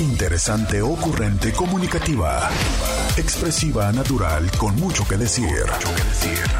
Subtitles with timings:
[0.00, 2.48] Interesante, ocurrente, comunicativa.
[3.16, 5.48] Expresiva, natural, con mucho que decir.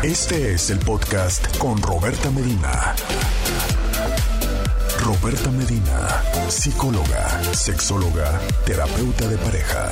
[0.02, 2.96] Este es el podcast con Roberta Medina.
[5.04, 9.88] Roberta Medina, psicóloga, sexóloga, terapeuta de pareja.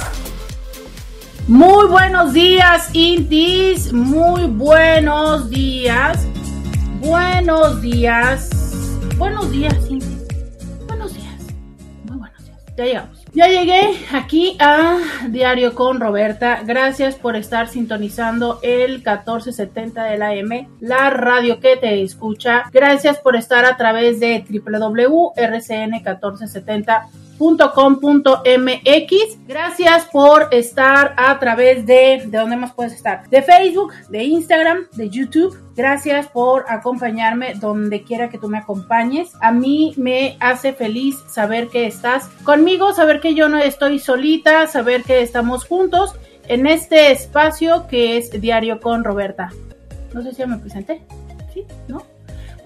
[1.46, 3.92] Muy buenos días, Intis.
[3.92, 6.18] Muy buenos días.
[6.98, 8.50] Buenos días.
[9.16, 10.26] Buenos días, Intis.
[10.88, 11.42] Buenos días.
[12.06, 12.58] Muy buenos días.
[12.76, 13.15] Ya llegamos.
[13.37, 16.63] Ya llegué aquí a Diario con Roberta.
[16.64, 22.63] Gracias por estar sintonizando el 1470 de la M, la radio que te escucha.
[22.72, 29.39] Gracias por estar a través de www.rcn1470 .com.mx.
[29.46, 33.28] Gracias por estar a través de, ¿de dónde más puedes estar?
[33.28, 35.58] De Facebook, de Instagram, de YouTube.
[35.75, 39.33] Gracias por acompañarme donde quiera que tú me acompañes.
[39.41, 44.66] A mí me hace feliz saber que estás conmigo, saber que yo no estoy solita,
[44.66, 46.14] saber que estamos juntos
[46.48, 49.50] en este espacio que es Diario con Roberta.
[50.14, 51.03] No sé si ya me presenté.
[51.53, 51.64] ¿Sí?
[51.88, 52.16] ¿No?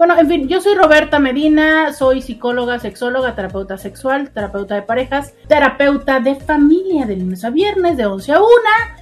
[0.01, 5.35] Bueno, en fin, yo soy Roberta Medina, soy psicóloga, sexóloga, terapeuta sexual, terapeuta de parejas,
[5.47, 8.49] terapeuta de familia de lunes a viernes de 11 a 1,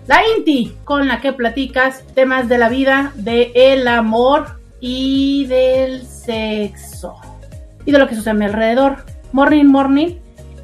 [0.07, 6.05] la INTI, con la que platicas temas de la vida, de el amor y del
[6.05, 7.15] sexo
[7.85, 9.05] y de lo que sucede a mi alrededor.
[9.31, 10.07] Morning, morning.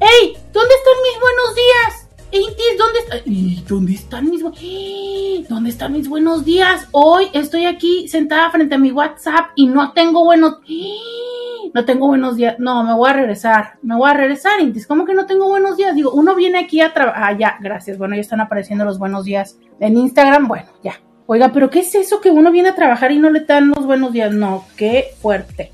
[0.00, 0.36] ¡Ey!
[0.52, 2.05] ¿Dónde están mis buenos días?
[2.32, 3.16] Intis, ¿dónde está?
[3.24, 4.42] ¿Y dónde están mis
[5.48, 6.88] ¿Dónde están mis buenos días?
[6.92, 10.58] Hoy estoy aquí sentada frente a mi WhatsApp y no tengo buenos
[11.74, 12.56] no tengo buenos días.
[12.58, 13.74] No, me voy a regresar.
[13.82, 14.86] Me voy a regresar, Intis.
[14.86, 15.94] ¿Cómo que no tengo buenos días?
[15.94, 17.22] Digo, uno viene aquí a trabajar.
[17.22, 17.98] Ah, ya, gracias.
[17.98, 20.48] Bueno, ya están apareciendo los buenos días en Instagram.
[20.48, 20.94] Bueno, ya.
[21.26, 23.84] Oiga, pero ¿qué es eso que uno viene a trabajar y no le dan los
[23.84, 24.32] buenos días?
[24.32, 25.72] No, qué fuerte.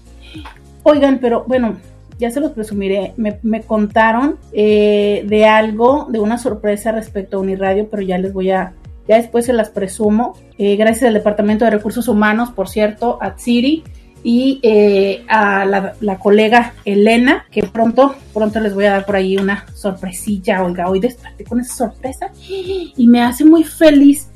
[0.82, 1.76] Oigan, pero bueno,
[2.18, 7.88] ya se los presumiré, me, contaron eh, de algo, de una sorpresa respecto a Uniradio,
[7.90, 8.74] pero ya les voy a,
[9.08, 10.36] ya después se las presumo.
[10.58, 13.82] Eh, gracias al Departamento de Recursos Humanos, por cierto, a Tsiri
[14.22, 19.36] y eh, a la, colega Elena, que pronto, pronto les voy a dar por ahí
[19.36, 20.62] una sorpresilla.
[20.62, 24.30] Oiga, hoy desperté con esa sorpresa y me hace muy feliz.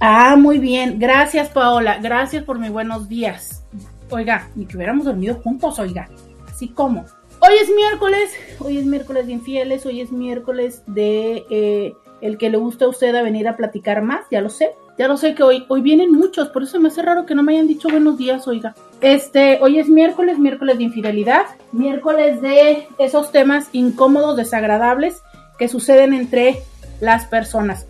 [0.00, 0.98] ah, muy bien.
[0.98, 1.98] Gracias, Paola.
[2.02, 3.62] Gracias por mis buenos días.
[4.10, 6.08] Oiga, ni que hubiéramos dormido juntos, oiga
[6.56, 7.04] así como.
[7.40, 8.30] Hoy es miércoles,
[8.60, 12.88] hoy es miércoles de infieles, hoy es miércoles de eh, el que le gusta a
[12.88, 14.70] usted a venir a platicar más, ya lo sé.
[14.96, 17.42] Ya lo sé que hoy, hoy vienen muchos, por eso me hace raro que no
[17.42, 18.74] me hayan dicho buenos días, oiga.
[19.02, 25.20] Este, hoy es miércoles, miércoles de infidelidad, miércoles de esos temas incómodos, desagradables
[25.58, 26.62] que suceden entre
[27.00, 27.86] las personas.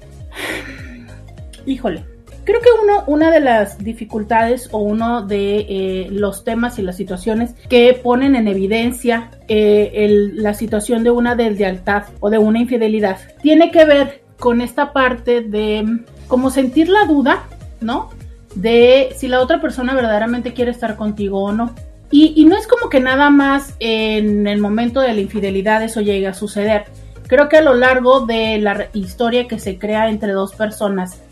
[1.67, 2.05] Híjole,
[2.47, 6.97] Creo que uno, una de las dificultades o uno de eh, los temas y las
[6.97, 13.19] situaciones que ponen en evidencia eh, la situación de una deslealtad o de una infidelidad
[13.43, 17.49] tiene que ver con esta parte de como sentir la duda,
[17.81, 18.11] ¿no?
[18.55, 21.75] De si la otra persona verdaderamente quiere estar contigo o no.
[22.13, 26.01] Y, y no es como que nada más en el momento de la infidelidad eso
[26.01, 26.85] llegue a suceder.
[27.27, 31.23] Creo que a lo largo de la historia que se crea entre dos personas,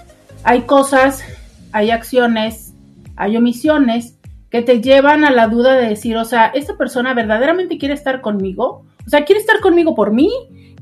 [0.45, 1.23] hay cosas,
[1.73, 2.75] hay acciones,
[3.17, 4.19] hay omisiones
[4.51, 8.21] que te llevan a la duda de decir, o sea, ¿esta persona verdaderamente quiere estar
[8.21, 8.85] conmigo?
[9.07, 10.31] O sea, ¿quiere estar conmigo por mí?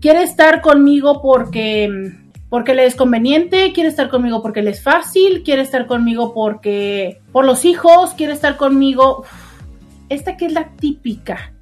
[0.01, 1.89] ¿Quiere estar conmigo porque,
[2.51, 3.73] porque le es conveniente?
[3.73, 5.43] ¿Quiere estar conmigo porque le es fácil?
[5.43, 8.13] ¿Quiere estar conmigo porque por los hijos?
[8.15, 9.25] ¿Quiere estar conmigo?
[10.13, 11.53] esta que es la típica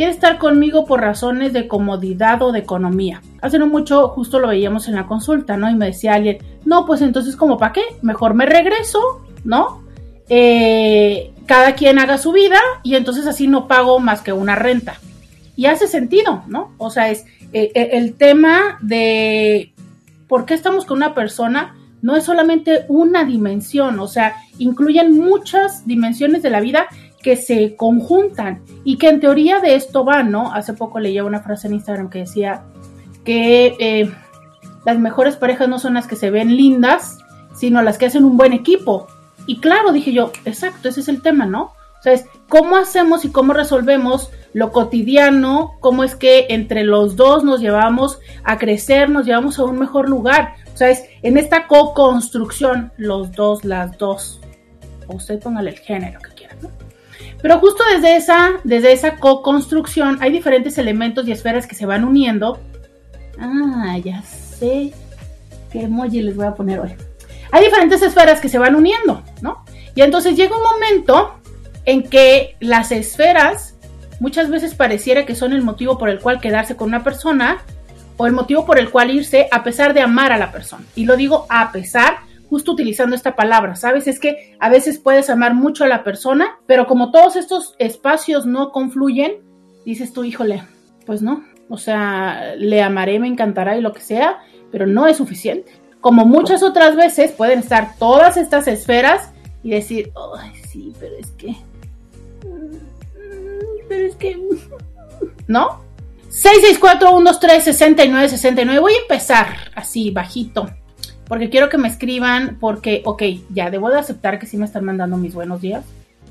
[0.00, 3.20] quiere estar conmigo por razones de comodidad o de economía.
[3.42, 5.68] Hace no mucho justo lo veíamos en la consulta, ¿no?
[5.68, 8.98] Y me decía alguien, no, pues entonces como para qué, mejor me regreso,
[9.44, 9.82] ¿no?
[10.30, 14.94] Eh, cada quien haga su vida y entonces así no pago más que una renta.
[15.54, 16.72] Y hace sentido, ¿no?
[16.78, 19.74] O sea, es eh, eh, el tema de
[20.28, 25.86] por qué estamos con una persona no es solamente una dimensión, o sea, incluyen muchas
[25.86, 26.86] dimensiones de la vida
[27.22, 30.52] que se conjuntan y que en teoría de esto va, ¿no?
[30.52, 32.62] Hace poco leía una frase en Instagram que decía
[33.24, 34.10] que eh,
[34.84, 37.18] las mejores parejas no son las que se ven lindas,
[37.54, 39.06] sino las que hacen un buen equipo.
[39.46, 41.72] Y claro, dije yo, exacto, ese es el tema, ¿no?
[42.00, 47.14] O sea, es cómo hacemos y cómo resolvemos lo cotidiano, cómo es que entre los
[47.14, 50.54] dos nos llevamos a crecer, nos llevamos a un mejor lugar.
[50.72, 54.40] O sea, es en esta co-construcción, los dos, las dos.
[55.08, 56.29] O usted póngale el género que.
[57.42, 62.04] Pero justo desde esa, desde esa co-construcción hay diferentes elementos y esferas que se van
[62.04, 62.60] uniendo.
[63.38, 64.92] Ah, ya sé
[65.72, 66.94] qué emoji les voy a poner hoy.
[67.52, 69.64] Hay diferentes esferas que se van uniendo, ¿no?
[69.94, 71.34] Y entonces llega un momento
[71.84, 73.74] en que las esferas
[74.20, 77.62] muchas veces pareciera que son el motivo por el cual quedarse con una persona,
[78.20, 80.84] o el motivo por el cual irse a pesar de amar a la persona.
[80.94, 82.18] Y lo digo a pesar,
[82.50, 84.08] justo utilizando esta palabra, ¿sabes?
[84.08, 88.44] Es que a veces puedes amar mucho a la persona, pero como todos estos espacios
[88.44, 89.34] no confluyen,
[89.84, 90.64] dices tú, híjole,
[91.06, 91.44] pues no.
[91.68, 94.40] O sea, le amaré, me encantará y lo que sea,
[94.72, 95.70] pero no es suficiente.
[96.00, 99.30] Como muchas otras veces pueden estar todas estas esferas
[99.62, 101.54] y decir, ay, sí, pero es que...
[103.88, 104.36] Pero es que...
[105.46, 105.84] ¿No?
[106.30, 108.80] 664-123-6969.
[108.80, 110.66] Voy a empezar así, bajito.
[111.30, 114.84] Porque quiero que me escriban, porque, ok, ya debo de aceptar que sí me están
[114.84, 115.84] mandando mis buenos días.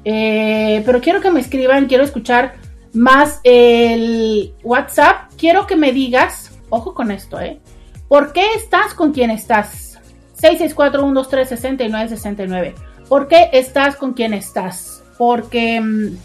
[0.04, 2.56] Eh, pero quiero que me escriban, quiero escuchar
[2.92, 5.32] más el WhatsApp.
[5.38, 7.62] Quiero que me digas, ojo con esto, ¿eh?
[8.10, 10.02] ¿Por qué estás con quien estás?
[10.42, 12.74] 664-123-6969.
[13.08, 15.02] ¿Por qué estás con quien estás?
[15.18, 16.18] Porque, mm,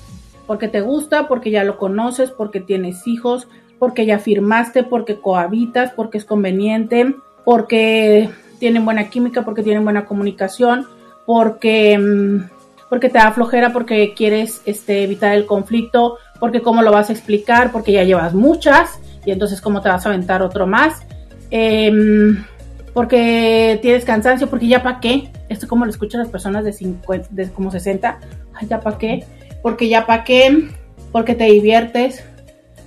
[0.48, 3.46] porque te gusta, porque ya lo conoces, porque tienes hijos,
[3.78, 10.04] porque ya firmaste, porque cohabitas, porque es conveniente, porque tienen buena química, porque tienen buena
[10.06, 10.86] comunicación,
[11.26, 12.50] porque, mm,
[12.88, 17.12] porque te da flojera, porque quieres este, evitar el conflicto, porque cómo lo vas a
[17.12, 21.02] explicar, porque ya llevas muchas y entonces cómo te vas a aventar otro más,
[21.50, 22.44] em,
[22.92, 27.28] porque tienes cansancio, porque ya para qué, esto como lo escuchan las personas de, 50,
[27.30, 28.20] de como 60,
[28.54, 29.24] Ay, ya para qué,
[29.62, 30.68] porque ya para qué,
[31.10, 32.24] porque te diviertes,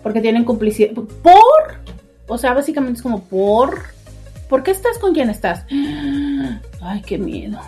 [0.04, 0.92] porque tienen complicidad.
[0.94, 1.80] ¿Por?
[2.28, 3.82] O sea, básicamente es como por.
[4.50, 5.66] ¿Por qué estás con quien estás?
[6.82, 7.60] Ay, qué miedo.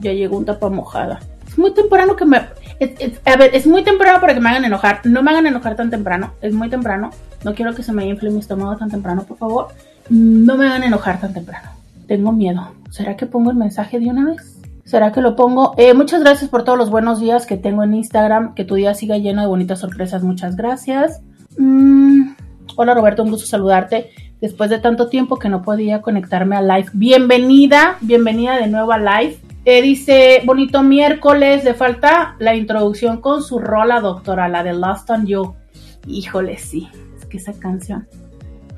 [0.00, 1.18] Ya llegó un tapa mojada.
[1.46, 2.36] Es muy temprano que me.
[2.36, 5.00] a ver, es muy temprano para que me hagan enojar.
[5.04, 6.34] No me hagan enojar tan temprano.
[6.40, 7.10] Es muy temprano.
[7.44, 9.68] No quiero que se me infle mi estómago tan temprano, por favor.
[10.08, 11.70] No me hagan enojar tan temprano.
[12.06, 12.68] Tengo miedo.
[12.90, 14.58] ¿Será que pongo el mensaje de una vez?
[14.84, 15.74] ¿Será que lo pongo?
[15.76, 18.54] Eh, muchas gracias por todos los buenos días que tengo en Instagram.
[18.54, 20.22] Que tu día siga lleno de bonitas sorpresas.
[20.22, 21.20] Muchas gracias.
[21.58, 22.34] Mm,
[22.76, 24.10] hola Roberto, un gusto saludarte.
[24.40, 26.90] Después de tanto tiempo que no podía conectarme a live.
[26.92, 29.38] Bienvenida, bienvenida de nuevo a live.
[29.64, 35.10] Eh, dice, bonito miércoles, le falta la introducción con su rola, doctora, la de Lost
[35.10, 35.54] on You.
[36.06, 36.88] Híjole, sí,
[37.18, 38.06] es que esa canción.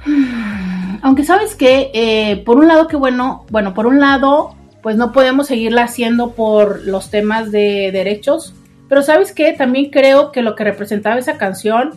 [1.02, 5.12] Aunque sabes que, eh, por un lado, qué bueno, bueno, por un lado, pues no
[5.12, 8.54] podemos seguirla haciendo por los temas de derechos,
[8.88, 11.92] pero sabes que también creo que lo que representaba esa canción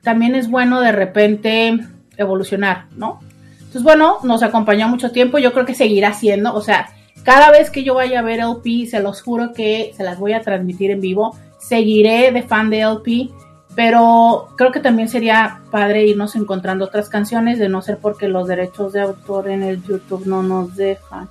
[0.00, 1.78] también es bueno de repente
[2.16, 3.20] evolucionar, ¿no?
[3.58, 6.90] Entonces, bueno, nos acompañó mucho tiempo, yo creo que seguirá siendo, o sea,
[7.22, 10.32] cada vez que yo vaya a ver LP, se los juro que se las voy
[10.32, 13.30] a transmitir en vivo, seguiré de fan de LP,
[13.74, 18.48] pero creo que también sería padre irnos encontrando otras canciones, de no ser porque los
[18.48, 21.28] derechos de autor en el YouTube no nos dejan.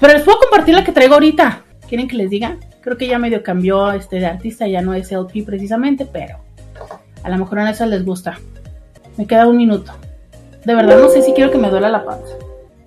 [0.00, 1.62] Pero les puedo compartir la que traigo ahorita.
[1.88, 2.56] ¿Quieren que les diga?
[2.82, 6.38] Creo que ya medio cambió este de artista, ya no es LP precisamente, pero
[7.22, 8.38] a lo mejor a esas les gusta.
[9.16, 9.92] Me queda un minuto.
[10.64, 12.34] De verdad no sé si quiero que me duela la panza.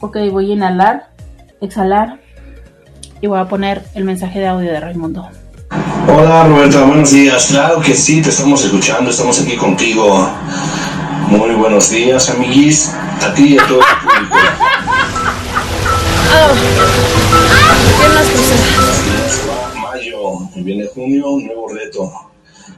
[0.02, 1.10] Ok, voy a inhalar,
[1.62, 2.20] exhalar
[3.22, 5.28] y voy a poner el mensaje de audio de Raimundo.
[6.08, 7.48] Hola Roberta, buenos días.
[7.48, 10.30] Claro que sí, te estamos escuchando, estamos aquí contigo.
[11.30, 12.94] Muy buenos días, amiguis.
[13.22, 14.36] A ti y a todo el público.
[19.82, 22.12] Mayo, viene junio, un nuevo reto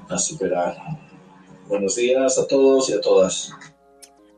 [0.08, 0.78] a superar.
[1.70, 3.54] Buenos días a todos y a todas.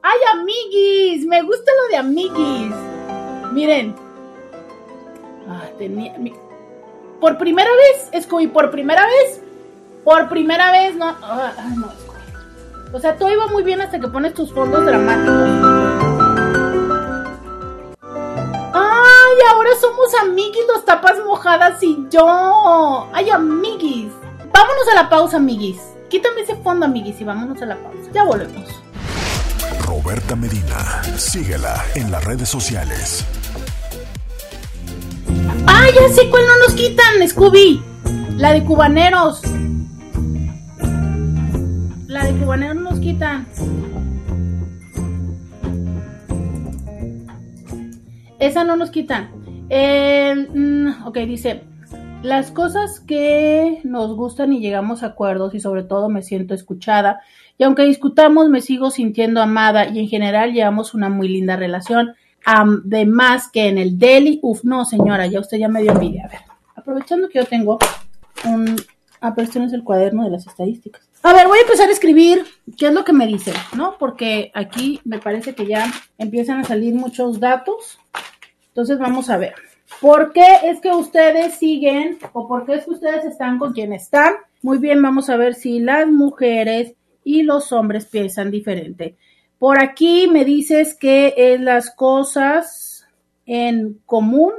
[0.01, 1.25] ¡Ay, amiguis!
[1.25, 2.73] Me gusta lo de amiguis.
[3.53, 3.95] Miren.
[5.47, 6.13] Ah, tenía.
[7.21, 9.41] Por primera vez, Scooby, por primera vez.
[10.03, 11.15] Por primera vez, no.
[11.21, 12.91] Ah, no, Scooby.
[12.91, 15.47] O sea, todo iba muy bien hasta que pones tus fondos dramáticos.
[18.73, 19.37] ¡Ay!
[19.53, 23.07] Ahora somos amiguis, los tapas mojadas y yo.
[23.13, 24.11] ¡Ay, amiguis!
[24.53, 25.79] Vámonos a la pausa, amiguis.
[26.11, 28.11] Quítame ese fondo, amiguis, y vámonos a la pausa.
[28.13, 28.67] Ya volvemos.
[29.85, 33.25] Roberta Medina, síguela en las redes sociales.
[35.65, 37.81] ¡Ah, ya sé cuál no nos quitan, Scooby!
[38.35, 39.41] La de cubaneros.
[42.07, 43.47] La de cubaneros no nos quitan.
[48.37, 49.31] Esa no nos quitan.
[49.69, 51.63] Eh, mm, ok, dice,
[52.23, 57.21] las cosas que nos gustan y llegamos a acuerdos y sobre todo me siento escuchada
[57.57, 62.15] y aunque discutamos me sigo sintiendo amada y en general llevamos una muy linda relación.
[62.43, 66.25] Además que en el deli, uff, no señora, ya usted ya me dio envidia.
[66.25, 66.41] A ver,
[66.75, 67.77] aprovechando que yo tengo
[68.45, 68.75] un...
[69.19, 71.07] Ah, pero este no es el cuaderno de las estadísticas.
[71.21, 72.43] A ver, voy a empezar a escribir
[72.75, 73.95] qué es lo que me dice, ¿no?
[73.99, 75.85] Porque aquí me parece que ya
[76.17, 77.99] empiezan a salir muchos datos.
[78.69, 79.53] Entonces vamos a ver.
[79.99, 83.93] ¿Por qué es que ustedes siguen o por qué es que ustedes están con quien
[83.93, 84.33] están?
[84.61, 86.93] Muy bien, vamos a ver si las mujeres
[87.23, 89.15] y los hombres piensan diferente.
[89.59, 93.07] Por aquí me dices que es las cosas
[93.45, 94.53] en común,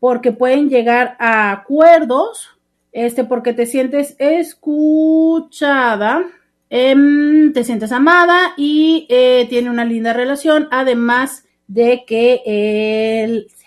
[0.00, 2.48] porque pueden llegar a acuerdos,
[2.90, 6.24] este, porque te sientes escuchada,
[6.68, 12.42] em, te sientes amada y eh, tiene una linda relación, además de que
[13.46, 13.59] sexo.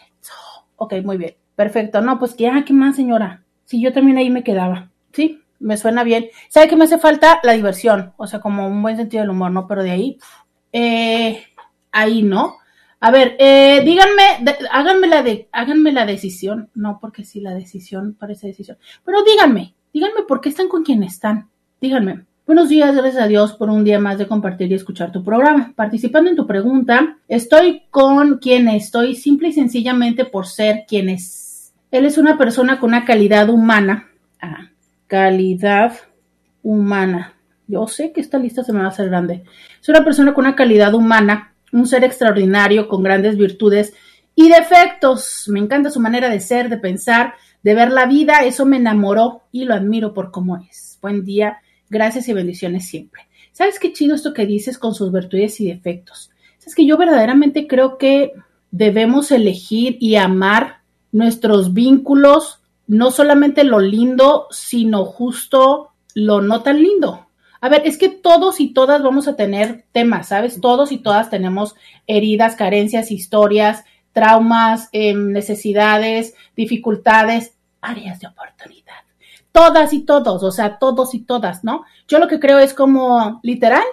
[0.84, 2.02] Ok, muy bien, perfecto.
[2.02, 3.46] No, pues que, ah, ¿qué más, señora?
[3.64, 5.40] Si yo también ahí me quedaba, ¿sí?
[5.60, 6.28] Me suena bien.
[6.50, 7.40] ¿Sabe qué me hace falta?
[7.42, 9.66] La diversión, o sea, como un buen sentido del humor, ¿no?
[9.66, 10.18] Pero de ahí,
[10.74, 11.42] eh,
[11.94, 12.58] ahí no.
[13.00, 16.70] A ver, eh, díganme, háganme, la de, háganme la decisión.
[16.74, 18.78] No, porque si la decisión parece decisión.
[19.06, 21.50] Pero díganme, díganme por qué están con quien están.
[21.80, 22.26] Díganme.
[22.46, 25.72] Buenos días, gracias a Dios por un día más de compartir y escuchar tu programa.
[25.78, 31.72] Participando en tu pregunta, estoy con quien estoy simple y sencillamente por ser quien es.
[31.90, 34.10] Él es una persona con una calidad humana.
[34.42, 34.68] Ah,
[35.08, 35.94] calidad
[36.64, 37.34] humana.
[37.66, 39.46] Yo sé que esta lista se me va a hacer grande.
[39.82, 43.94] Es una persona con una calidad humana, un ser extraordinario con grandes virtudes
[44.36, 45.46] y defectos.
[45.48, 48.40] Me encanta su manera de ser, de pensar, de ver la vida.
[48.44, 51.00] Eso me enamoró y lo admiro por cómo es.
[51.02, 51.60] Buen día,
[51.94, 53.22] gracias y bendiciones siempre.
[53.54, 56.32] ¿Sabes qué chido esto que dices con sus virtudes y defectos?
[56.66, 58.34] Es que yo verdaderamente creo que
[58.72, 60.82] debemos elegir y amar
[61.12, 67.28] nuestros vínculos, no solamente lo lindo, sino justo lo no tan lindo.
[67.62, 70.60] A ver, es que todos y todas vamos a tener temas, ¿sabes?
[70.60, 71.76] Todos y todas tenemos
[72.08, 78.83] heridas, carencias, historias, traumas, em, necesidades, dificultades, áreas de oportunidad.
[79.54, 81.86] Todas y todos, o sea, todos y todas, ¿no?
[82.10, 83.86] Yo lo que creo es como, literal,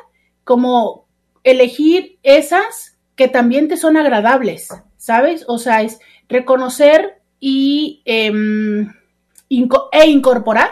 [0.43, 1.07] como
[1.45, 5.45] elegir esas que también te son agradables, ¿sabes?
[5.47, 8.93] O sea, es reconocer y em,
[9.49, 10.71] e incorporar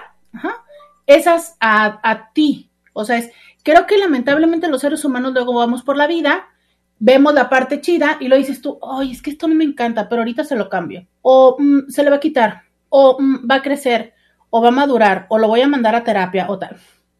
[1.06, 3.30] esas a, a ti, o sea, es,
[3.62, 6.48] creo que lamentablemente los seres humanos luego vamos por la vida,
[6.98, 10.08] vemos la parte chida y lo dices tú, ay, es que esto no me encanta,
[10.08, 11.06] pero ahorita se lo cambio.
[11.22, 14.14] O mm, se le va a quitar, o mm, va a crecer,
[14.50, 16.76] o va a madurar, o lo voy a mandar a terapia, o tal.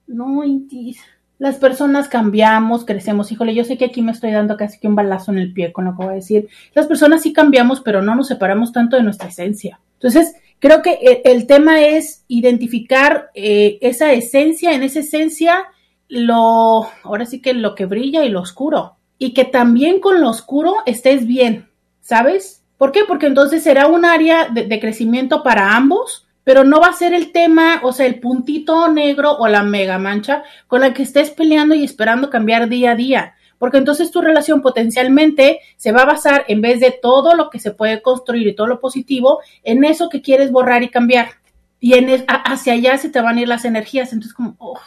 [0.07, 1.01] No, Intis.
[1.39, 3.31] Las personas cambiamos, crecemos.
[3.31, 5.73] Híjole, yo sé que aquí me estoy dando casi que un balazo en el pie
[5.73, 6.49] con lo que voy a decir.
[6.75, 9.79] Las personas sí cambiamos, pero no nos separamos tanto de nuestra esencia.
[9.95, 15.67] Entonces, Creo que el, tema es identificar eh, esa esencia, en esa esencia,
[16.09, 18.97] lo, ahora sí que lo que brilla y lo oscuro.
[19.19, 21.69] Y que también con lo oscuro estés bien,
[22.01, 22.65] ¿sabes?
[22.77, 23.01] ¿Por qué?
[23.07, 27.31] Porque entonces será un área de crecimiento para ambos, pero no va a ser el
[27.31, 31.75] tema, o sea, el puntito negro o la mega mancha con la que estés peleando
[31.75, 36.47] y esperando cambiar día a día porque entonces tu relación potencialmente se va a basar
[36.49, 40.09] en vez de todo lo que se puede construir y todo lo positivo, en eso
[40.09, 41.33] que quieres borrar y cambiar.
[41.81, 44.15] Y en hacia allá se te van a ir las energías.
[44.15, 44.81] Entonces, como, oh,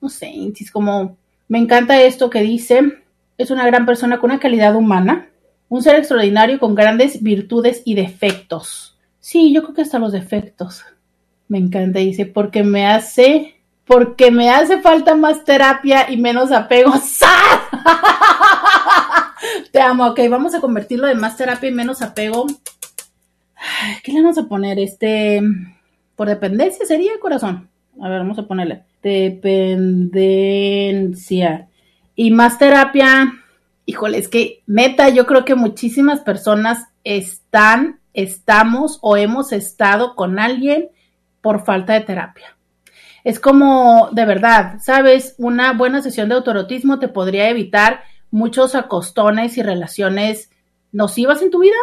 [0.00, 1.16] no sé, es como,
[1.48, 3.02] me encanta esto que dice,
[3.36, 5.28] es una gran persona con una calidad humana,
[5.68, 8.93] un ser extraordinario con grandes virtudes y defectos.
[9.24, 10.84] Sí, yo creo que hasta los defectos.
[11.48, 13.54] Me encanta, dice, porque me hace
[13.86, 16.92] porque me hace falta más terapia y menos apego.
[19.72, 22.46] Te amo, ok, vamos a convertirlo de más terapia y menos apego.
[24.02, 24.78] ¿Qué le vamos a poner?
[24.78, 25.40] Este,
[26.16, 27.70] por dependencia sería corazón.
[28.02, 31.68] A ver, vamos a ponerle dependencia
[32.14, 33.42] y más terapia.
[33.86, 40.38] Híjole, es que neta, yo creo que muchísimas personas están, estamos o hemos estado con
[40.38, 40.88] alguien
[41.40, 42.56] por falta de terapia.
[43.24, 49.58] Es como, de verdad, sabes, una buena sesión de autorotismo te podría evitar muchos acostones
[49.58, 50.50] y relaciones
[50.92, 51.76] nocivas en tu vida.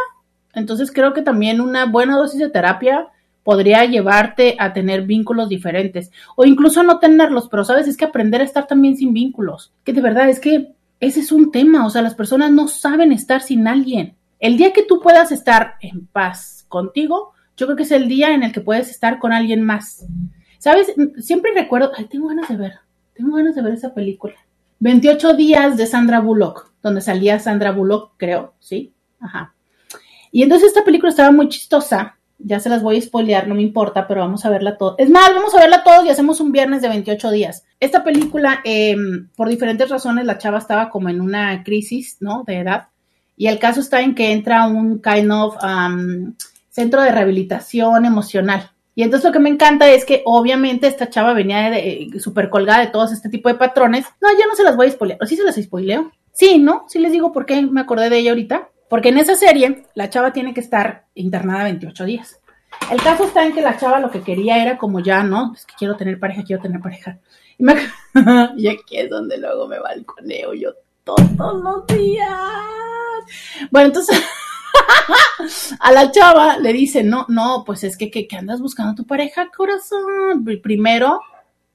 [0.53, 3.07] Entonces creo que también una buena dosis de terapia
[3.43, 8.41] podría llevarte a tener vínculos diferentes o incluso no tenerlos, pero sabes, es que aprender
[8.41, 11.89] a estar también sin vínculos, que de verdad es que ese es un tema, o
[11.89, 14.15] sea, las personas no saben estar sin alguien.
[14.41, 18.33] El día que tú puedas estar en paz contigo, yo creo que es el día
[18.33, 20.03] en el que puedes estar con alguien más.
[20.57, 20.91] ¿Sabes?
[21.19, 22.73] Siempre recuerdo, ay, tengo ganas de ver,
[23.13, 24.33] tengo ganas de ver esa película.
[24.79, 28.93] 28 días de Sandra Bullock, donde salía Sandra Bullock, creo, ¿sí?
[29.19, 29.53] Ajá.
[30.31, 32.17] Y entonces esta película estaba muy chistosa.
[32.39, 34.95] Ya se las voy a spoilear, no me importa, pero vamos a verla todo.
[34.97, 37.63] Es más, vamos a verla todos y hacemos un viernes de 28 días.
[37.79, 42.43] Esta película, em, por diferentes razones, la chava estaba como en una crisis, ¿no?
[42.47, 42.87] De edad.
[43.37, 45.55] Y el caso está en que entra un kind of
[46.69, 51.33] centro de rehabilitación emocional, y entonces lo que me encanta es que obviamente esta chava
[51.33, 54.05] venía de, súper colgada de todos este tipo de patrones.
[54.19, 55.19] No, ya no se las voy a spoilear.
[55.21, 56.11] ¿O sí se las spoileo?
[56.33, 56.85] Sí, ¿no?
[56.89, 58.69] Sí les digo por qué me acordé de ella ahorita.
[58.89, 62.41] Porque en esa serie la chava tiene que estar internada 28 días.
[62.91, 65.53] El caso está en que la chava lo que quería era como ya, ¿no?
[65.55, 67.19] Es que quiero tener pareja, quiero tener pareja.
[67.57, 70.73] Y, aquí es donde luego me balconeo yo
[71.37, 72.29] todos los días.
[73.69, 74.21] Bueno, entonces
[75.79, 79.05] a la chava le dice, no, no, pues es que, que, andas buscando a tu
[79.05, 80.45] pareja, corazón.
[80.61, 81.21] Primero,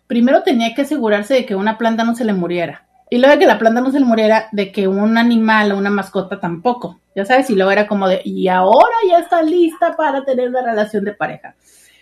[0.06, 2.86] primero tenía que asegurarse de que una planta no se le muriera.
[3.08, 5.78] Y luego de que la planta no se le muriera, de que un animal o
[5.78, 7.00] una mascota tampoco.
[7.14, 10.62] Ya sabes, y luego era como de, y ahora ya está lista para tener la
[10.62, 11.54] relación de pareja.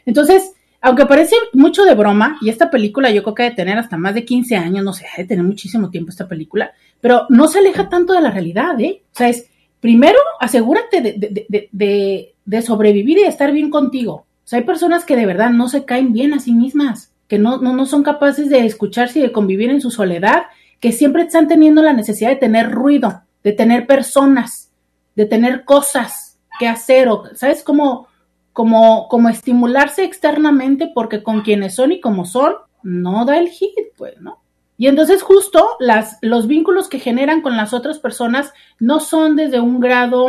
[0.07, 3.97] Entonces, aunque parece mucho de broma, y esta película yo creo que debe tener hasta
[3.97, 6.73] más de 15 años, no sé, debe tener muchísimo tiempo esta película,
[7.05, 9.03] pero no se aleja tanto de la realidad, ¿eh?
[9.13, 14.15] O sea, es, primero, asegúrate de, sobrevivir y de estar bien contigo.
[14.15, 17.39] O sea, hay personas que de verdad no se caen bien a sí mismas, que
[17.39, 20.45] no, no, no son capaces de escucharse y de convivir en su soledad,
[20.81, 24.71] que siempre están teniendo la necesidad de tener ruido, de tener personas,
[25.15, 27.63] de tener cosas que hacer, o, ¿sabes?
[27.63, 28.09] cómo
[28.55, 33.75] como, como estimularse externamente porque con quienes son y como son, no da el hit,
[33.99, 34.44] pues, ¿no?
[34.77, 35.77] Y entonces justo
[36.21, 40.29] los vínculos que generan con las otras personas no son desde un grado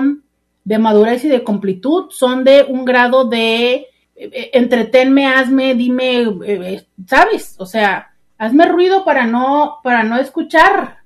[0.64, 6.28] de madurez y de completud, son de un grado de eh, eh, entretenme, hazme, dime,
[6.46, 7.56] eh, ¿sabes?
[7.58, 10.98] O sea, hazme ruido para no, para no escuchar.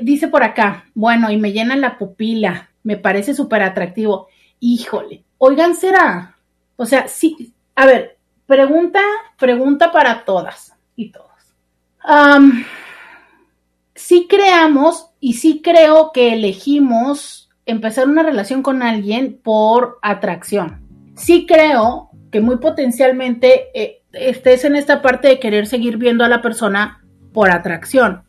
[0.00, 4.28] dice por acá, bueno, y me llena la pupila, me parece súper atractivo.
[4.60, 6.36] Híjole, Oigan, será.
[6.76, 9.00] O sea, sí, a ver, pregunta,
[9.38, 11.27] pregunta para todas y todos.
[13.94, 20.80] Sí creamos y sí creo que elegimos empezar una relación con alguien por atracción.
[21.16, 26.28] Sí creo que muy potencialmente eh, estés en esta parte de querer seguir viendo a
[26.28, 28.22] la persona por atracción.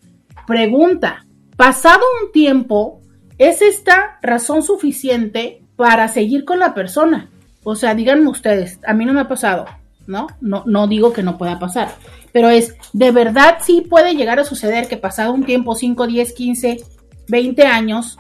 [0.48, 3.02] Pregunta, pasado un tiempo,
[3.38, 7.30] ¿es esta razón suficiente para seguir con la persona.
[7.64, 9.66] O sea, díganme ustedes, a mí no me ha pasado,
[10.10, 10.28] ¿no?
[10.42, 11.96] No, no digo que no pueda pasar,
[12.34, 16.34] pero es, de verdad sí puede llegar a suceder que pasado un tiempo, 5, 10,
[16.34, 16.84] 15,
[17.30, 18.18] 20 años,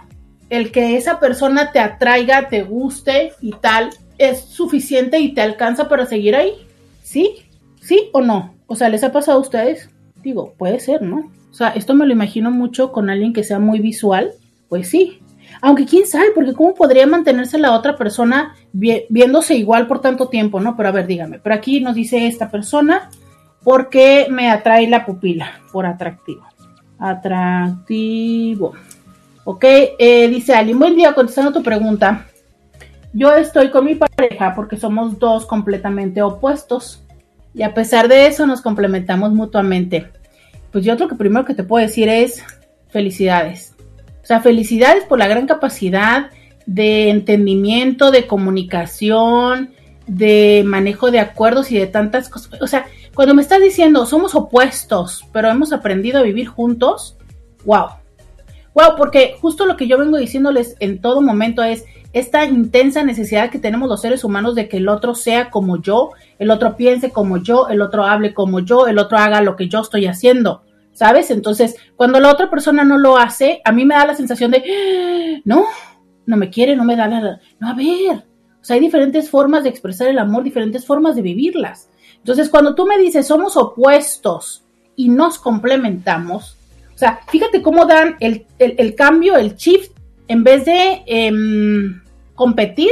[0.49, 5.89] el que esa persona te atraiga, te guste y tal, es suficiente y te alcanza
[5.89, 6.53] para seguir ahí.
[7.03, 7.37] ¿Sí?
[7.81, 8.53] ¿Sí o no?
[8.67, 9.89] O sea, ¿les ha pasado a ustedes?
[10.21, 11.31] Digo, puede ser, ¿no?
[11.49, 14.31] O sea, esto me lo imagino mucho con alguien que sea muy visual.
[14.67, 15.19] Pues sí,
[15.61, 20.59] aunque quién sabe, porque cómo podría mantenerse la otra persona viéndose igual por tanto tiempo,
[20.59, 20.75] ¿no?
[20.75, 23.09] Pero a ver, dígame, pero aquí nos dice esta persona,
[23.63, 25.61] ¿por qué me atrae la pupila?
[25.71, 26.45] Por atractivo.
[26.97, 28.73] Atractivo.
[29.43, 32.25] Ok, eh, dice Ali, buen día, contestando tu pregunta.
[33.13, 37.03] Yo estoy con mi pareja porque somos dos completamente opuestos
[37.53, 40.07] y a pesar de eso nos complementamos mutuamente.
[40.71, 42.43] Pues yo lo que primero que te puedo decir es
[42.89, 43.75] felicidades
[44.25, 46.29] sea, felicidades por la gran capacidad
[46.65, 49.71] de entendimiento, de comunicación,
[50.07, 52.61] de manejo de acuerdos y de tantas cosas.
[52.61, 57.17] O sea, cuando me estás diciendo somos opuestos, pero hemos aprendido a vivir juntos,
[57.65, 57.87] wow.
[58.73, 63.49] Wow, porque justo lo que yo vengo diciéndoles en todo momento es esta intensa necesidad
[63.49, 67.11] que tenemos los seres humanos de que el otro sea como yo, el otro piense
[67.11, 70.63] como yo, el otro hable como yo, el otro haga lo que yo estoy haciendo.
[70.99, 71.31] ¿Sabes?
[71.31, 74.57] Entonces, cuando la otra persona no lo hace, a mí me da la sensación de,
[74.57, 75.41] ¡Ah!
[75.45, 75.65] no,
[76.25, 77.39] no me quiere, no me da la...
[77.57, 78.25] No, a ver,
[78.61, 81.89] o sea, hay diferentes formas de expresar el amor, diferentes formas de vivirlas.
[82.17, 84.65] Entonces, cuando tú me dices, somos opuestos
[84.97, 86.57] y nos complementamos,
[86.93, 89.93] o sea, fíjate cómo dan el, cambio, el shift,
[90.27, 92.03] en vez de em,
[92.35, 92.91] competir,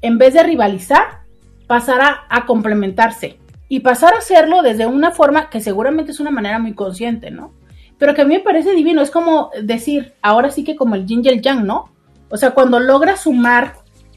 [0.00, 1.24] en vez de rivalizar,
[1.66, 3.38] pasará a complementarse
[3.68, 7.52] y pasar a hacerlo desde una forma que seguramente es una manera muy consciente, ¿no?
[7.98, 11.04] Pero que a mí me parece divino, es como decir, ahora sí que como el
[11.04, 11.90] yin y el yang, ¿no?
[12.30, 13.74] O sea, cuando logras sumar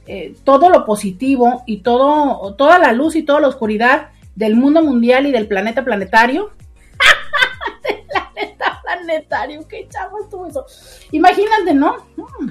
[0.07, 4.81] eh, todo lo positivo y todo, toda la luz y toda la oscuridad del mundo
[4.81, 6.51] mundial y del planeta planetario,
[7.83, 10.65] del planeta planetario, qué chavos tú eso.
[11.11, 11.97] Imagínate, ¿no?
[12.17, 12.49] Mm.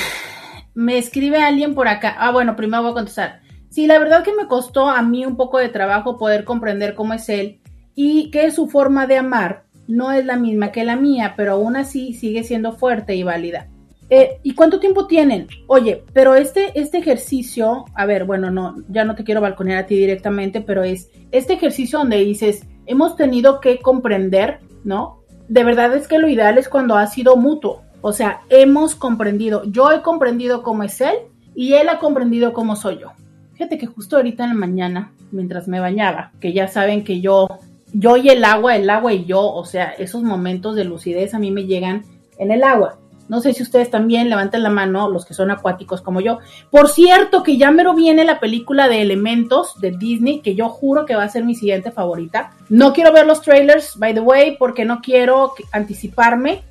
[0.75, 2.15] Me escribe alguien por acá.
[2.19, 3.41] Ah, bueno, primero voy a contestar.
[3.69, 7.13] Sí, la verdad que me costó a mí un poco de trabajo poder comprender cómo
[7.13, 7.61] es él
[7.95, 11.75] y que su forma de amar no es la misma que la mía, pero aún
[11.75, 13.67] así sigue siendo fuerte y válida.
[14.09, 15.47] Eh, ¿Y cuánto tiempo tienen?
[15.67, 19.87] Oye, pero este, este ejercicio, a ver, bueno, no, ya no te quiero balconear a
[19.87, 25.23] ti directamente, pero es este ejercicio donde dices, hemos tenido que comprender, ¿no?
[25.47, 29.63] De verdad es que lo ideal es cuando ha sido mutuo, o sea, hemos comprendido,
[29.63, 31.15] yo he comprendido cómo es él
[31.55, 33.13] y él ha comprendido cómo soy yo.
[33.53, 37.47] Fíjate que justo ahorita en la mañana, mientras me bañaba, que ya saben que yo,
[37.93, 41.39] yo y el agua, el agua y yo, o sea, esos momentos de lucidez a
[41.39, 42.05] mí me llegan
[42.37, 42.99] en el agua.
[43.27, 46.37] No sé si ustedes también levanten la mano, los que son acuáticos como yo.
[46.69, 51.07] Por cierto, que ya mero viene la película de Elementos de Disney, que yo juro
[51.07, 52.51] que va a ser mi siguiente favorita.
[52.69, 56.61] No quiero ver los trailers, by the way, porque no quiero anticiparme.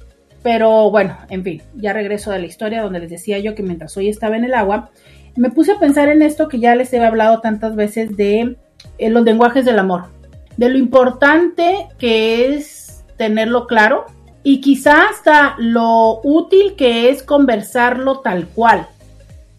[0.44, 3.96] Pero bueno, en fin, ya regreso de la historia donde les decía yo que mientras
[3.96, 4.90] hoy estaba en el agua,
[5.36, 8.58] me puse a pensar en esto que ya les he hablado tantas veces de
[8.98, 10.04] eh, los lenguajes del amor,
[10.58, 14.04] de lo importante que es tenerlo claro,
[14.42, 18.86] y quizá hasta lo útil que es conversarlo tal cual.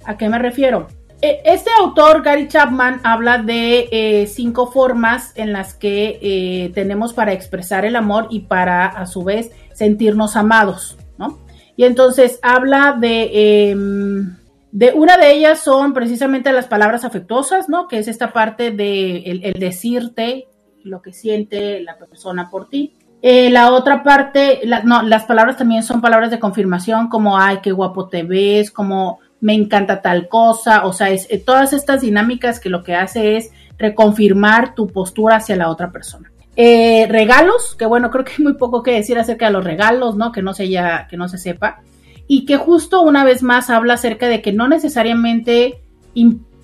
[0.05, 0.87] ¿A qué me refiero?
[1.21, 7.13] E, este autor, Gary Chapman, habla de eh, cinco formas en las que eh, tenemos
[7.13, 11.39] para expresar el amor y para, a su vez, sentirnos amados, ¿no?
[11.77, 14.37] Y entonces habla de, em,
[14.71, 17.87] de una de ellas son precisamente las palabras afectuosas, ¿no?
[17.87, 20.47] Que es esta parte de el decirte
[20.83, 22.93] lo que siente la persona por ti.
[23.21, 27.71] Eh, la otra parte, no, las palabras también son palabras de confirmación, como, ay, qué
[27.71, 32.59] guapo te ves, como, me encanta tal cosa, o sea, es, eh, todas estas dinámicas
[32.59, 36.31] que lo que hace es reconfirmar tu postura hacia la otra persona.
[36.55, 40.15] Eh, regalos, que bueno, creo que hay muy poco que decir acerca de los regalos,
[40.15, 40.31] ¿no?
[40.31, 41.81] Que no se ya, que no se sepa.
[42.27, 45.79] Y que justo una vez más habla acerca de que no necesariamente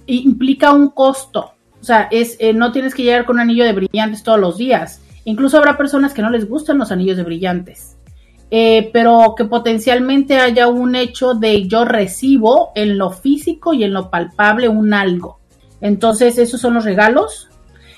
[0.08, 1.52] implica un costo.
[1.80, 5.04] O sea, es, no tienes que llegar con un anillo de brillantes todos los días.
[5.26, 7.96] Incluso habrá personas que no les gustan los anillos de brillantes,
[8.54, 13.94] eh, pero que potencialmente haya un hecho de yo recibo en lo físico y en
[13.94, 15.40] lo palpable un algo.
[15.80, 17.50] Entonces, esos son los regalos.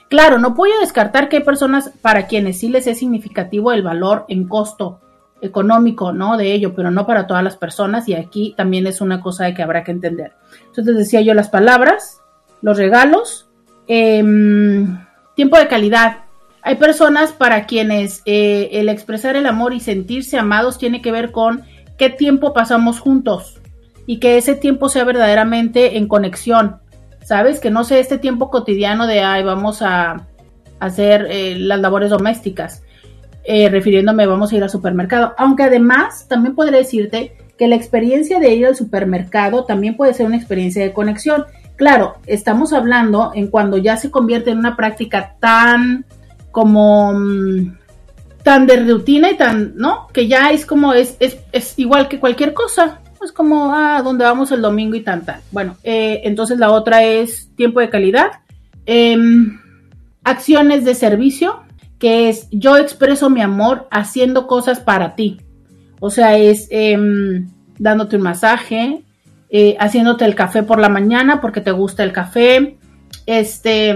[0.10, 4.26] Claro, no puedo descartar que hay personas para quienes sí les es significativo el valor
[4.28, 5.00] en costo
[5.42, 6.38] económico, ¿no?
[6.38, 9.56] De ello, pero no para todas las personas y aquí también es una cosa de
[9.56, 10.34] que habrá que entender.
[10.68, 12.22] Entonces decía yo las palabras,
[12.62, 13.50] los regalos,
[13.88, 15.00] em,
[15.36, 16.20] tiempo de calidad,
[16.64, 21.32] hay personas para quienes eh, el expresar el amor y sentirse amados tiene que ver
[21.32, 21.64] con
[21.98, 23.60] qué tiempo pasamos juntos
[24.06, 26.78] y que ese tiempo sea verdaderamente en conexión,
[27.24, 27.60] ¿sabes?
[27.60, 30.28] Que no sea este tiempo cotidiano de, ay, vamos a
[30.80, 32.84] hacer eh, las labores domésticas,
[33.44, 35.34] eh, refiriéndome, vamos a ir al supermercado.
[35.38, 40.26] Aunque además también podría decirte que la experiencia de ir al supermercado también puede ser
[40.26, 41.46] una experiencia de conexión.
[41.76, 46.06] Claro, estamos hablando en cuando ya se convierte en una práctica tan
[46.54, 47.78] como mm,
[48.44, 50.08] tan de rutina y tan, ¿no?
[50.14, 53.02] Que ya es como, es, es, es igual que cualquier cosa.
[53.22, 55.42] Es como, ah, ¿dónde vamos el domingo y tan, tal.
[55.52, 58.32] Bueno, eh, entonces la otra es tiempo de calidad.
[58.86, 59.60] Em,
[60.24, 61.64] acciones de servicio,
[62.00, 65.42] que es yo expreso mi amor haciendo cosas para ti.
[66.00, 69.04] O sea, es em, dándote un masaje,
[69.50, 72.78] eh, haciéndote el café por la mañana porque te gusta el café,
[73.26, 73.96] este,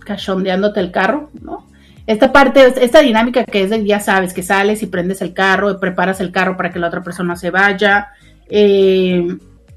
[0.00, 1.66] cachondeándote el carro, ¿no?
[2.06, 5.80] Esta parte, esta dinámica que es de, ya sabes, que sales y prendes el carro
[5.80, 8.08] preparas el carro para que la otra persona se vaya,
[8.48, 9.26] eh,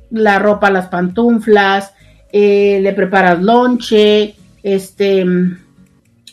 [0.10, 1.94] la ropa, las pantuflas,
[2.32, 5.26] eh, le preparas lonche, este,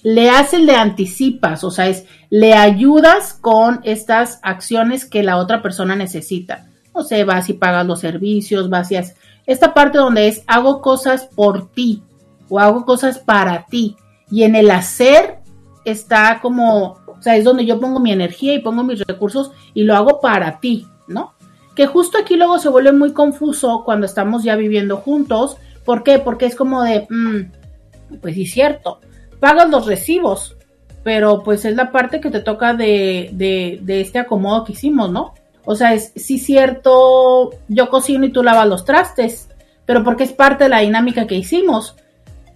[0.02, 5.62] le haces, le anticipas, o sea, es, le ayudas con estas acciones que la otra
[5.62, 6.66] persona necesita.
[6.92, 10.80] O sea, vas y pagas los servicios, vas y haces, esta parte donde es hago
[10.80, 12.02] cosas por ti
[12.48, 13.96] o hago cosas para ti.
[14.30, 15.43] Y en el hacer
[15.85, 19.85] está como, o sea, es donde yo pongo mi energía y pongo mis recursos y
[19.85, 21.35] lo hago para ti, ¿no?
[21.75, 25.57] Que justo aquí luego se vuelve muy confuso cuando estamos ya viviendo juntos.
[25.85, 26.18] ¿Por qué?
[26.18, 29.01] Porque es como de, mm, pues sí, cierto,
[29.40, 30.57] pagas los recibos,
[31.03, 35.11] pero pues es la parte que te toca de, de, de este acomodo que hicimos,
[35.11, 35.35] ¿no?
[35.64, 39.49] O sea, es sí cierto, yo cocino y tú lavas los trastes,
[39.87, 41.97] pero porque es parte de la dinámica que hicimos.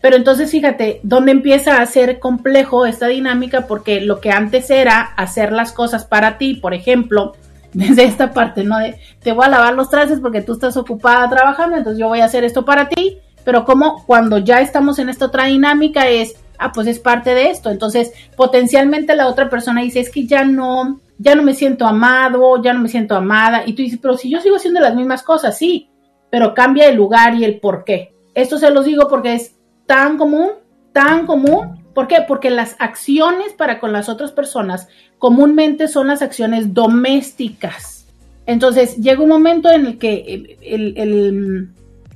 [0.01, 3.67] Pero entonces fíjate, ¿dónde empieza a ser complejo esta dinámica?
[3.67, 7.35] Porque lo que antes era hacer las cosas para ti, por ejemplo,
[7.73, 8.79] desde esta parte, ¿no?
[8.79, 12.21] De te voy a lavar los trastes porque tú estás ocupada trabajando, entonces yo voy
[12.21, 13.19] a hacer esto para ti.
[13.45, 17.51] Pero como cuando ya estamos en esta otra dinámica es, ah, pues es parte de
[17.51, 17.71] esto.
[17.71, 22.63] Entonces, potencialmente la otra persona dice, es que ya no, ya no me siento amado,
[22.63, 23.63] ya no me siento amada.
[23.65, 25.89] Y tú dices, pero si yo sigo haciendo las mismas cosas, sí,
[26.31, 28.15] pero cambia el lugar y el por qué.
[28.35, 29.55] Esto se los digo porque es
[29.89, 30.51] tan común,
[30.93, 31.83] tan común.
[31.95, 32.19] ¿Por qué?
[32.29, 34.87] Porque las acciones para con las otras personas
[35.19, 38.07] comúnmente son las acciones domésticas.
[38.47, 41.71] Entonces, llega un momento en el que el,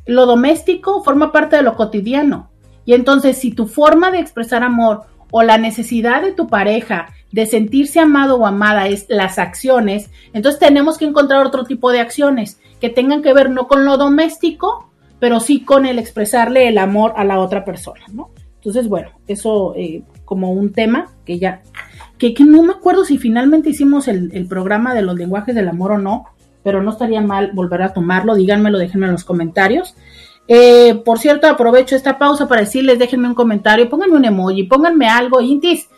[0.07, 2.51] lo doméstico forma parte de lo cotidiano.
[2.85, 7.47] Y entonces, si tu forma de expresar amor o la necesidad de tu pareja de
[7.47, 12.61] sentirse amado o amada es las acciones, entonces tenemos que encontrar otro tipo de acciones
[12.81, 14.92] que tengan que ver no con lo doméstico,
[15.23, 18.31] pero sí con el expresarle el amor a la otra persona, ¿no?
[18.57, 21.63] Entonces, bueno, eso eh, como un tema que ya,
[22.19, 25.99] que, no me acuerdo si finalmente hicimos el, programa de los lenguajes del amor o
[25.99, 26.25] no,
[26.65, 29.95] pero no estaría mal volver a tomarlo, díganmelo, déjenme en los comentarios.
[30.49, 35.07] Eh, por cierto, aprovecho esta pausa para decirles, déjenme un comentario, pónganme un emoji, pónganme
[35.07, 35.89] algo, Intis,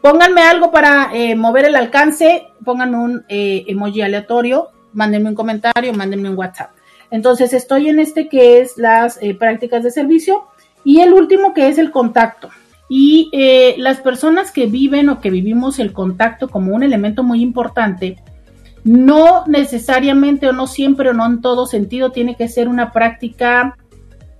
[0.00, 6.30] pónganme algo para eh, mover el alcance, pónganme un emoji aleatorio, mándenme un comentario, mándenme
[6.30, 6.79] un WhatsApp.
[7.10, 10.44] Entonces estoy en este que es las eh, prácticas de servicio
[10.84, 12.50] y el último que es el contacto.
[12.88, 17.40] Y eh, las personas que viven o que vivimos el contacto como un elemento muy
[17.40, 18.16] importante,
[18.82, 23.76] no necesariamente o no siempre o no en todo sentido tiene que ser una práctica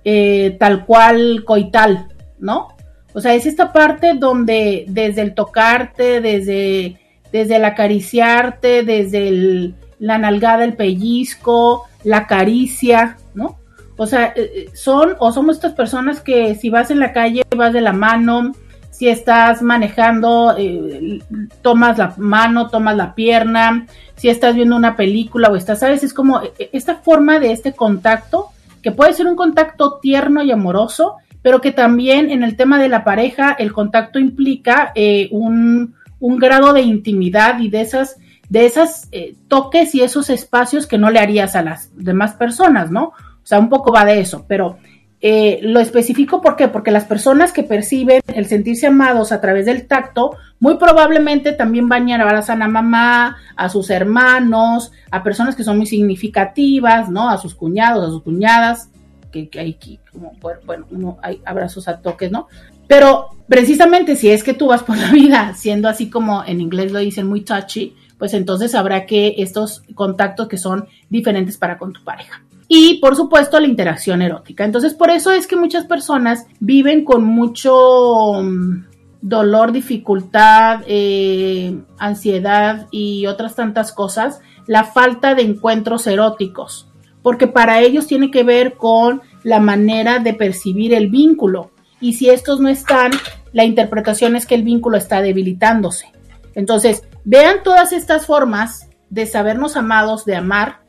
[0.03, 2.07] eh, tal cual coital,
[2.39, 2.69] ¿no?
[3.13, 6.97] O sea, es esta parte donde desde el tocarte, desde,
[7.31, 13.59] desde el acariciarte, desde el, la nalgada, el pellizco, la caricia, ¿no?
[13.97, 17.43] O sea, eh, eh, son o somos estas personas que si vas en la calle
[17.55, 18.51] vas de la mano,
[18.89, 21.19] si estás manejando, eh,
[21.61, 23.85] tomas la mano, tomas la pierna,
[24.15, 26.03] si estás viendo una película o estás, ¿sabes?
[26.03, 28.47] Es como esta forma de este contacto,
[28.81, 32.89] que puede ser un contacto tierno y amoroso, pero que también en el tema de
[32.89, 34.93] la pareja el contacto implica
[35.29, 38.17] un, un grado de intimidad y de esas
[38.51, 42.91] de esos eh, toques y esos espacios que no le harías a las demás personas,
[42.91, 43.05] ¿no?
[43.05, 44.77] O sea, un poco va de eso, pero
[45.21, 46.67] eh, lo especifico ¿por qué?
[46.67, 51.87] Porque las personas que perciben el sentirse amados a través del tacto, muy probablemente también
[51.87, 57.29] van a abrazar a mamá, a sus hermanos, a personas que son muy significativas, ¿no?
[57.29, 58.89] A sus cuñados, a sus cuñadas,
[59.31, 59.79] que, hay
[60.11, 60.33] como,
[60.65, 62.49] bueno, uno, hay abrazos a toques, ¿no?
[62.89, 66.91] Pero precisamente si es que tú vas por la vida siendo así como en inglés
[66.91, 71.91] lo dicen muy touchy, pues entonces habrá que estos contactos que son diferentes para con
[71.91, 72.43] tu pareja.
[72.67, 74.63] Y por supuesto la interacción erótica.
[74.63, 78.83] Entonces por eso es que muchas personas viven con mucho mm,
[79.23, 86.87] dolor, dificultad, eh, ansiedad y otras tantas cosas, la falta de encuentros eróticos,
[87.23, 91.71] porque para ellos tiene que ver con la manera de percibir el vínculo.
[91.99, 93.13] Y si estos no están,
[93.51, 96.05] la interpretación es que el vínculo está debilitándose.
[96.53, 100.81] Entonces, vean todas estas formas de sabernos amados, de amar,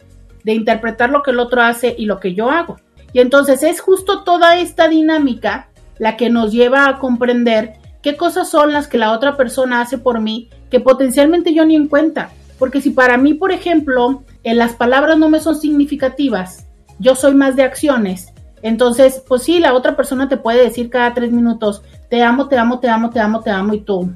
[0.45, 2.79] de interpretar lo que el otro hace y lo que yo hago.
[3.13, 5.69] Y entonces es justo toda esta dinámica
[5.99, 9.99] la que nos lleva a comprender qué cosas son las que la otra persona hace
[9.99, 12.31] por mí que potencialmente yo ni en cuenta.
[12.59, 16.67] Porque si para mí, por ejemplo, en las palabras no me son significativas,
[16.99, 21.13] yo soy más de acciones, entonces, pues sí, la otra persona te puede decir cada
[21.15, 24.13] tres minutos, te amo, te amo, te amo, te amo, te amo, y tú,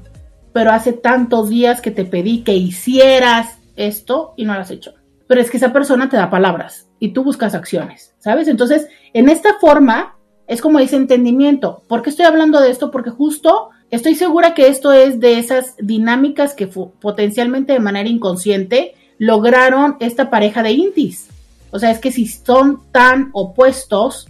[0.57, 4.95] pero hace tantos días que te pedí que hicieras esto y no lo has hecho.
[5.27, 8.49] Pero es que esa persona te da palabras y tú buscas acciones, ¿sabes?
[8.49, 10.17] Entonces, en esta forma
[10.47, 11.83] es como ese entendimiento.
[11.89, 12.91] ¿Por qué estoy hablando de esto?
[12.91, 18.95] Porque justo estoy segura que esto es de esas dinámicas que potencialmente de manera inconsciente
[19.19, 21.29] lograron esta pareja de intis.
[21.71, 24.27] O sea, es que si son tan opuestos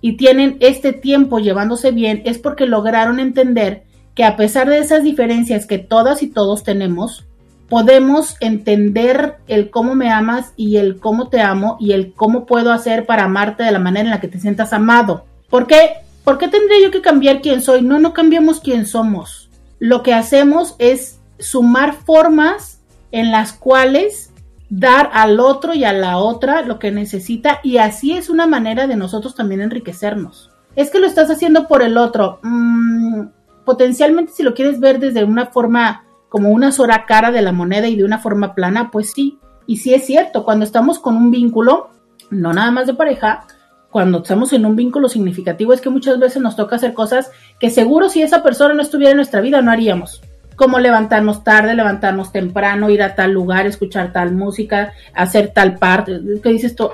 [0.00, 3.84] y tienen este tiempo llevándose bien, es porque lograron entender
[4.16, 7.26] que a pesar de esas diferencias que todas y todos tenemos,
[7.68, 12.72] podemos entender el cómo me amas y el cómo te amo y el cómo puedo
[12.72, 15.26] hacer para amarte de la manera en la que te sientas amado.
[15.50, 15.90] ¿Por qué?
[16.24, 17.82] ¿Por qué tendría yo que cambiar quién soy?
[17.82, 19.50] No, no cambiamos quién somos.
[19.78, 22.80] Lo que hacemos es sumar formas
[23.12, 24.32] en las cuales
[24.70, 28.86] dar al otro y a la otra lo que necesita y así es una manera
[28.86, 30.50] de nosotros también enriquecernos.
[30.74, 32.40] Es que lo estás haciendo por el otro.
[32.42, 33.26] Mm,
[33.66, 37.88] potencialmente si lo quieres ver desde una forma como una sola cara de la moneda
[37.88, 39.38] y de una forma plana, pues sí.
[39.66, 41.90] Y sí es cierto, cuando estamos con un vínculo,
[42.30, 43.46] no nada más de pareja,
[43.90, 47.70] cuando estamos en un vínculo significativo es que muchas veces nos toca hacer cosas que
[47.70, 50.22] seguro si esa persona no estuviera en nuestra vida no haríamos.
[50.54, 56.20] Como levantarnos tarde, levantarnos temprano, ir a tal lugar, escuchar tal música, hacer tal parte.
[56.42, 56.90] ¿Qué dices tú?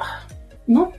[0.66, 0.92] No,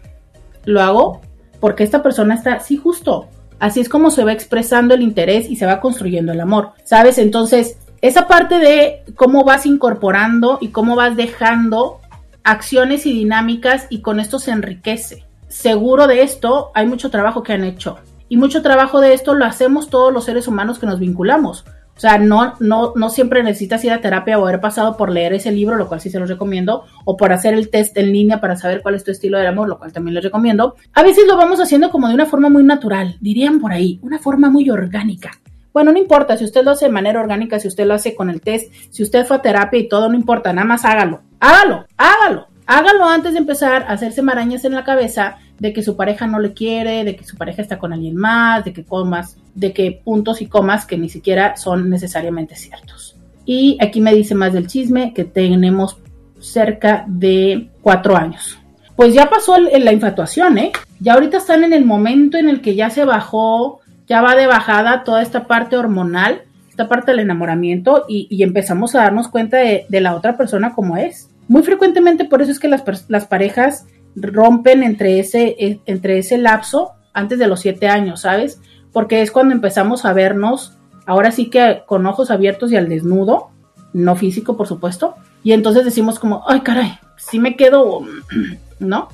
[0.65, 1.21] lo hago
[1.59, 3.29] porque esta persona está, sí, justo,
[3.63, 7.17] Así es como se va expresando el interés y se va construyendo el amor, ¿sabes?
[7.17, 12.01] Entonces, esa parte de cómo vas incorporando y cómo vas dejando
[12.43, 15.23] acciones y dinámicas y con esto se enriquece.
[15.47, 19.45] Seguro de esto hay mucho trabajo que han hecho y mucho trabajo de esto lo
[19.45, 21.63] hacemos todos los seres humanos que nos vinculamos.
[22.03, 25.53] Sea, no, no, no siempre necesitas ir a terapia o haber pasado por leer ese
[25.53, 28.57] libro, lo cual sí se los recomiendo, o por hacer el test en línea para
[28.57, 30.75] saber cuál es tu estilo de amor, lo cual también les recomiendo.
[30.91, 34.19] A veces lo vamos haciendo como de una forma muy natural, dirían por ahí, una
[34.19, 35.31] forma muy orgánica.
[35.71, 38.29] Bueno, no importa si usted lo hace de manera orgánica, si usted lo hace con
[38.29, 41.85] el test, si usted fue a terapia y todo, no importa, nada más hágalo, hágalo,
[41.95, 42.47] hágalo.
[42.65, 46.39] Hágalo antes de empezar a hacerse marañas en la cabeza de que su pareja no
[46.39, 50.01] le quiere, de que su pareja está con alguien más, de que comas, de que
[50.03, 53.15] puntos y comas que ni siquiera son necesariamente ciertos.
[53.45, 55.97] Y aquí me dice más del chisme que tenemos
[56.39, 58.57] cerca de cuatro años.
[58.95, 60.71] Pues ya pasó la infatuación, ¿eh?
[60.99, 64.47] Ya ahorita están en el momento en el que ya se bajó, ya va de
[64.47, 69.85] bajada toda esta parte hormonal, esta parte del enamoramiento y, empezamos a darnos cuenta de,
[69.89, 71.29] de la otra persona como es.
[71.47, 73.85] Muy frecuentemente por eso es que las, las parejas
[74.15, 78.59] rompen entre ese, e, entre ese lapso antes de los siete años, ¿sabes?
[78.93, 83.49] Porque es cuando empezamos a vernos, ahora sí que con ojos abiertos y al desnudo,
[83.91, 88.01] no físico, por supuesto, y entonces decimos como, ay, caray, sí me quedo,
[88.79, 89.09] ¿no?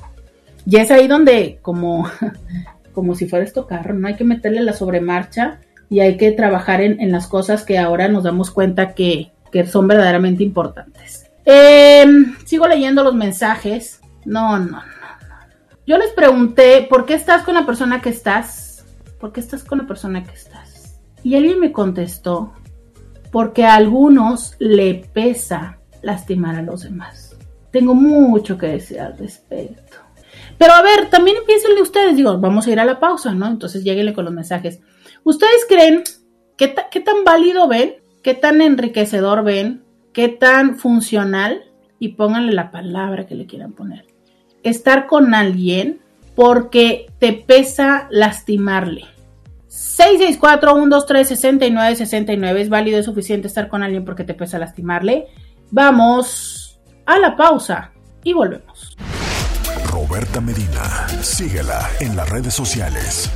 [0.66, 2.08] Y es ahí donde, como,
[2.92, 6.80] como si fuera esto carro, no hay que meterle la sobremarcha y hay que trabajar
[6.80, 11.30] en, en las cosas que ahora nos damos cuenta que, que son verdaderamente importantes.
[11.44, 12.06] Eh,
[12.44, 14.00] sigo leyendo los mensajes.
[14.24, 14.82] No, no, no, no.
[15.86, 18.69] Yo les pregunté, ¿por qué estás con la persona que estás?
[19.20, 21.00] ¿Por qué estás con la persona que estás?
[21.22, 22.52] Y alguien me contestó,
[23.30, 27.36] porque a algunos le pesa lastimar a los demás.
[27.70, 29.98] Tengo mucho que decir al respecto.
[30.58, 33.46] Pero a ver, también piénsenle ustedes, digo, vamos a ir a la pausa, ¿no?
[33.46, 34.80] Entonces lleguenle con los mensajes.
[35.22, 36.02] ¿Ustedes creen
[36.56, 37.96] qué, qué tan válido ven?
[38.22, 39.84] ¿Qué tan enriquecedor ven?
[40.12, 41.64] qué tan funcional,
[41.98, 44.06] y pónganle la palabra que le quieran poner,
[44.62, 46.00] estar con alguien
[46.40, 49.04] porque te pesa lastimarle.
[49.68, 55.26] 664-123-6969 es válido, es suficiente estar con alguien porque te pesa lastimarle.
[55.70, 57.92] Vamos a la pausa
[58.24, 58.96] y volvemos.
[59.84, 63.30] Roberta Medina, síguela en las redes sociales.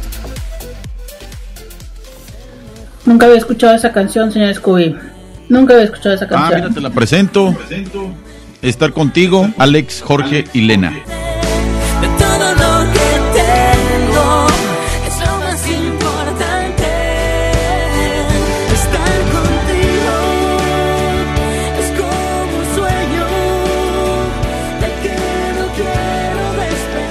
[3.05, 4.97] Nunca había escuchado esa canción, señor Scooby.
[5.51, 6.55] Nunca había escuchado esa canción.
[6.55, 7.55] Ah, mira, te la presento.
[8.63, 11.03] Estar contigo, Alex, Jorge y Lena.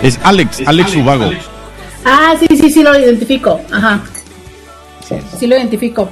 [0.03, 1.31] Es Alex, Alex Ubago.
[2.03, 3.61] Ah, sí, sí, sí, lo identifico.
[3.71, 4.03] Ajá.
[5.39, 6.09] Sí, lo identifico.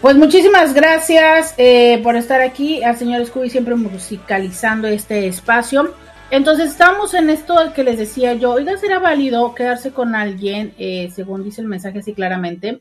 [0.00, 5.94] Pues muchísimas gracias eh, por estar aquí, al señor Scooby siempre musicalizando este espacio.
[6.30, 11.12] Entonces estamos en esto que les decía yo, oiga, ¿será válido quedarse con alguien, eh,
[11.14, 12.80] según dice el mensaje así claramente?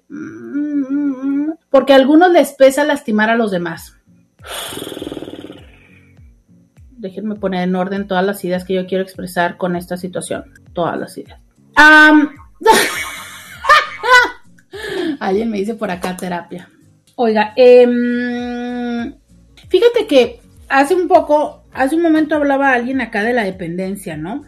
[1.69, 3.98] Porque a algunos les pesa lastimar a los demás.
[7.04, 10.46] Déjenme poner en orden todas las ideas que yo quiero expresar con esta situación.
[10.72, 11.38] Todas las ideas.
[15.20, 16.70] Alguien me dice por acá terapia.
[17.16, 19.13] Oiga, em,
[19.68, 20.39] fíjate que
[20.70, 24.46] hace un poco, hace un momento hablaba alguien acá de la dependencia, ¿no?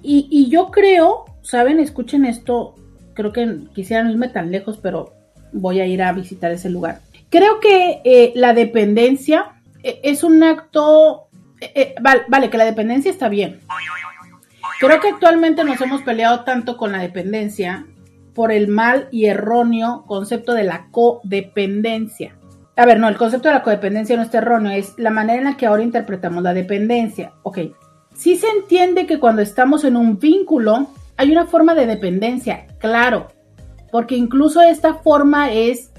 [0.00, 2.76] Y, yo creo, saben, escuchen esto,
[3.14, 5.14] creo que quisieran irme tan lejos, pero
[5.52, 7.00] voy a ir a visitar ese lugar.
[7.28, 11.27] Creo que eh, la dependencia eh, es un acto,
[11.60, 13.60] eh, vale, vale, que la dependencia está bien.
[14.80, 17.86] Creo que actualmente nos hemos peleado tanto con la dependencia
[18.34, 22.36] por el mal y erróneo concepto de la codependencia.
[22.76, 25.44] A ver, no, el concepto de la codependencia no es erróneo, es la manera en
[25.44, 27.32] la que ahora interpretamos la dependencia.
[27.42, 27.58] Ok,
[28.14, 33.26] sí se entiende que cuando estamos en un vínculo hay una forma de dependencia, claro,
[33.90, 35.90] porque incluso esta forma es,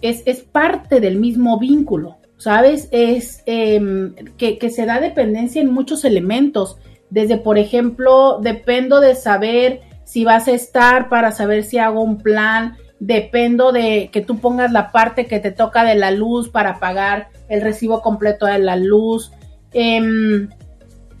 [0.00, 2.88] es, parte del mismo vínculo, ¿sabes?
[2.92, 6.78] Es em, que, se da dependencia en muchos elementos,
[7.10, 12.18] desde, por ejemplo, dependo de saber si vas a estar para saber si hago un
[12.18, 16.78] plan, dependo de que tú pongas la parte que te toca de la luz para
[16.78, 19.32] pagar el recibo completo de la luz.
[19.72, 20.48] Em,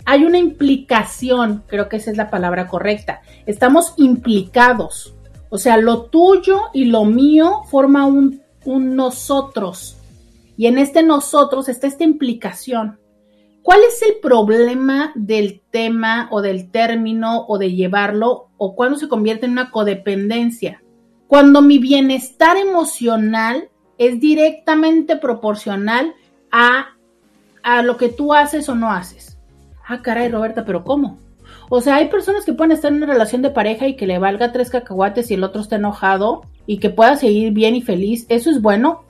[0.04, 3.20] hay una implicación, creo que esa es la palabra correcta.
[3.44, 5.14] Estamos implicados.
[5.50, 9.97] O sea, lo tuyo y lo mío forma un nosotros.
[10.58, 12.98] Y en este nosotros está esta implicación.
[13.62, 19.08] ¿Cuál es el problema del tema o del término o de llevarlo o cuando se
[19.08, 20.82] convierte en una codependencia?
[21.28, 26.14] cuando mi bienestar emocional es directamente proporcional
[26.50, 26.96] a,
[27.62, 29.38] a lo que tú haces o no haces.
[29.86, 31.18] Ah, caray, Roberta, pero ¿cómo?
[31.68, 34.18] O sea, hay personas que pueden estar en una relación de pareja y que le
[34.18, 38.24] valga tres cacahuates y el otro está enojado y que pueda seguir bien y feliz.
[38.30, 39.04] ¿Eso es bueno?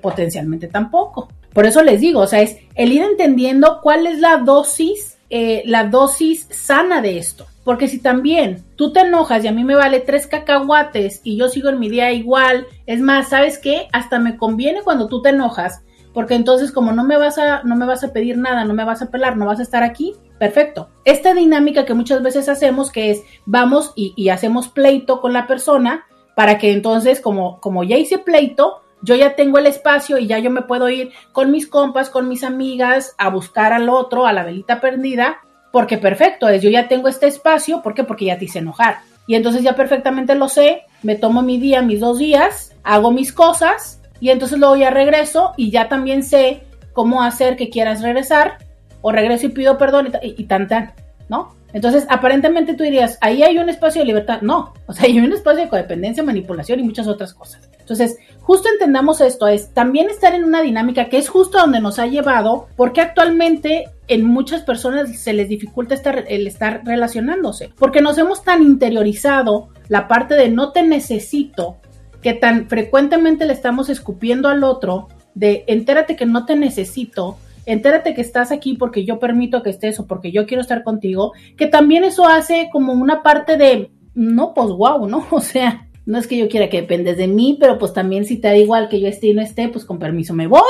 [0.00, 1.28] Potencialmente tampoco.
[1.52, 5.62] Por eso les digo, o sea, es el ir entendiendo cuál es la dosis, eh,
[5.66, 7.46] la dosis sana de esto.
[7.64, 11.48] Porque si también tú te enojas y a mí me vale tres cacahuates y yo
[11.48, 13.88] sigo en mi día igual, es más, ¿sabes qué?
[13.92, 15.82] Hasta me conviene cuando tú te enojas,
[16.12, 18.84] porque entonces como no me vas a, no me vas a pedir nada, no me
[18.84, 20.90] vas a pelar, no vas a estar aquí, perfecto.
[21.06, 25.46] Esta dinámica que muchas veces hacemos, que es vamos y, y hacemos pleito con la
[25.46, 30.26] persona, para que entonces, como, como ya hice pleito, yo ya tengo el espacio y
[30.26, 34.26] ya yo me puedo ir con mis compas, con mis amigas, a buscar al otro,
[34.26, 35.38] a la velita perdida,
[35.72, 38.04] porque perfecto es, yo ya tengo este espacio, ¿por qué?
[38.04, 38.98] Porque ya te hice enojar.
[39.26, 43.32] Y entonces ya perfectamente lo sé, me tomo mi día, mis dos días, hago mis
[43.32, 48.58] cosas y entonces luego ya regreso y ya también sé cómo hacer que quieras regresar
[49.02, 50.92] o regreso y pido perdón y, y tan tan,
[51.28, 51.54] ¿no?
[51.74, 54.40] Entonces, aparentemente tú dirías, ahí hay un espacio de libertad.
[54.42, 57.68] No, o sea, hay un espacio de codependencia, manipulación y muchas otras cosas.
[57.84, 61.98] Entonces, justo entendamos esto, es también estar en una dinámica que es justo donde nos
[61.98, 68.00] ha llevado, porque actualmente en muchas personas se les dificulta estar, el estar relacionándose, porque
[68.00, 71.76] nos hemos tan interiorizado la parte de no te necesito,
[72.22, 78.14] que tan frecuentemente le estamos escupiendo al otro, de entérate que no te necesito, entérate
[78.14, 81.66] que estás aquí porque yo permito que estés o porque yo quiero estar contigo, que
[81.66, 85.26] también eso hace como una parte de, no, pues wow, ¿no?
[85.30, 88.36] O sea, no es que yo quiera que dependes de mí, pero pues también si
[88.36, 90.60] te da igual que yo esté y no esté, pues con permiso me voy,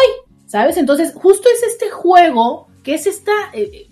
[0.46, 0.76] ¿sabes?
[0.76, 3.88] Entonces, justo es este juego, que es esta, eh,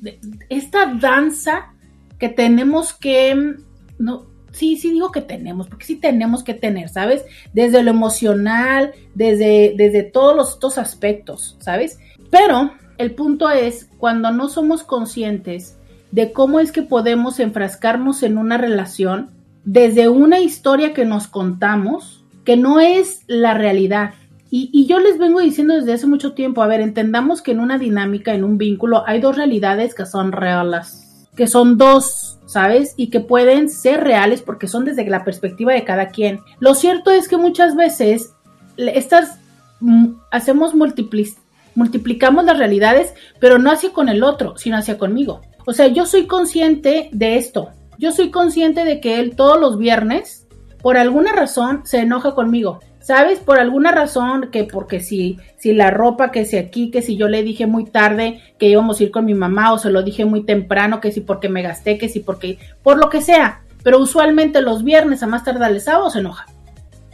[0.48, 1.72] esta danza
[2.18, 3.56] que tenemos que,
[3.98, 7.24] no, sí, sí digo que tenemos, porque sí tenemos que tener, ¿sabes?
[7.52, 11.98] Desde lo emocional, desde, desde todos los, estos aspectos, ¿sabes?
[12.30, 15.76] Pero el punto es cuando no somos conscientes
[16.12, 19.30] de cómo es que podemos enfrascarnos en una relación
[19.64, 24.14] desde una historia que nos contamos, que no es la realidad.
[24.54, 27.78] Y, yo les vengo diciendo desde hace mucho tiempo, a ver, entendamos que en una
[27.78, 32.92] dinámica, en un vínculo, hay dos realidades que son reales, que son dos, ¿sabes?
[32.98, 36.40] Y que pueden ser reales porque son desde la perspectiva de cada quien.
[36.60, 38.34] Lo cierto es que muchas veces
[38.76, 39.38] estas
[39.80, 41.38] mm, hacemos múltiples
[41.74, 45.40] multiplicamos las realidades, pero no hacia con el otro, sino hacia conmigo.
[45.66, 47.70] O sea, yo soy consciente de esto.
[47.98, 50.46] Yo soy consciente de que él todos los viernes,
[50.80, 52.80] por alguna razón, se enoja conmigo.
[53.00, 53.40] ¿Sabes?
[53.40, 57.26] Por alguna razón, que porque si, si la ropa, que si aquí, que si yo
[57.26, 60.24] le dije muy tarde que íbamos a ir con mi mamá o se lo dije
[60.24, 63.62] muy temprano, que si porque me gasté, que si porque, por lo que sea.
[63.82, 66.46] Pero usualmente los viernes a más tardar el sábado se enoja.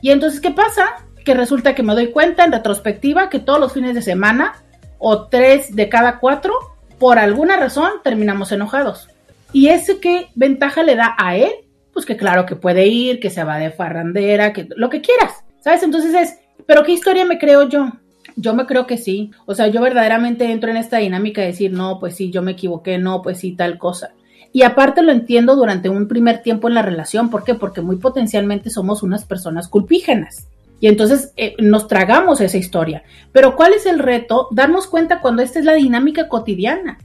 [0.03, 1.09] Y entonces, ¿qué pasa?
[1.29, 4.55] que resulta que me doy cuenta en retrospectiva que todos los fines de semana
[4.97, 6.55] o tres de cada cuatro,
[6.99, 9.11] por alguna razón, terminamos enojados.
[9.53, 11.51] ¿Y ese qué ventaja le da a él?
[11.93, 15.45] Pues que claro que puede ir, que se va de farrandera, que lo que quieras,
[15.61, 15.83] ¿sabes?
[15.83, 17.91] Entonces es, pero ¿qué historia me creo yo?
[18.37, 19.31] Yo me creo que sí.
[19.47, 22.53] O sea, yo verdaderamente entro en esta dinámica de decir, no, pues sí, yo me
[22.53, 24.13] equivoqué, no, pues sí, tal cosa.
[24.53, 27.31] Y aparte lo entiendo durante un primer tiempo en la relación.
[27.31, 27.55] ¿Por qué?
[27.55, 30.49] Porque muy potencialmente somos unas personas culpígenas.
[30.81, 33.03] Y entonces eh, nos tragamos esa historia.
[33.33, 34.49] Pero ¿cuál es el reto?
[34.53, 36.99] Darnos cuenta cuando esta es la dinámica cotidiana.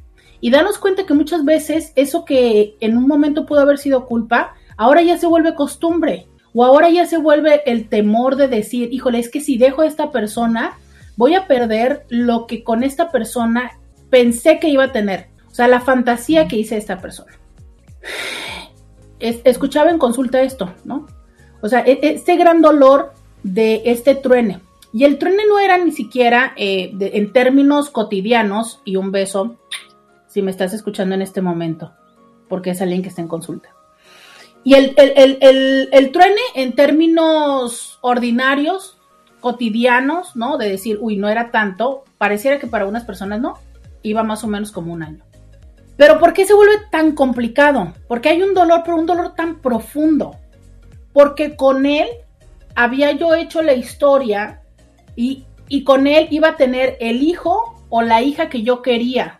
[0.43, 4.55] Y darnos cuenta que muchas veces eso que en un momento pudo haber sido culpa,
[4.75, 6.27] ahora ya se vuelve costumbre.
[6.53, 9.85] O ahora ya se vuelve el temor de decir, híjole, es que si dejo a
[9.85, 10.77] esta persona,
[11.15, 13.79] voy a perder lo que con esta persona
[14.09, 15.29] pensé que iba a tener.
[15.49, 17.31] O sea, la fantasía que hice esta persona.
[19.21, 21.07] escuchaba en consulta esto, ¿no?
[21.61, 23.13] O sea, este gran dolor
[23.43, 24.59] de este truene.
[24.91, 29.57] Y el truene no era ni siquiera eh, en términos cotidianos, y un beso
[30.33, 31.93] si me estás escuchando en este momento,
[32.49, 33.69] porque es alguien que está en consulta.
[34.63, 38.97] Y el, el, truene en términos ordinarios,
[39.41, 40.57] cotidianos, ¿no?
[40.57, 43.59] De decir, uy, no era tanto, pareciera que para unas personas no,
[44.01, 45.23] iba más o menos como un año.
[45.97, 47.93] Pero ¿por qué se vuelve tan complicado?
[48.07, 50.37] Porque hay un dolor, pero un dolor tan profundo.
[51.11, 52.07] Porque con él
[52.73, 54.63] había yo hecho la historia
[55.15, 55.45] y,
[55.83, 59.39] con él iba a tener el hijo o la hija que yo quería.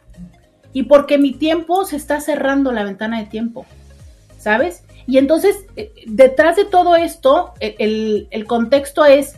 [0.74, 3.66] Y porque mi tiempo se está cerrando la ventana de tiempo,
[4.38, 4.84] ¿sabes?
[5.06, 9.36] Y entonces, eh, detrás de todo esto, e, el, el, contexto es,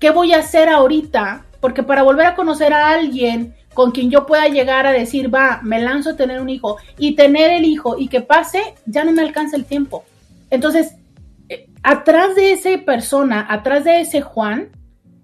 [0.00, 1.44] ¿qué voy a hacer ahorita?
[1.60, 5.60] Porque para volver a conocer a alguien con quien yo pueda llegar a decir, va,
[5.62, 9.12] me lanzo a tener un hijo y tener el hijo y que pase, ya no
[9.12, 10.04] me alcanza el tiempo.
[10.50, 10.94] Entonces,
[11.48, 14.70] eh, atrás de esa persona, atrás de ese Juan,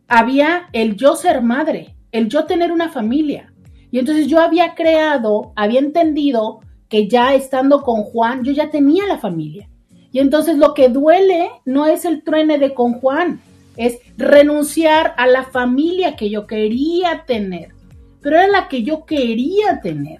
[0.08, 3.49] había el yo ser madre, el yo tener una familia.
[3.90, 9.06] Y entonces yo había creado, había entendido que ya estando con Juan, yo ya tenía
[9.06, 9.68] la familia.
[10.12, 13.40] Y entonces lo que duele no es el truene de con Juan,
[13.76, 17.72] es renunciar a la familia que yo quería tener,
[18.20, 20.18] pero era la que yo quería tener.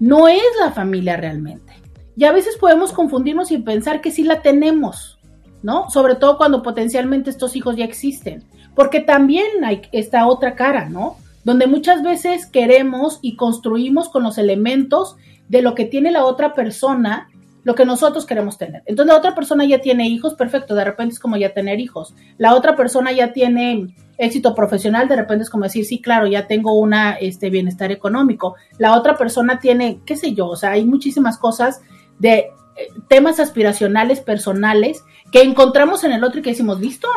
[0.00, 1.72] No es la familia realmente.
[2.16, 5.18] Y a veces podemos confundirnos y pensar que sí la tenemos,
[5.62, 5.90] ¿no?
[5.90, 8.42] Sobre todo cuando potencialmente estos hijos ya existen.
[8.74, 11.16] Porque también hay esta otra cara, ¿no?
[11.44, 15.16] Donde muchas veces queremos y construimos con los elementos
[15.48, 17.28] de lo que tiene la otra persona
[17.64, 18.82] lo que nosotros queremos tener.
[18.86, 22.14] Entonces la otra persona ya tiene hijos, perfecto, de repente es como ya tener hijos.
[22.38, 26.46] La otra persona ya tiene éxito profesional, de repente es como decir, sí, claro, ya
[26.46, 28.56] tengo una este bienestar económico.
[28.78, 31.82] La otra persona tiene, qué sé yo, o sea, hay muchísimas cosas
[32.18, 37.08] de eh, temas aspiracionales personales que encontramos en el otro y que decimos, listo,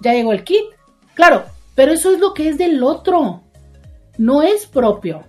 [0.00, 0.66] ya llegó el kit.
[1.14, 1.44] Claro,
[1.74, 3.42] pero eso es lo que es del otro,
[4.18, 5.24] no es propio.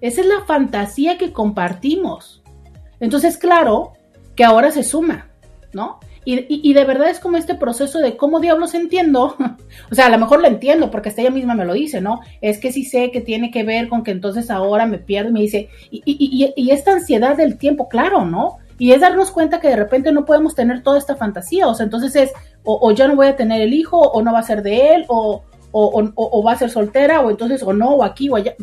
[0.00, 2.42] Esa es la fantasía que compartimos.
[3.00, 3.92] Entonces, claro
[4.36, 5.30] que ahora se suma,
[5.72, 5.98] ¿no?
[6.26, 9.36] Y, de verdad es como este proceso de cómo diablos entiendo.
[9.90, 12.20] o sea, a lo mejor lo entiendo porque hasta ella misma me lo dice, ¿no?
[12.40, 15.32] Es que sí sé que tiene que ver con que entonces ahora me pierdo y
[15.34, 18.56] me dice, y, esta ansiedad del tiempo, claro, ¿no?
[18.78, 21.68] Y es darnos cuenta que de repente no podemos tener toda esta fantasía.
[21.68, 22.32] O sea, entonces es,
[22.64, 25.04] o, ya no voy a tener el hijo, o no va a ser de él,
[25.08, 25.42] o,
[25.74, 28.54] o va a ser soltera, o entonces, o no, o aquí, o allá.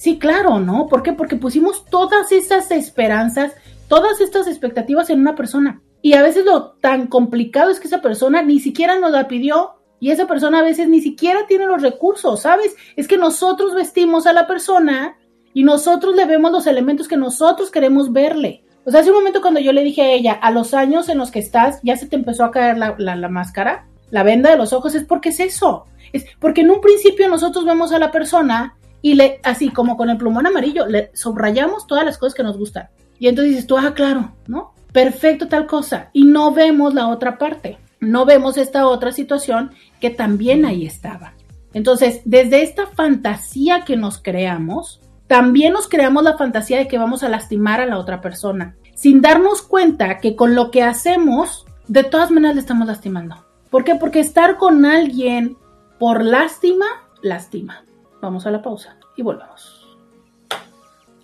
[0.00, 0.86] Sí, claro, ¿no?
[0.86, 1.12] ¿Por qué?
[1.12, 3.52] Porque pusimos todas esas esperanzas,
[3.86, 5.82] todas estas expectativas en una persona.
[6.00, 9.74] Y a veces lo tan complicado es que esa persona ni siquiera nos la pidió
[10.00, 12.74] y esa persona a veces ni siquiera tiene los recursos, ¿sabes?
[12.96, 15.18] Es que nosotros vestimos a la persona
[15.52, 18.64] y nosotros le vemos los elementos que nosotros queremos verle.
[18.86, 21.18] O sea, hace un momento cuando yo le dije a ella, a los años en
[21.18, 24.56] los que estás, ya se te empezó a caer la, la máscara, la venda de
[24.56, 25.84] los ojos, es porque es eso.
[26.12, 30.10] Es porque en un principio nosotros vemos a la persona y le, así como con
[30.10, 32.88] el plumón amarillo, le subrayamos todas las cosas que nos gustan.
[33.18, 34.74] Y entonces dices tú, ah, claro, ¿no?
[34.92, 36.10] Perfecto tal cosa.
[36.12, 37.78] Y no vemos la otra parte.
[38.00, 41.34] No vemos esta otra situación que también ahí estaba.
[41.74, 47.22] Entonces, desde esta fantasía que nos creamos, también nos creamos la fantasía de que vamos
[47.22, 52.02] a lastimar a la otra persona, sin darnos cuenta que con lo que hacemos, de
[52.02, 53.44] todas maneras le estamos lastimando.
[53.70, 53.94] ¿Por qué?
[53.94, 55.56] Porque estar con alguien
[56.00, 56.86] por lástima,
[57.20, 57.84] lastima.
[58.22, 59.98] Vamos a la pausa y volvemos.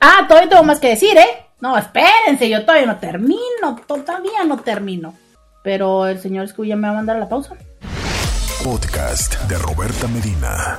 [0.01, 1.47] Ah, todavía tengo más que decir, ¿eh?
[1.61, 5.14] No, espérense, yo todavía no termino, todavía no termino.
[5.64, 7.57] Pero el señor Escuya me va a mandar a la pausa.
[8.62, 10.79] Podcast de Roberta Medina.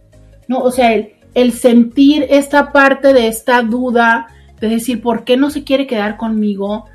[0.47, 0.93] No, o sea,
[1.33, 4.27] el, sentir esta parte de esta duda,
[4.59, 6.85] de decir, ¿por qué no se quiere quedar conmigo?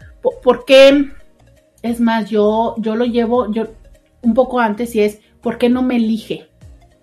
[0.42, 1.10] ¿Por, qué?
[1.82, 3.68] Es más, yo, yo lo llevo yo,
[4.22, 6.48] un poco antes y es, ¿por qué no me elige?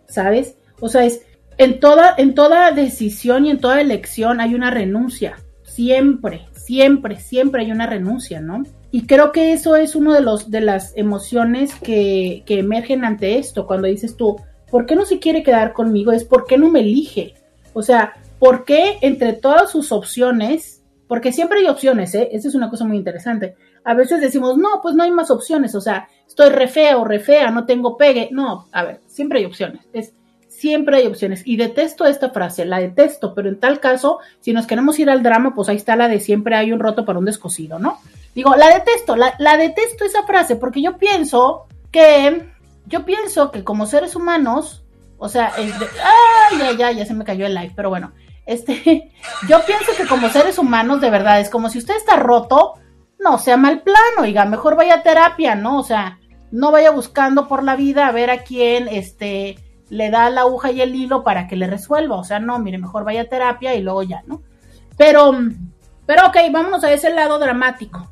[0.07, 0.57] ¿Sabes?
[0.79, 1.21] O sea, es,
[1.57, 5.37] en toda, en toda decisión y en toda elección hay una renuncia.
[5.63, 8.63] Siempre, siempre, siempre hay una renuncia, ¿no?
[8.91, 13.37] Y creo que eso es uno de los de las emociones que, que emergen ante
[13.37, 13.67] esto.
[13.67, 14.37] Cuando dices tú,
[14.71, 16.11] ¿por qué no se quiere quedar conmigo?
[16.11, 17.35] Es ¿por qué no me elige?
[17.73, 20.81] O sea, ¿Por qué entre todas sus opciones?
[21.07, 22.29] Porque siempre hay opciones, ¿eh?
[22.31, 23.55] Esa es una cosa muy interesante.
[23.83, 27.05] A veces decimos, no, pues no hay más opciones, o sea, estoy re fea o
[27.05, 28.29] re fea, no tengo pegue.
[28.31, 29.81] No, a ver, siempre hay opciones.
[29.91, 30.13] Es,
[30.47, 31.41] siempre hay opciones.
[31.45, 35.23] Y detesto esta frase, la detesto, pero en tal caso, si nos queremos ir al
[35.23, 37.99] drama, pues ahí está la de siempre hay un roto para un descosido, ¿no?
[38.35, 42.47] Digo, la detesto, la, la detesto esa frase, porque yo pienso que,
[42.89, 44.83] yo pienso que como seres humanos,
[45.17, 45.71] o sea, ay,
[46.57, 48.11] ya, ya, ya se me cayó el live, pero bueno,
[48.45, 49.11] este,
[49.47, 52.73] yo pienso que como seres humanos, de verdad, es como si usted está roto,
[53.19, 55.79] no sea mal plan, oiga, mejor vaya a terapia, ¿no?
[55.79, 56.19] O sea,
[56.51, 59.57] no vaya buscando por la vida a ver a quién, este,
[59.89, 62.15] le da la aguja y el hilo para que le resuelva.
[62.15, 64.41] O sea, no, mire, mejor vaya a terapia y luego ya, ¿no?
[64.97, 65.31] Pero,
[66.05, 68.11] pero ok, vámonos a ese lado dramático.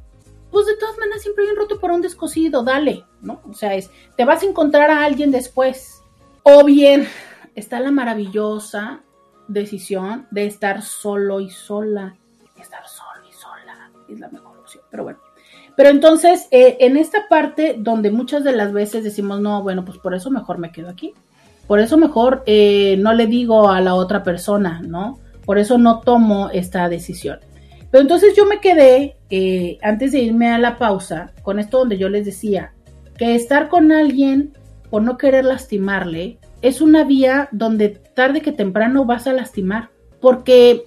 [0.51, 3.41] Pues de todas maneras siempre hay roto por un descosido, dale, ¿no?
[3.49, 6.01] O sea, es, te vas a encontrar a alguien después.
[6.43, 7.07] O bien,
[7.55, 9.01] está la maravillosa
[9.47, 12.15] decisión de estar solo y sola.
[12.59, 15.19] Estar solo y sola es la mejor opción, pero bueno.
[15.75, 19.97] Pero entonces, eh, en esta parte donde muchas de las veces decimos, no, bueno, pues
[19.99, 21.13] por eso mejor me quedo aquí.
[21.67, 25.19] Por eso mejor eh, no le digo a la otra persona, ¿no?
[25.45, 27.39] Por eso no tomo esta decisión.
[27.91, 31.97] Pero entonces yo me quedé, eh, antes de irme a la pausa, con esto donde
[31.97, 32.73] yo les decía
[33.17, 34.53] que estar con alguien
[34.89, 39.89] por no querer lastimarle es una vía donde tarde que temprano vas a lastimar.
[40.19, 40.83] Porque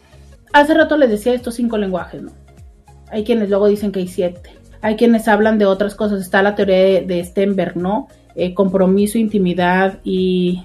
[0.53, 2.33] hace rato les decía estos cinco lenguajes, ¿no?
[3.11, 4.51] Hay quienes luego dicen que hay siete.
[4.83, 6.21] Hay quienes hablan de otras cosas.
[6.21, 8.09] Está la teoría de, Stenberg, ¿no?
[8.35, 10.63] Eh, compromiso, intimidad y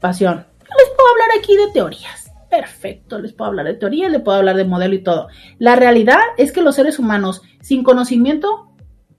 [0.00, 0.36] pasión.
[0.60, 2.27] les puedo hablar aquí de teorías.
[2.50, 5.28] Perfecto, les puedo hablar de teorías, les puedo hablar de modelo y todo.
[5.58, 8.72] La realidad es que los seres humanos, sin conocimiento,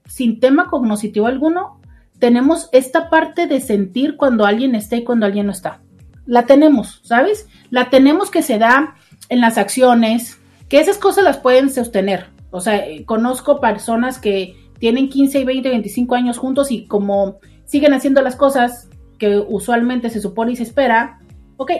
[0.06, 1.80] sin tema cognitivo alguno,
[2.18, 5.80] tenemos esta parte de sentir cuando alguien está y cuando alguien no está.
[6.26, 7.48] La tenemos, ¿sabes?
[7.70, 8.96] La tenemos que se da
[9.28, 12.26] en las acciones, que esas cosas las pueden sostener.
[12.50, 17.94] O sea, eh, conozco personas que tienen 15, 20, 25 años juntos y como siguen
[17.94, 21.20] haciendo las cosas que usualmente se supone y se espera,
[21.56, 21.72] ok,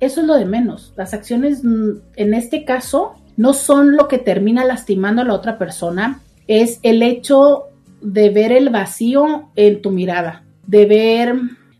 [0.00, 0.92] eso es lo de menos.
[0.96, 5.58] Las acciones mm, en este caso no son lo que termina lastimando a la otra
[5.58, 7.64] persona, es el hecho
[8.00, 11.34] de ver el vacío en tu mirada, de ver,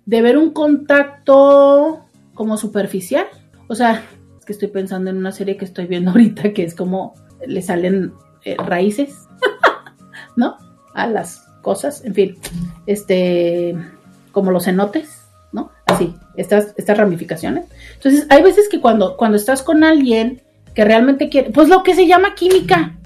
[0.06, 2.04] de ver un contacto
[2.34, 3.26] como superficial.
[3.66, 4.04] O sea,
[4.38, 7.14] es que estoy pensando en una serie que estoy viendo ahorita que es como
[7.46, 8.12] le salen
[8.44, 9.26] eh, raíces,
[10.36, 10.56] ¿no?
[10.94, 12.36] A las cosas, en fin,
[12.86, 13.76] este,
[14.32, 15.17] como los cenotes, ¿no?
[15.88, 17.64] Así, estas, estas ramificaciones.
[17.94, 20.42] Entonces, hay veces que cuando, cuando estás con alguien
[20.74, 22.96] que realmente quiere, pues lo que se llama química,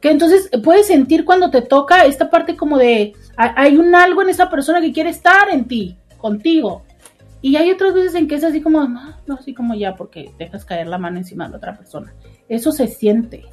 [0.00, 4.30] que entonces puedes sentir cuando te toca esta parte como de, hay un algo en
[4.30, 6.82] esa persona que quiere estar en ti, contigo.
[7.42, 10.30] Y hay otras veces en que es así como, no, no, así como ya, porque
[10.38, 12.14] dejas caer la mano encima de la otra persona.
[12.48, 13.44] Eso se siente.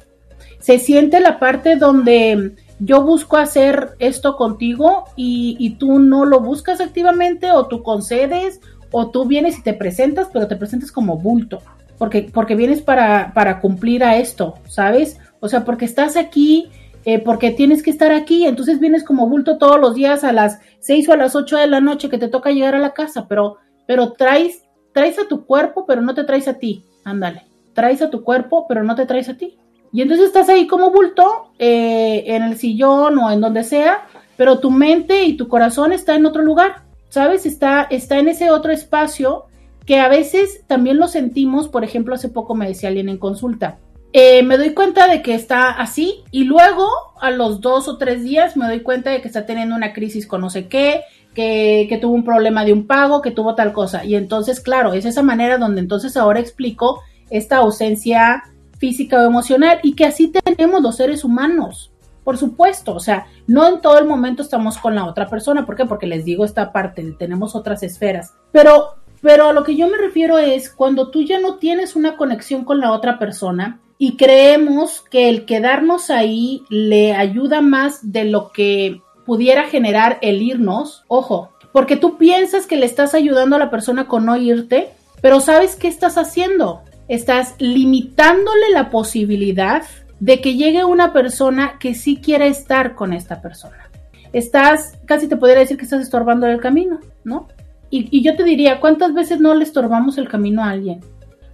[0.58, 6.80] Se siente la parte donde yo busco hacer esto contigo y, tú no lo buscas
[6.80, 8.60] activamente o tú concedes
[8.90, 11.60] o tú vienes y te presentas, pero te presentas como bulto,
[11.98, 15.18] porque, porque vienes para, para cumplir a esto, ¿sabes?
[15.40, 16.70] O sea, porque estás aquí,
[17.04, 20.60] eh, porque tienes que estar aquí, entonces vienes como bulto todos los días a las
[20.80, 23.26] 6 o a las 8 de la noche que te toca llegar a la casa,
[23.28, 24.62] pero, pero traes,
[24.92, 28.66] traes a tu cuerpo, pero no te traes a ti, ándale, traes a tu cuerpo,
[28.68, 29.56] pero no te traes a ti.
[29.92, 34.58] Y entonces estás ahí como bulto eh, en el sillón o en donde sea, pero
[34.58, 37.46] tu mente y tu corazón está en otro lugar, ¿sabes?
[37.46, 39.46] Está, está en ese otro espacio
[39.86, 43.78] que a veces también lo sentimos, por ejemplo, hace poco me decía alguien en consulta,
[44.12, 46.86] eh, me doy cuenta de que está así y luego
[47.20, 50.26] a los dos o tres días me doy cuenta de que está teniendo una crisis
[50.26, 51.02] con no sé qué,
[51.34, 54.04] que, que, tuvo un problema de un pago, que tuvo tal cosa.
[54.04, 58.44] Y entonces, claro, es esa manera donde entonces ahora explico esta ausencia
[58.78, 61.92] física o emocional y que así tenemos los seres humanos.
[62.28, 65.64] Por supuesto, o sea, no en todo el momento estamos con la otra persona.
[65.64, 65.86] ¿Por qué?
[65.86, 68.34] Porque les digo esta parte, tenemos otras esferas.
[68.52, 72.18] Pero, pero a lo que yo me refiero es cuando tú ya no tienes una
[72.18, 78.24] conexión con la otra persona y creemos que el quedarnos ahí le ayuda más de
[78.24, 83.58] lo que pudiera generar el irnos, ojo, porque tú piensas que le estás ayudando a
[83.58, 84.90] la persona con no irte,
[85.22, 86.82] pero ¿sabes qué estás haciendo?
[87.08, 89.82] estás limitándole la posibilidad
[90.20, 93.90] de que llegue una persona que sí quiera estar con esta persona.
[94.32, 97.48] Estás, casi te podría decir que estás estorbando el camino, ¿no?
[97.90, 101.00] Y, yo te diría, ¿cuántas veces no le estorbamos el camino a alguien?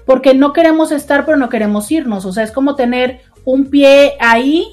[0.04, 2.24] Porque no queremos estar, pero no queremos irnos.
[2.24, 4.66] O sea, es como tener un pie ahí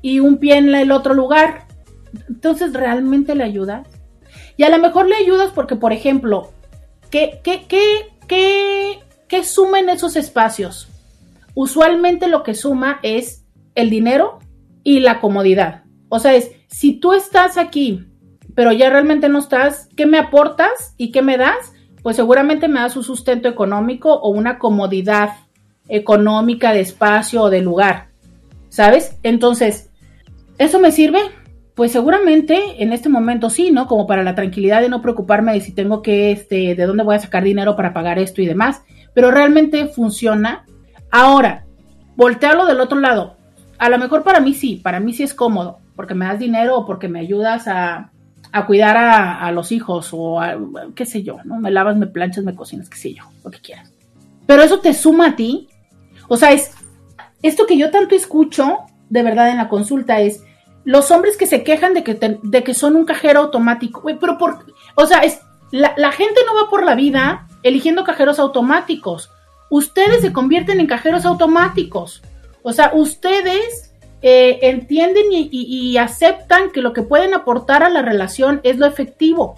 [0.00, 1.66] y un pie en el otro lugar.
[2.28, 3.88] Entonces, ¿realmente le ayudas?
[4.56, 6.52] Y a lo mejor le ayudas porque, por ejemplo,
[7.10, 10.88] ¿qué, qué, qué, qué ¿Qué esos espacios?
[11.60, 13.44] Usualmente lo que suma es
[13.74, 14.38] el dinero
[14.84, 15.82] y la comodidad.
[16.08, 18.06] O sea, es, si tú estás aquí,
[18.54, 21.72] pero ya realmente no estás, ¿qué me aportas y qué me das?
[22.04, 25.30] Pues seguramente me das un sustento económico o una comodidad
[25.88, 28.10] económica de espacio o de lugar.
[28.68, 29.18] ¿Sabes?
[29.24, 29.90] Entonces,
[30.58, 31.18] ¿eso me sirve?
[31.74, 33.88] Pues seguramente en este momento sí, ¿no?
[33.88, 37.16] Como para la tranquilidad de no preocuparme de si tengo que, este, de dónde voy
[37.16, 38.82] a sacar dinero para pagar esto y demás
[39.18, 40.64] pero realmente funciona.
[41.10, 41.64] Ahora,
[42.16, 43.36] voltearlo del otro lado.
[43.78, 46.76] A lo mejor para mí sí, para mí sí es cómodo, porque me das dinero
[46.78, 48.10] o porque me ayudas a,
[48.66, 50.40] cuidar a, los hijos o
[50.94, 51.60] qué sé yo, ¿no?
[51.60, 53.92] Me lavas, me planchas, me cocinas, qué sé yo, lo que quieras.
[54.46, 55.68] Pero eso te suma a ti.
[56.26, 56.72] O sea, es
[57.42, 58.78] esto que yo tanto escucho
[59.08, 60.42] de verdad en la consulta es
[60.84, 64.02] los hombres que se quejan de que, de que son un cajero automático.
[64.18, 65.40] pero por, o sea, es,
[65.70, 69.30] la gente no va por la vida eligiendo cajeros automáticos.
[69.70, 72.22] Ustedes se convierten en cajeros automáticos.
[72.62, 78.60] O sea, ustedes eh, entienden y, aceptan que lo que pueden aportar a la relación
[78.62, 79.56] es lo efectivo.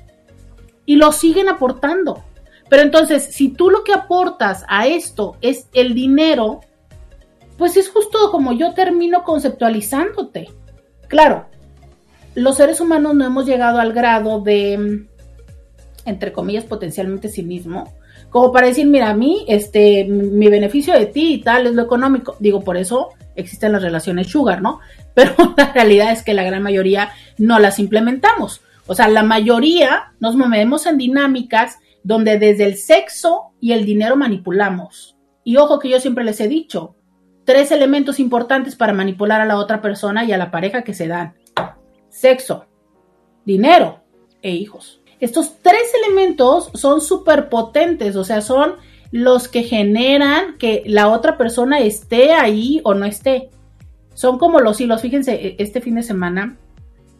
[0.84, 2.24] Y lo siguen aportando.
[2.68, 6.60] Pero entonces, si tú lo que aportas a esto es el dinero,
[7.58, 10.48] pues es justo como yo termino conceptualizándote.
[11.08, 11.46] Claro,
[12.34, 15.06] los seres humanos no hemos llegado al grado de,
[16.04, 17.92] entre comillas, potencialmente sí mismo,
[18.30, 21.82] como para decir, mira, a mí, este, mi beneficio de ti y tal es lo
[21.82, 22.36] económico.
[22.38, 24.80] Digo, por eso existen las relaciones sugar, ¿no?
[25.14, 28.62] Pero la realidad es que la gran mayoría no las implementamos.
[28.86, 34.16] O sea, la mayoría nos movemos en dinámicas donde desde el sexo y el dinero
[34.16, 35.16] manipulamos.
[35.44, 36.94] Y ojo que yo siempre les he dicho,
[37.44, 41.08] tres elementos importantes para manipular a la otra persona y a la pareja que se
[41.08, 41.34] dan.
[42.08, 42.66] Sexo,
[43.44, 44.02] dinero
[44.42, 44.99] e hijos.
[45.20, 48.74] Estos tres elementos son súper potentes, o sea, son
[49.12, 53.50] los que generan que la otra persona esté ahí o no esté.
[54.14, 55.02] Son como los hilos.
[55.02, 56.56] Fíjense, e, este fin de semana,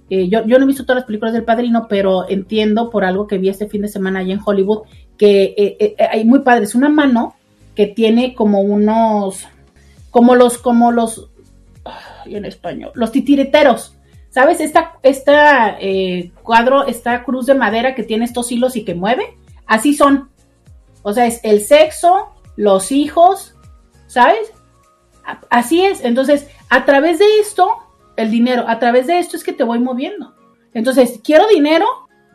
[0.08, 3.38] eh, yo, no he visto todas las películas del padrino, pero entiendo por algo que
[3.38, 4.82] vi este fin de semana allá en Hollywood,
[5.18, 6.64] que eh, eh, hay muy padre.
[6.64, 7.34] Es una mano
[7.74, 9.46] que tiene como unos,
[10.10, 11.30] como los, como los,
[12.24, 13.94] en español, los titireteros.
[14.30, 14.60] ¿Sabes?
[14.60, 19.36] Esta, esta eh, cuadro, esta cruz de madera que tiene estos hilos y que mueve,
[19.66, 20.30] así son.
[21.02, 23.54] O sea, es el sexo, los hijos,
[24.06, 24.52] ¿sabes?
[25.50, 26.04] Así es.
[26.04, 27.70] Entonces, a través de esto,
[28.16, 30.34] el dinero, a través de esto es que te voy moviendo.
[30.74, 31.86] Entonces, quiero dinero,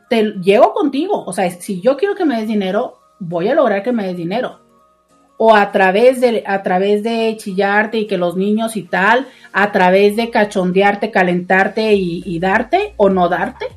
[0.10, 1.24] te llego contigo.
[1.26, 4.18] O sea, si yo quiero que me des dinero, voy a lograr que me des
[4.18, 4.65] dinero
[5.38, 9.72] o a través de a través de chillarte y que los niños y tal, a
[9.72, 13.68] través de cachondearte, calentarte y, darte o no darte,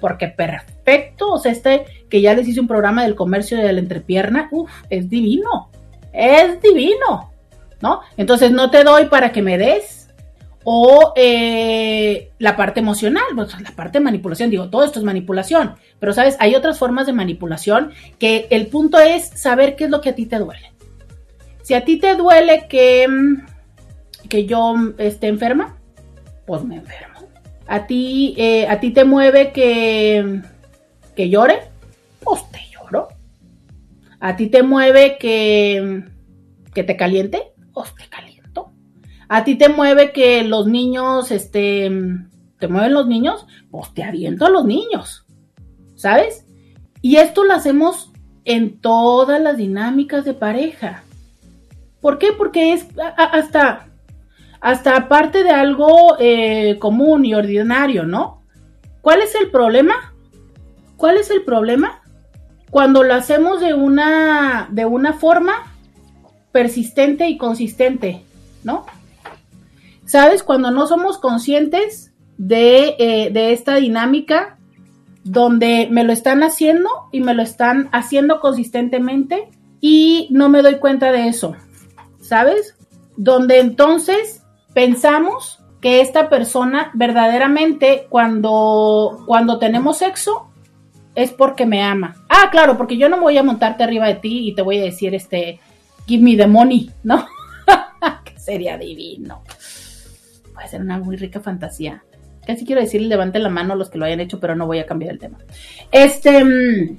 [0.00, 3.80] porque perfecto, o sea, este que ya les hice un programa del comercio de la
[3.80, 5.70] entrepierna, uff, es divino,
[6.12, 7.32] es divino,
[7.80, 8.00] ¿no?
[8.16, 10.00] Entonces no te doy para que me des.
[10.66, 15.74] O eh, la parte emocional, pues, la parte de manipulación, digo, todo esto es manipulación,
[16.00, 20.00] pero sabes, hay otras formas de manipulación que el punto es saber qué es lo
[20.00, 20.73] que a ti te duele.
[21.64, 25.78] Si a ti te duele que, mm, que yo esté enferma,
[26.46, 27.26] pues me enfermo.
[27.66, 30.42] A ti, eh, a ti te mueve que,
[31.16, 31.70] que llore,
[32.22, 33.08] pues te lloro.
[34.20, 36.04] A ti te mueve que,
[36.74, 38.70] que te caliente, pues te caliento.
[39.30, 41.90] A ti te mueve que los niños, este,
[42.58, 45.24] te mueven los niños, pues te aviento a los niños.
[45.94, 46.44] ¿Sabes?
[47.00, 48.12] Y esto lo hacemos
[48.44, 51.04] en todas las dinámicas de pareja.
[52.04, 52.34] ¿Por qué?
[52.36, 52.86] Porque es
[53.16, 53.86] hasta,
[54.60, 58.42] hasta parte de algo eh, común y ordinario, ¿no?
[59.00, 60.12] ¿Cuál es el problema?
[60.98, 62.02] ¿Cuál es el problema?
[62.70, 65.54] Cuando lo hacemos de una, de una forma
[66.52, 68.20] persistente y consistente,
[68.64, 68.84] ¿no?
[70.04, 70.42] ¿Sabes?
[70.42, 74.58] Cuando no somos conscientes de, eh, de esta dinámica
[75.22, 79.48] donde me lo están haciendo y me lo están haciendo consistentemente
[79.80, 81.56] y no me doy cuenta de eso.
[82.24, 82.74] ¿Sabes?
[83.16, 90.48] Donde entonces pensamos que esta persona verdaderamente cuando, cuando tenemos sexo
[91.14, 92.16] es porque me ama.
[92.28, 94.84] Ah, claro, porque yo no voy a montarte arriba de ti y te voy a
[94.84, 95.60] decir, este,
[96.06, 97.26] give me the money, ¿no?
[98.24, 99.42] que sería divino.
[100.54, 102.02] Puede ser una muy rica fantasía.
[102.46, 104.78] Casi quiero decir, levante la mano a los que lo hayan hecho, pero no voy
[104.78, 105.38] a cambiar el tema.
[105.92, 106.98] Este, mm,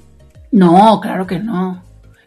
[0.52, 1.82] no, claro que no.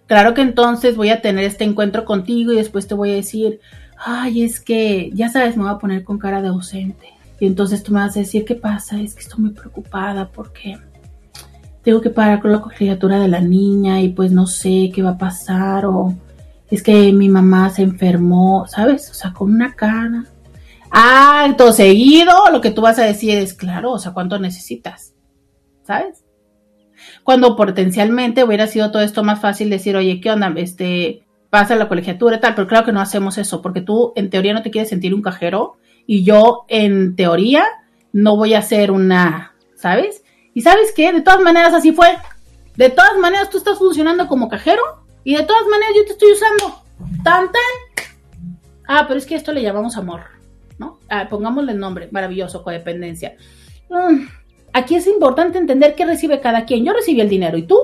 [0.09, 3.59] Claro que entonces voy a tener este encuentro contigo y después te voy a decir,
[3.95, 7.09] ay, es que, ya sabes, me voy a poner con cara de ausente.
[7.39, 8.99] Y entonces tú me vas a decir, ¿qué pasa?
[8.99, 10.79] Es que estoy muy preocupada porque
[11.83, 15.11] tengo que parar con la criatura de la niña y pues no sé qué va
[15.11, 16.15] a pasar o
[16.71, 19.11] es que mi mamá se enfermó, ¿sabes?
[19.11, 20.25] O sea, con una cara.
[21.45, 25.13] Entonces seguido lo que tú vas a decir es, claro, o sea, ¿cuánto necesitas?
[25.83, 26.23] ¿Sabes?
[27.23, 30.53] Cuando potencialmente hubiera sido todo esto más fácil decir, oye, ¿qué onda?
[30.55, 34.29] Este, pasa la colegiatura y tal, pero claro que no hacemos eso, porque tú en
[34.29, 37.65] teoría no te quieres sentir un cajero y yo en teoría
[38.13, 40.23] no voy a ser una, ¿sabes?
[40.53, 42.07] Y sabes qué, de todas maneras así fue.
[42.75, 44.81] De todas maneras tú estás funcionando como cajero
[45.23, 46.83] y de todas maneras yo te estoy usando.
[47.23, 48.07] Tan tan.
[48.87, 50.21] Ah, pero es que esto le llamamos amor,
[50.79, 50.99] ¿no?
[51.09, 53.35] Ah, pongámosle el nombre, maravilloso, codependencia.
[53.89, 54.25] Mm,
[54.79, 56.85] aquí es importante entender qué recibe cada quien.
[56.85, 57.77] Yo recibí el dinero y tú,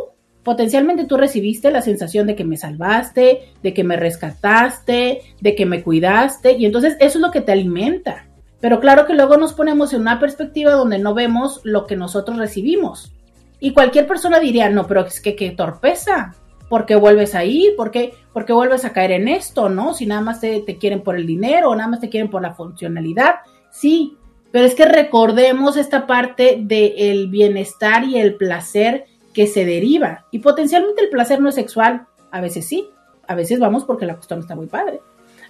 [0.43, 5.65] potencialmente tú recibiste la sensación de que me salvaste, de que me rescataste, de que
[5.65, 8.27] me cuidaste, y entonces eso es lo que te alimenta.
[8.61, 12.37] Pero claro que luego nos ponemos en una perspectiva donde no vemos lo que nosotros
[12.37, 13.11] recibimos.
[13.59, 16.35] Y cualquier persona diría, no, pero es que qué torpeza.
[16.69, 17.73] ¿Por qué vuelves ahí?
[17.77, 19.69] ¿Por qué, ¿Por qué vuelves a caer en esto?
[19.69, 19.93] ¿No?
[19.93, 22.41] Si nada más te, te quieren por el dinero o nada más te quieren por
[22.41, 23.35] la funcionalidad.
[23.69, 24.17] Sí,
[24.55, 29.03] pero es que recordemos esta parte del bienestar y el placer
[29.33, 30.27] que se deriva.
[30.31, 32.07] Y potencialmente el placer no es sexual.
[32.31, 32.87] A veces sí.
[33.27, 35.01] A veces vamos porque la cuestión está muy padre.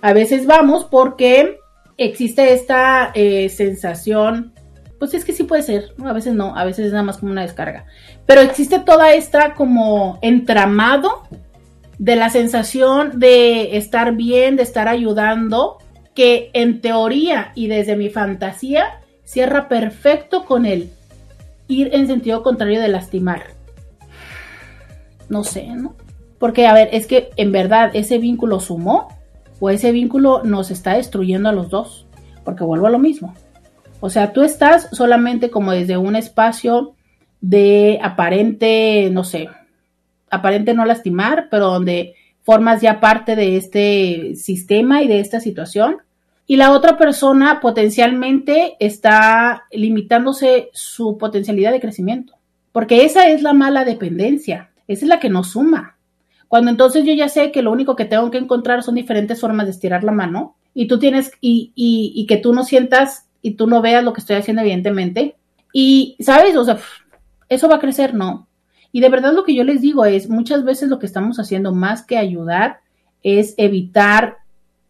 [0.02, 1.60] A veces vamos porque
[1.98, 4.54] existe esta eh, sensación,
[4.98, 7.32] pues es que sí puede ser, a veces no, a veces es nada más como
[7.32, 7.86] una descarga,
[8.26, 11.22] pero existe toda esta como entramado
[12.00, 15.78] de la sensación de estar bien, de estar ayudando,
[16.16, 20.90] que en teoría y desde mi fantasía cierra perfecto con el
[21.68, 23.54] ir en sentido contrario de lastimar.
[25.30, 25.96] No sé, ¿no?
[26.40, 29.10] Porque, a ver, es que en verdad ese vínculo sumó
[29.60, 32.06] o ese vínculo nos está destruyendo a los dos,
[32.44, 33.34] porque vuelvo a lo mismo.
[34.00, 36.94] O sea, tú estás solamente como desde un espacio
[37.42, 39.50] de aparente, no sé,
[40.30, 45.98] aparente no lastimar, pero donde formas ya parte de este sistema y de esta situación.
[46.48, 52.34] Y la otra persona potencialmente está limitándose su potencialidad de crecimiento,
[52.72, 55.98] porque esa es la mala dependencia, esa es la que nos suma.
[56.48, 59.66] Cuando entonces yo ya sé que lo único que tengo que encontrar son diferentes formas
[59.66, 63.66] de estirar la mano y tú tienes, y, y, que tú no sientas y tú
[63.66, 65.36] no veas lo que estoy haciendo, evidentemente.
[65.74, 66.56] Y, ¿sabes?
[66.56, 66.78] O sea,
[67.50, 68.48] eso va a crecer, no.
[68.92, 71.74] Y de verdad lo que yo les digo es, muchas veces lo que estamos haciendo
[71.74, 72.80] más que ayudar
[73.24, 74.38] es evitar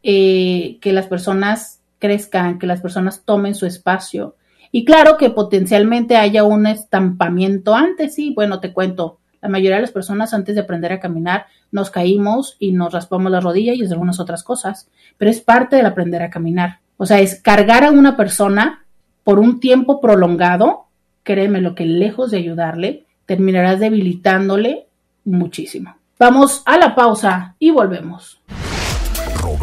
[0.08, 4.36] eh, que las personas crezcan, que las personas tomen su espacio.
[4.72, 9.82] Y claro que potencialmente haya un estampamiento antes, sí, bueno, te cuento, la mayoría de
[9.82, 13.84] las personas antes de aprender a caminar nos caímos y nos raspamos la rodilla y
[13.84, 16.82] algunas otras cosas, pero es parte del aprender a caminar.
[16.98, 18.86] O sea, es cargar a una persona
[19.24, 20.86] por un tiempo prolongado,
[21.24, 24.86] créeme lo que lejos de ayudarle, terminarás debilitándole
[25.24, 25.96] muchísimo.
[26.20, 28.40] Vamos a la pausa y volvemos.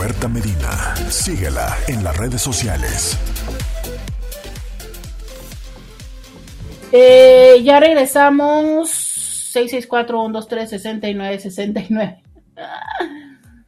[0.02, 3.16] Roberta Medina, síguela en las redes sociales.
[6.90, 8.90] Eh, ya regresamos
[9.54, 12.20] 664-123-6969.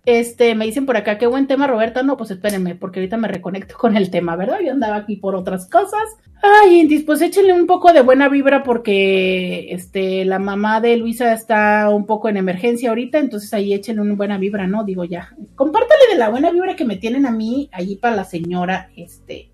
[0.06, 2.02] Este, me dicen por acá, qué buen tema, Roberta.
[2.02, 4.58] No, pues espérenme, porque ahorita me reconecto con el tema, ¿verdad?
[4.64, 6.02] Yo andaba aquí por otras cosas.
[6.42, 11.32] Ay, Indis, pues échenle un poco de buena vibra porque este, la mamá de Luisa
[11.32, 14.84] está un poco en emergencia ahorita, entonces ahí échenle una buena vibra, ¿no?
[14.84, 15.34] Digo ya.
[15.54, 19.52] Compártale de la buena vibra que me tienen a mí allí para la señora, este,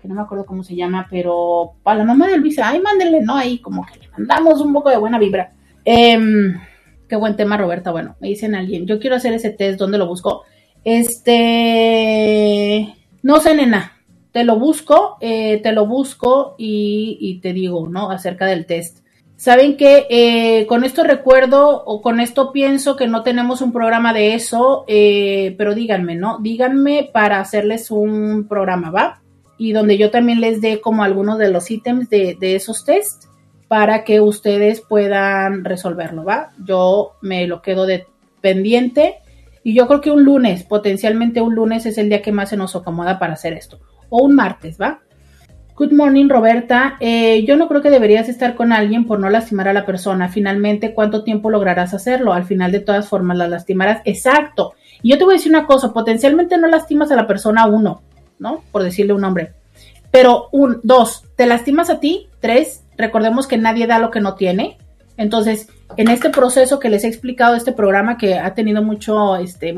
[0.00, 3.20] que no me acuerdo cómo se llama, pero para la mamá de Luisa, ay, mándenle,
[3.22, 3.36] ¿no?
[3.36, 5.54] Ahí como que le mandamos un poco de buena vibra.
[5.84, 6.54] Em,
[7.08, 7.90] qué buen tema, Roberta.
[7.90, 10.42] Bueno, me dicen alguien, yo quiero hacer ese test, ¿dónde lo busco?
[10.84, 11.34] Este,
[13.22, 13.98] no sé, nena,
[14.32, 18.10] te lo busco, eh, te lo busco y, te digo, ¿no?
[18.10, 19.00] Acerca del test.
[19.36, 24.12] Saben que eh, con esto recuerdo o con esto pienso que no tenemos un programa
[24.12, 26.38] de eso, eh, pero díganme, ¿no?
[26.40, 29.22] Díganme para hacerles un programa, ¿va?
[29.56, 33.27] Y donde yo también les dé como algunos de los ítems de, de esos tests
[33.68, 36.50] para que ustedes puedan resolverlo, ¿va?
[36.64, 38.06] Yo me lo quedo de
[38.40, 39.16] pendiente
[39.62, 42.56] y yo creo que un lunes, potencialmente un lunes es el día que más se
[42.56, 45.00] nos acomoda para hacer esto, o un martes, ¿va?
[45.78, 46.96] Good morning, Roberta.
[46.98, 50.28] Eh, yo no creo que deberías estar con alguien por no lastimar a la persona.
[50.28, 52.32] Finalmente, ¿cuánto tiempo lograrás hacerlo?
[52.32, 54.02] Al final, de todas formas, la lastimarás.
[54.04, 54.72] Exacto.
[55.02, 58.02] Y yo te voy a decir una cosa, potencialmente no lastimas a la persona uno,
[58.40, 58.64] ¿no?
[58.72, 59.52] Por decirle un nombre.
[60.10, 64.34] Pero un, dos, te lastimas a ti, tres, Recordemos que nadie da lo que no
[64.34, 64.76] tiene.
[65.16, 69.74] Entonces, en este proceso que les he explicado, este programa que ha tenido mucho, este,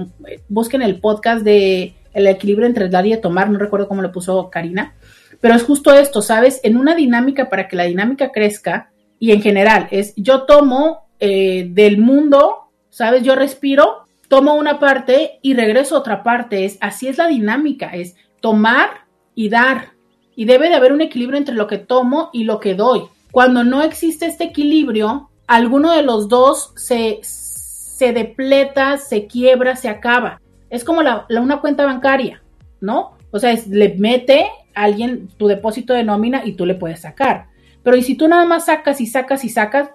[0.48, 4.50] busquen el podcast de el equilibrio entre dar y tomar, no recuerdo cómo lo puso
[4.50, 4.94] Karina,
[5.40, 6.60] pero es justo esto, ¿sabes?
[6.62, 11.68] En una dinámica para que la dinámica crezca y en general es yo tomo eh,
[11.70, 13.22] del mundo, ¿sabes?
[13.22, 17.90] Yo respiro, tomo una parte y regreso a otra parte, es así es la dinámica,
[17.90, 19.92] es tomar y dar
[20.40, 23.02] y debe de haber un equilibrio entre lo que tomo y lo que doy.
[23.30, 29.90] Cuando no existe este equilibrio, alguno de los dos se, se depleta, se quiebra, se
[29.90, 30.40] acaba.
[30.70, 32.42] Es como la, una cuenta bancaria,
[32.80, 33.18] ¿no?
[33.32, 37.48] O sea, le mete a alguien tu depósito de nómina y tú le puedes sacar.
[37.82, 39.90] Pero y si tú nada más sacas y sacas y sacas,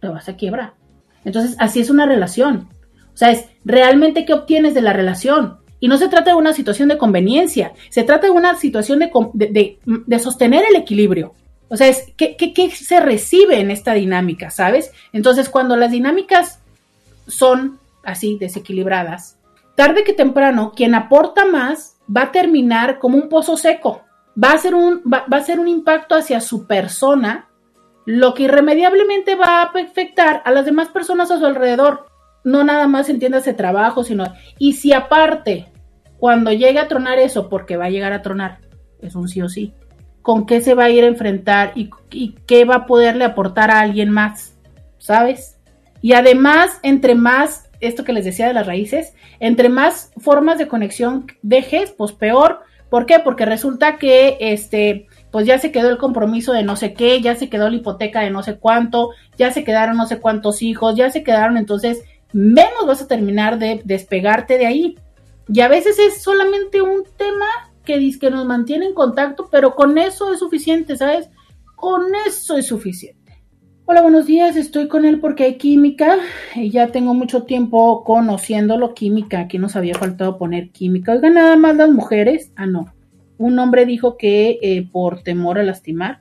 [0.00, 0.72] te vas a quiebrar.
[1.26, 2.70] Entonces, así es una relación.
[3.12, 5.58] O sea, es realmente qué obtienes de la relación.
[5.80, 9.78] Y no se trata de una situación de conveniencia, se trata de una situación de,
[9.84, 11.34] de, sostener el equilibrio.
[11.68, 14.92] O sea, es ¿qué, se recibe en esta dinámica, ¿sabes?
[15.12, 16.60] Entonces, cuando las dinámicas
[17.26, 19.38] son así, desequilibradas,
[19.74, 24.02] tarde que temprano, quien aporta más va a terminar como un pozo seco.
[24.42, 27.48] Va a ser un, va, va a ser un impacto hacia su persona,
[28.04, 32.09] lo que irremediablemente va a afectar a las demás personas a su alrededor.
[32.44, 34.24] No nada más entiéndase trabajo, sino.
[34.58, 35.70] Y si aparte
[36.20, 38.58] cuando llegue a tronar eso, porque va a llegar a tronar,
[39.00, 39.72] es un sí o sí,
[40.20, 41.90] ¿con qué se va a ir a enfrentar y,
[42.46, 44.54] qué va a poderle aportar a alguien más?
[44.98, 45.58] ¿Sabes?
[46.02, 50.68] Y además, entre más, esto que les decía de las raíces, entre más formas de
[50.68, 52.60] conexión dejes, pues peor.
[52.90, 53.20] ¿Por qué?
[53.20, 57.34] Porque resulta que este, pues ya se quedó el compromiso de no sé qué, ya
[57.34, 60.96] se quedó la hipoteca de no sé cuánto, ya se quedaron no sé cuántos hijos,
[60.96, 62.02] ya se quedaron, entonces
[62.32, 64.98] menos vas a terminar de despegarte de ahí.
[65.48, 67.46] Y a veces es solamente un tema
[67.84, 71.28] que, que nos mantiene en contacto, pero con eso es suficiente, ¿sabes?
[71.76, 73.20] Con eso es suficiente.
[73.92, 76.18] Hola, buenos días, estoy con él porque hay química
[76.54, 81.10] y ya tengo mucho tiempo conociéndolo, química, aquí nos había faltado poner química.
[81.10, 82.94] Oigan, nada más las mujeres, ah, no,
[83.36, 86.20] un hombre dijo que eh, por temor a lastimar,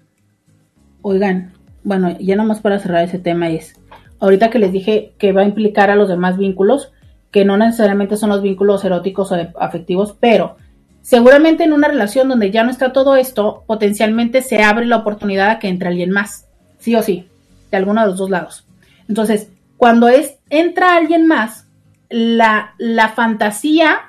[1.03, 1.53] oigan,
[1.83, 3.78] bueno, ya nomás para cerrar ese tema es,
[4.19, 6.91] ahorita que les dije que va a implicar a los demás vínculos,
[7.31, 10.57] que no necesariamente son los vínculos eróticos o afectivos, pero
[11.01, 15.49] seguramente en una relación donde ya no está todo esto, potencialmente se abre la oportunidad
[15.49, 16.47] a que entre alguien más,
[16.79, 17.27] sí o sí,
[17.71, 18.65] de alguno de los dos lados.
[19.07, 21.67] Entonces, cuando es, entra alguien más,
[22.09, 23.99] la, la fantasía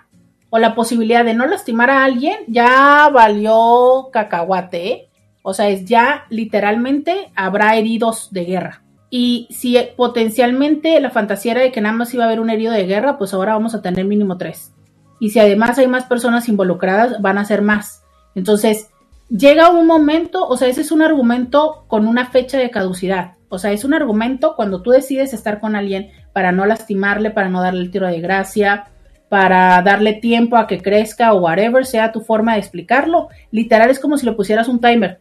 [0.49, 5.07] o la posibilidad de no lastimar a alguien ya valió cacahuate, ¿eh?
[5.43, 8.83] O sea, es ya literalmente habrá heridos de guerra.
[9.11, 12.73] Y si potencialmente la fantasía era de que nada más iba a haber un herido
[12.73, 14.73] de guerra, pues ahora vamos a tener mínimo tres.
[15.19, 18.05] Y si además hay más personas involucradas, van a ser más.
[18.37, 18.89] Entonces,
[19.29, 23.33] llega un momento, o sea, ese es un argumento con una fecha de caducidad.
[23.49, 27.49] O sea, es un argumento cuando tú decides estar con alguien para no lastimarle, para
[27.49, 28.87] no darle el tiro de gracia,
[29.29, 33.29] para darle tiempo a que crezca o whatever sea tu forma de explicarlo.
[33.51, 35.21] Literal es como si le pusieras un timer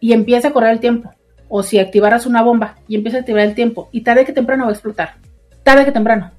[0.00, 1.12] y empieza a correr el tiempo
[1.54, 4.64] o si activaras una bomba y empieza a activar el tiempo y tarde que temprano
[4.64, 5.16] va a explotar,
[5.62, 6.30] tarde que temprano.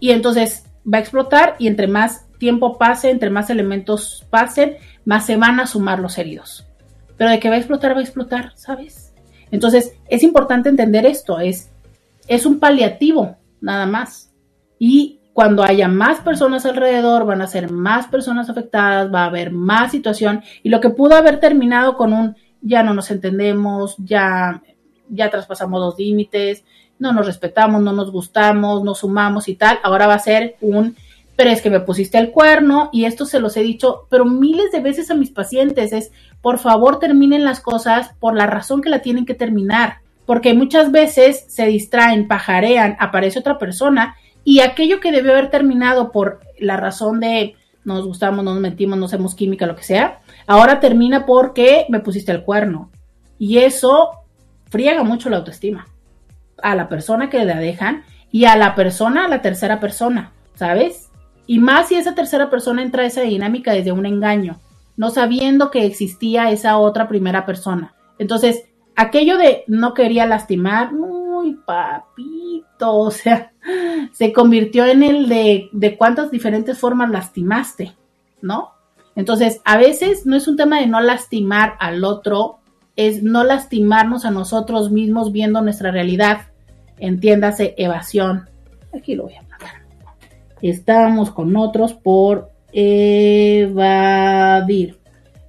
[0.00, 5.26] Y entonces va a explotar y entre más tiempo pase, entre más elementos pasen, más
[5.26, 6.66] se van a sumar los heridos.
[7.16, 9.14] Pero de que va a explotar, va a explotar, ¿sabes?
[9.52, 11.70] Entonces es importante entender esto, es,
[12.26, 14.32] es un paliativo, nada más.
[14.76, 19.52] Y cuando haya más personas alrededor, van a ser más personas afectadas, va a haber
[19.52, 24.62] más situación y lo que pudo haber terminado con un ya no nos entendemos, ya,
[25.08, 26.64] ya traspasamos los límites,
[26.98, 29.78] no nos respetamos, no nos gustamos, nos sumamos y tal.
[29.82, 30.96] Ahora va a ser un,
[31.36, 34.72] pero es que me pusiste el cuerno y esto se los he dicho, pero miles
[34.72, 36.10] de veces a mis pacientes es,
[36.42, 40.90] por favor terminen las cosas por la razón que la tienen que terminar, porque muchas
[40.90, 46.76] veces se distraen, pajarean, aparece otra persona y aquello que debió haber terminado por la
[46.76, 47.54] razón de
[47.84, 52.32] nos gustamos, nos mentimos, no hacemos química, lo que sea, ahora termina porque me pusiste
[52.32, 52.90] el cuerno.
[53.38, 54.10] Y eso
[54.68, 55.86] friega mucho la autoestima
[56.60, 61.10] a la persona que la dejan y a la persona, a la tercera persona, ¿sabes?
[61.46, 64.58] Y más si esa tercera persona entra a esa dinámica desde un engaño,
[64.96, 67.94] no sabiendo que existía esa otra primera persona.
[68.18, 68.64] Entonces,
[68.96, 73.52] aquello de no quería lastimar, uy, papito, o sea,
[74.12, 77.94] se convirtió en el de, de cuántas diferentes formas lastimaste,
[78.42, 78.77] ¿no?
[79.18, 82.60] Entonces, a veces no es un tema de no lastimar al otro,
[82.94, 86.42] es no lastimarnos a nosotros mismos viendo nuestra realidad.
[86.98, 88.48] Entiéndase, evasión.
[88.96, 89.82] Aquí lo voy a mandar.
[90.62, 93.80] Estamos con otros por evadir.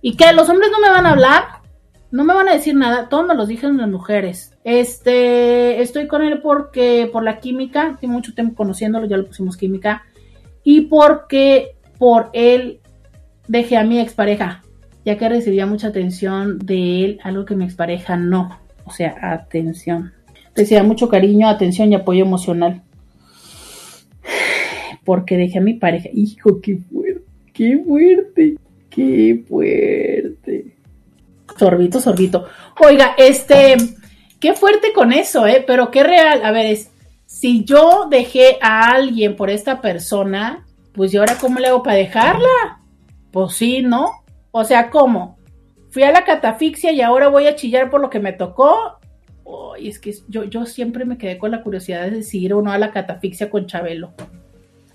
[0.01, 0.33] ¿Y qué?
[0.33, 1.43] ¿Los hombres no me van a hablar?
[2.09, 4.57] No me van a decir nada, todos me los dijeron las mujeres.
[4.63, 9.57] Este, estoy con él porque, por la química, tengo mucho tiempo conociéndolo, ya lo pusimos
[9.57, 10.05] química,
[10.63, 12.79] y porque por él
[13.49, 14.63] dejé a mi expareja,
[15.03, 20.13] ya que recibía mucha atención de él, algo que mi expareja no, o sea, atención.
[20.55, 22.81] Recibía mucho cariño, atención y apoyo emocional.
[25.03, 27.23] Porque dejé a mi pareja, hijo, qué fuerte,
[27.53, 28.55] qué fuerte,
[28.89, 30.79] qué fuerte
[31.59, 32.45] sorbito, sorbito.
[32.79, 33.75] Oiga, este,
[34.39, 35.63] qué fuerte con eso, ¿eh?
[35.67, 36.41] Pero qué real.
[36.43, 36.89] A ver, es,
[37.25, 41.97] si yo dejé a alguien por esta persona, pues yo ahora cómo le hago para
[41.97, 42.78] dejarla?
[43.31, 44.23] Pues sí, ¿no?
[44.51, 45.37] O sea, ¿cómo?
[45.91, 48.99] Fui a la catafixia y ahora voy a chillar por lo que me tocó.
[49.79, 52.71] y es que yo, yo siempre me quedé con la curiosidad de decir o no
[52.71, 54.13] a la catafixia con Chabelo.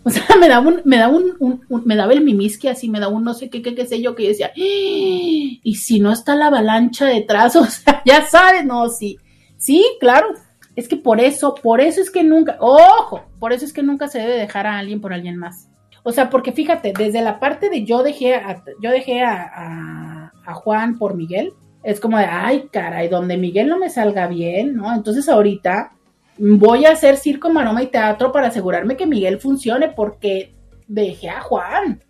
[0.05, 3.13] O sea, me daba un, me daba un, me daba el mimisque así, me daba
[3.13, 4.53] un no sé qué, qué, qué sé yo, que decía, ¡Ah!
[4.57, 9.19] y si no está la avalancha detrás, o sea, ya sabes, no, sí,
[9.57, 10.29] sí, claro,
[10.77, 14.09] es que por eso, por eso es que nunca, ojo, por eso es que nunca
[14.09, 15.69] se debe dejar a alguien por alguien más.
[16.05, 20.99] O sea, porque fíjate, desde la parte de yo dejé a, yo dejé a, Juan
[20.99, 24.95] por Miguel, es como de, ay, caray, donde Miguel no me salga bien, ¿no?
[24.95, 25.93] Entonces ahorita
[26.37, 30.53] voy a hacer circo, maroma y teatro para asegurarme que Miguel funcione porque
[30.87, 32.03] dejé a Juan,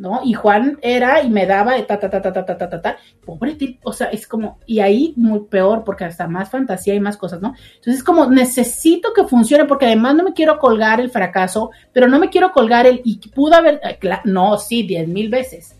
[0.00, 0.20] ¿no?
[0.24, 2.96] Y Juan era y me daba ta, ta, ta, ta, ta, ta, ta, ta, ta.
[3.24, 7.00] Pobre tío, o sea, es como, y ahí muy peor porque hasta más fantasía y
[7.00, 7.54] más cosas, ¿no?
[7.76, 12.08] Entonces es como, necesito que funcione porque además no me quiero colgar el fracaso, pero
[12.08, 13.80] no me quiero colgar el, y pudo haber,
[14.24, 15.76] no, sí, diez mil veces.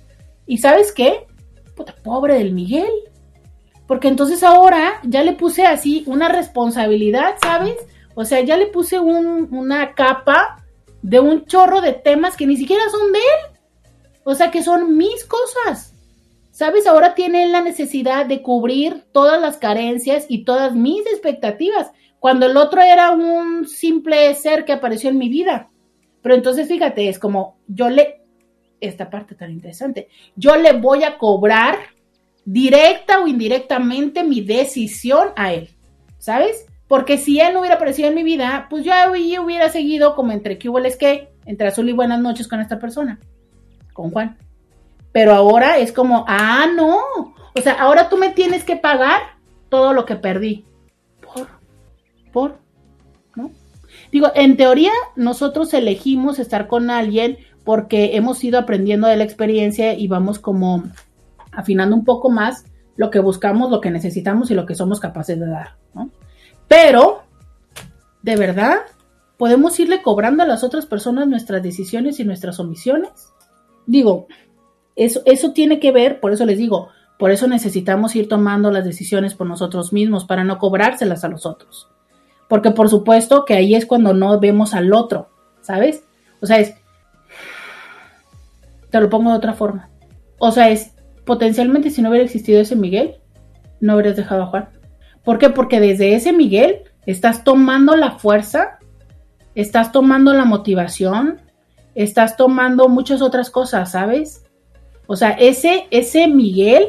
[0.46, 1.26] ¿Y sabes qué?
[1.74, 2.90] Puta, pobre del Miguel
[3.86, 7.74] porque entonces ahora ya le puse así una responsabilidad, ¿sabes?
[8.14, 10.62] O sea, ya le puse una capa
[11.02, 13.49] de un chorro de temas que ni siquiera son de él.
[14.30, 15.92] O sea, que son mis cosas.
[16.52, 16.86] ¿Sabes?
[16.86, 22.56] Ahora tiene la necesidad de cubrir todas las carencias y todas mis expectativas, cuando el
[22.56, 25.68] otro era un simple ser que apareció en mi vida.
[26.22, 28.20] Pero entonces, fíjate, es como yo le,
[28.80, 31.76] esta parte tan interesante, yo le voy a cobrar
[32.44, 35.70] directa o indirectamente mi decisión a él,
[36.18, 36.66] ¿sabes?
[36.86, 40.56] Porque si él no hubiera aparecido en mi vida, pues yo hubiera seguido como entre
[40.56, 43.18] que hubo que, entre azul y buenas noches con esta persona,
[44.00, 44.38] con Juan.
[45.12, 46.98] Pero ahora es como, ah, no.
[47.54, 49.20] O sea, ahora tú me tienes que pagar
[49.68, 50.64] todo lo que perdí.
[51.20, 51.48] Por,
[52.32, 52.58] por,
[53.36, 53.50] ¿no?
[54.12, 59.94] Digo, en teoría, nosotros elegimos estar con alguien porque hemos ido aprendiendo de la experiencia
[59.94, 60.84] y vamos como
[61.52, 62.64] afinando un poco más
[62.96, 66.10] lo que buscamos, lo que necesitamos y lo que somos capaces de dar, ¿no?
[66.68, 67.22] Pero,
[68.22, 68.78] de verdad,
[69.36, 73.10] podemos irle cobrando a las otras personas nuestras decisiones y nuestras omisiones.
[73.86, 74.26] Digo,
[74.96, 78.84] eso, eso tiene que ver, por eso les digo, por eso necesitamos ir tomando las
[78.84, 81.88] decisiones por nosotros mismos, para no cobrárselas a los otros.
[82.48, 85.28] Porque por supuesto que ahí es cuando no vemos al otro,
[85.60, 86.02] ¿sabes?
[86.40, 86.74] O sea, es...
[88.90, 89.90] Te lo pongo de otra forma.
[90.38, 93.16] O sea, es potencialmente si no hubiera existido ese Miguel,
[93.80, 94.68] no hubieras dejado a Juan.
[95.22, 95.50] ¿Por qué?
[95.50, 98.78] Porque desde ese Miguel estás tomando la fuerza,
[99.54, 101.40] estás tomando la motivación,
[101.94, 104.44] estás tomando muchas otras cosas, ¿sabes?
[105.06, 106.88] O sea, ese, ese Miguel,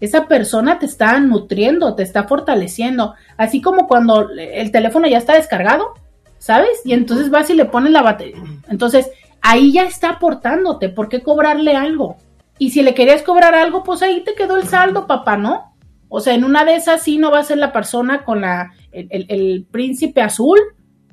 [0.00, 5.34] esa persona te está nutriendo, te está fortaleciendo, así como cuando el teléfono ya está
[5.34, 5.94] descargado,
[6.38, 6.80] ¿sabes?
[6.84, 8.42] Y entonces vas y le pones la batería.
[8.68, 12.16] Entonces, ahí ya está aportándote, ¿por qué cobrarle algo?
[12.58, 15.74] Y si le querías cobrar algo, pues ahí te quedó el saldo, papá, ¿no?
[16.08, 18.72] O sea, en una de esas sí no va a ser la persona con la,
[18.92, 20.58] el, príncipe azul,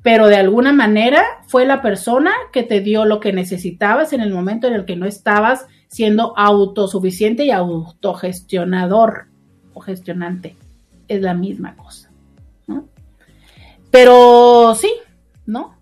[0.08, 4.32] pero de alguna manera fue la persona que te dio lo que necesitabas en el
[4.32, 9.26] momento en el que no estabas siendo autosuficiente y autogestionador
[9.74, 10.56] o gestionante.
[11.08, 12.10] Es la misma cosa.
[13.90, 14.90] Pero sí,
[15.44, 15.74] ¿no?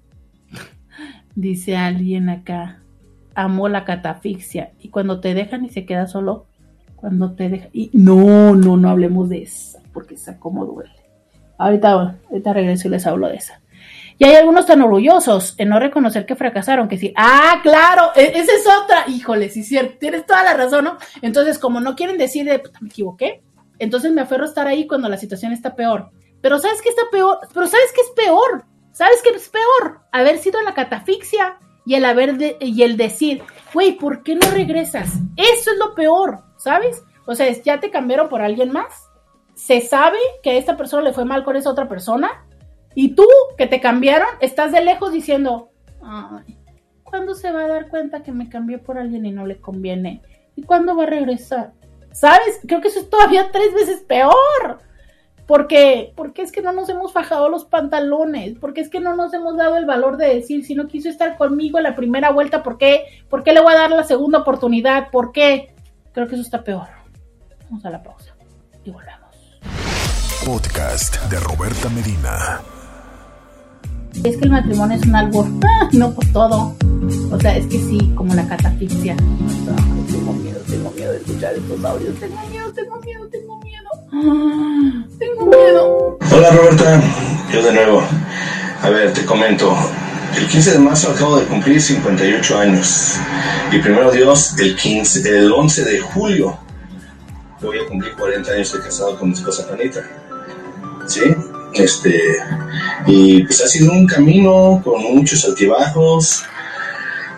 [1.36, 2.82] Dice alguien acá
[3.36, 4.72] amo la catafixia.
[4.80, 6.46] Y cuando te dejan y se queda solo,
[6.96, 7.68] cuando te dejan.
[7.72, 10.90] Y no, no, no hablemos de esa, porque esa como duele.
[11.58, 13.60] Ahorita, ahorita regreso y les hablo de esa.
[14.18, 18.32] Y hay algunos tan orgullosos en no reconocer que fracasaron, que sí, ah, claro, e,
[18.34, 19.04] esa es otra.
[19.08, 20.98] Híjole, sí, cierto, tienes toda la razón, ¿no?
[21.20, 23.42] Entonces, como no quieren decir de, me equivoqué,
[23.78, 26.10] entonces me aferro a estar ahí cuando la situación está peor.
[26.40, 27.38] Pero ¿sabes qué está peor?
[27.52, 28.64] Pero ¿sabes qué es peor?
[28.92, 30.00] ¿Sabes qué es peor?
[30.12, 33.42] Haber sido la catafixia y el haber y el decir,
[33.74, 35.10] güey, ¿por qué no regresas?
[35.36, 37.02] Eso es lo peor, ¿sabes?
[37.26, 39.08] O sea, ya te cambiaron por alguien más.
[39.54, 42.45] Se sabe que a esta persona le fue mal con esa otra persona.
[42.98, 43.26] Y tú,
[43.58, 45.68] que te cambiaron, estás de lejos diciendo,
[46.02, 46.56] ay,
[47.04, 50.22] ¿cuándo se va a dar cuenta que me cambié por alguien y no le conviene?
[50.56, 51.74] ¿Y cuándo va a regresar?
[52.12, 52.58] ¿Sabes?
[52.66, 54.78] Creo que eso es todavía tres veces peor.
[55.46, 59.32] Porque, porque es que no nos hemos fajado los pantalones, porque es que no nos
[59.34, 62.62] hemos dado el valor de decir, si no quiso estar conmigo en la primera vuelta,
[62.62, 63.04] ¿por qué?
[63.28, 65.10] ¿Por qué le voy a dar la segunda oportunidad?
[65.10, 65.74] ¿Por qué?
[66.14, 66.88] Creo que eso está peor.
[67.68, 68.34] Vamos a la pausa
[68.84, 69.60] y volvemos.
[70.46, 72.60] Podcast de Roberta Medina.
[74.24, 76.74] Es que el matrimonio es un árbol, ah, no por todo.
[77.30, 79.16] O sea, es que sí, como la catafixia.
[79.16, 82.14] tengo miedo, tengo miedo de escuchar estos audios.
[82.18, 83.88] Tengo miedo, tengo miedo, tengo miedo.
[84.12, 86.18] Ah, tengo miedo.
[86.34, 87.02] Hola Roberta,
[87.52, 88.02] yo de nuevo.
[88.82, 89.74] A ver, te comento.
[90.36, 93.14] El 15 de marzo acabo de cumplir 58 años.
[93.72, 96.58] Y primero Dios, el 15, el 11 de julio
[97.60, 100.00] voy a cumplir 40 años de casado con mi esposa Juanita.
[101.06, 101.22] ¿Sí?
[101.78, 102.20] Este,
[103.06, 106.42] y pues ha sido un camino con muchos altibajos,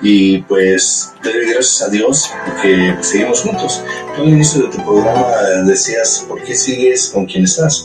[0.01, 3.82] y pues te doy gracias a Dios porque seguimos juntos.
[4.15, 5.27] Tú al inicio de tu programa
[5.66, 7.85] decías, ¿por qué sigues con quien estás?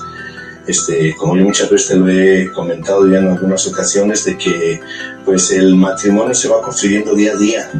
[0.67, 4.80] Este, como yo muchas veces te lo he comentado ya en algunas ocasiones, de que
[5.25, 7.71] pues el matrimonio se va construyendo día a día.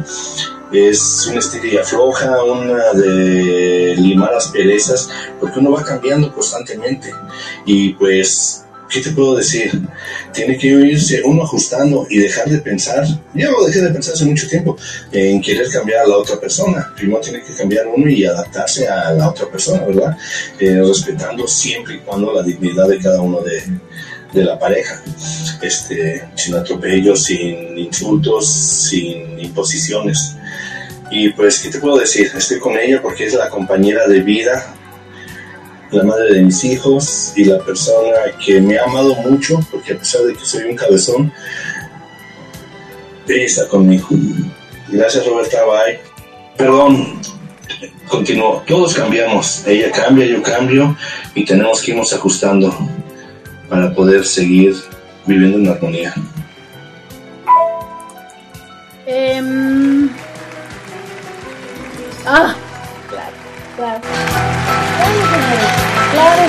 [0.72, 7.14] Es una estirilla floja, una de limar las perezas, porque uno va cambiando constantemente.
[7.64, 9.80] Y pues ¿qué te puedo decir?
[10.32, 13.06] Tiene que irse uno ajustando y dejar de pensar.
[13.34, 14.76] Yo lo dejé de pensar hace mucho tiempo
[15.12, 16.92] en querer cambiar a la otra persona.
[16.96, 20.16] Primero tiene que cambiar uno y adaptarse a la otra persona, ¿verdad?
[20.58, 23.62] Eh, respetando siempre y cuando la dignidad de cada uno de,
[24.32, 25.02] de la pareja.
[25.62, 30.36] Este, sin atropellos, sin insultos, sin imposiciones.
[31.10, 32.30] Y pues, ¿qué te puedo decir?
[32.36, 34.74] Estoy con ella porque es la compañera de vida
[35.94, 39.98] la madre de mis hijos y la persona que me ha amado mucho, porque a
[39.98, 41.32] pesar de que soy un cabezón,
[43.28, 44.08] ella está conmigo.
[44.88, 46.00] Gracias Roberta, bye.
[46.56, 47.20] Perdón,
[48.08, 48.62] continúo.
[48.66, 49.66] Todos cambiamos.
[49.66, 50.96] Ella cambia, yo cambio
[51.34, 52.74] y tenemos que irnos ajustando
[53.68, 54.74] para poder seguir
[55.26, 56.14] viviendo en armonía.
[59.06, 60.08] Em,
[62.26, 62.54] ah,
[63.08, 63.36] claro,
[63.76, 65.83] claro.
[66.14, 66.44] Claro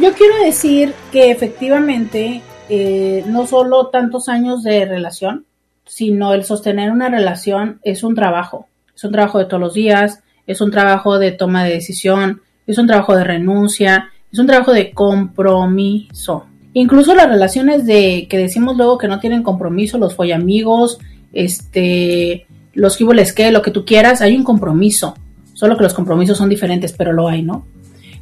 [0.00, 5.46] Yo, quiero decir que efectivamente eh, no solo tantos años de relación,
[5.86, 8.66] sino el sostener una relación es un trabajo.
[8.96, 12.78] Es un trabajo de todos los días, es un trabajo de toma de decisión, es
[12.78, 16.46] un trabajo de renuncia, es un trabajo de compromiso.
[16.72, 20.98] Incluso las relaciones de que decimos luego que no tienen compromiso, los follamigos,
[21.32, 25.14] este, los giboles que, lo que tú quieras, hay un compromiso.
[25.52, 27.66] Solo que los compromisos son diferentes, pero lo hay, ¿no?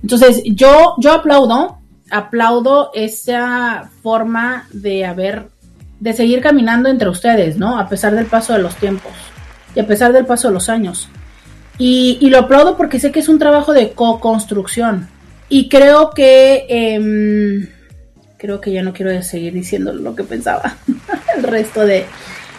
[0.03, 1.79] Entonces, yo, yo aplaudo,
[2.11, 5.49] aplaudo esa forma de haber,
[6.01, 7.79] de seguir caminando entre ustedes, ¿no?
[7.79, 9.13] A pesar del paso de los tiempos
[9.77, 11.09] y a pesar del paso de los años.
[11.79, 15.09] Y, y lo aplaudo porque sé que es un trabajo de co-construcción.
[15.51, 16.65] Y creo que...
[16.69, 17.69] Em,
[18.39, 20.77] creo que ya no quiero seguir diciendo lo que pensaba
[21.37, 22.07] el resto de...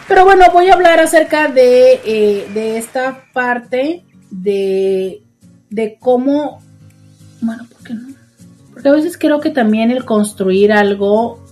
[0.06, 5.22] Pero bueno, voy a hablar acerca de, eh, de esta parte de,
[5.70, 6.62] de cómo...
[7.40, 8.08] Bueno, ¿por qué no?
[8.72, 11.42] Porque a veces creo que también el construir algo...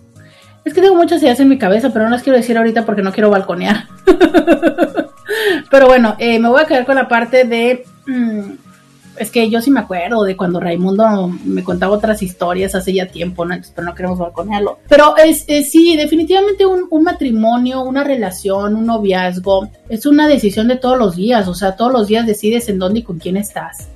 [0.64, 3.02] Es que tengo muchas ideas en mi cabeza, pero no las quiero decir ahorita porque
[3.02, 3.86] no quiero balconear.
[5.70, 7.84] pero bueno, eh, me voy a quedar con la parte de...
[8.06, 8.52] Mm,
[9.20, 13.06] es que yo sí me acuerdo de cuando Raimundo me contaba otras historias hace ya
[13.06, 13.54] tiempo, ¿no?
[13.74, 14.78] pero no queremos balconearlo.
[14.88, 20.96] Pero es, sí, definitivamente un, matrimonio, una relación, un noviazgo, es una decisión de todos
[20.96, 23.88] los días, o sea, todos los días decides en dónde y con quién estás.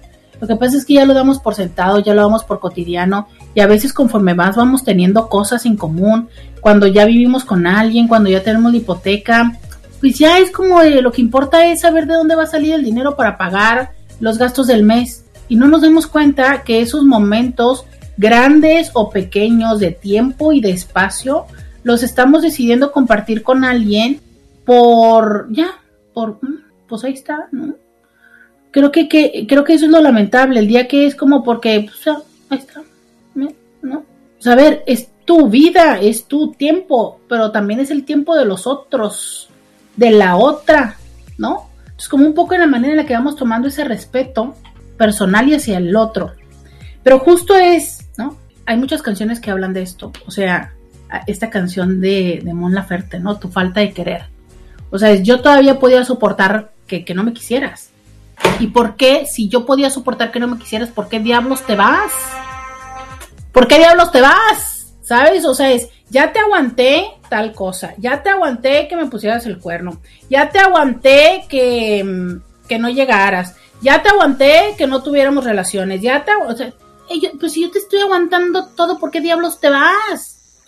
[0.43, 3.29] Lo que pasa es que ya lo damos por sentado, ya lo damos por cotidiano
[3.55, 6.29] y a veces conforme más vamos teniendo cosas en común,
[6.61, 9.59] cuando ya vivimos con alguien, cuando ya tenemos la hipoteca,
[10.01, 12.85] pues ya es como lo que importa es saber de dónde va a salir el
[12.85, 17.85] dinero para pagar los gastos del mes y no nos damos cuenta que esos momentos
[18.17, 21.47] grandes o pequeños de tiempo y de espacio
[21.83, 24.21] los estamos decidiendo compartir con alguien
[24.65, 25.73] por ya,
[26.13, 27.75] por mm, pues ahí está, ¿no?
[28.71, 31.87] Creo que, que creo que eso es lo lamentable, el día que es como porque
[31.89, 32.17] pues,
[32.51, 32.83] ahí está,
[33.35, 34.05] ¿no?
[34.39, 39.49] saber es tu vida, es tu tiempo, pero también es el tiempo de los otros,
[39.97, 40.99] de la otra,
[41.39, 41.71] ¿no?
[41.99, 44.55] Es como un poco en la manera en la que vamos tomando ese respeto
[44.97, 46.33] personal y hacia el otro.
[47.03, 48.37] Pero justo es, ¿no?
[48.67, 50.13] Hay muchas canciones que hablan de esto.
[50.27, 50.73] O sea,
[51.27, 53.39] esta canción de, de Mon Laferte, ¿no?
[53.39, 54.27] Tu falta de querer.
[54.91, 57.91] O sea, yo todavía podía soportar que, que no me quisieras.
[58.59, 61.77] ¿Y por qué, si yo podía soportar que no me quisieras, por qué diablos te
[61.77, 62.13] vas?
[63.53, 64.95] ¿Por qué diablos te vas?
[65.03, 65.45] ¿Sabes?
[65.45, 69.59] O sea, es, ya te aguanté tal cosa, ya te aguanté que me pusieras el
[69.59, 70.01] cuerno,
[70.31, 76.01] ya te aguanté que, mm, que no llegaras, ya te aguanté que no tuviéramos relaciones,
[76.01, 76.73] ya te o sea,
[77.41, 80.63] pues si yo te estoy aguantando todo, ¿por qué diablos te vas?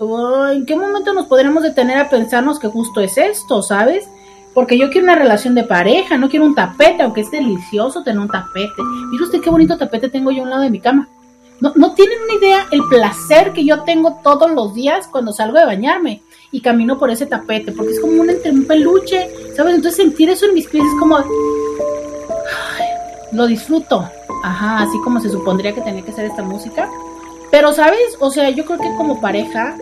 [0.53, 4.09] ¿En qué momento nos podremos detener a pensarnos que justo es esto, sabes?
[4.53, 8.19] Porque yo quiero una relación de pareja, no quiero un tapete, aunque es delicioso tener
[8.19, 8.83] un tapete.
[9.13, 11.09] Mira usted qué bonito tapete tengo yo a un lado de mi cama.
[11.61, 15.59] No, no tienen una idea el placer que yo tengo todos los días cuando salgo
[15.59, 16.23] de bañarme
[16.53, 19.75] y camino por ese tapete, porque es como un, un peluche, ¿sabes?
[19.75, 21.19] Entonces sentir eso en mis pies es como,
[23.33, 24.09] lo disfruto.
[24.43, 26.89] Ajá, así como se supondría que tenía que ser esta música.
[27.51, 28.17] Pero, ¿sabes?
[28.21, 29.77] O sea, yo creo que como pareja,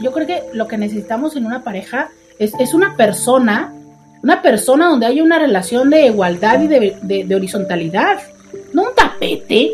[0.00, 3.74] yo creo que lo que necesitamos en una pareja es, es una persona
[4.22, 8.20] Una persona donde haya una relación de igualdad y de, horizontalidad.
[8.72, 9.70] No un tapete.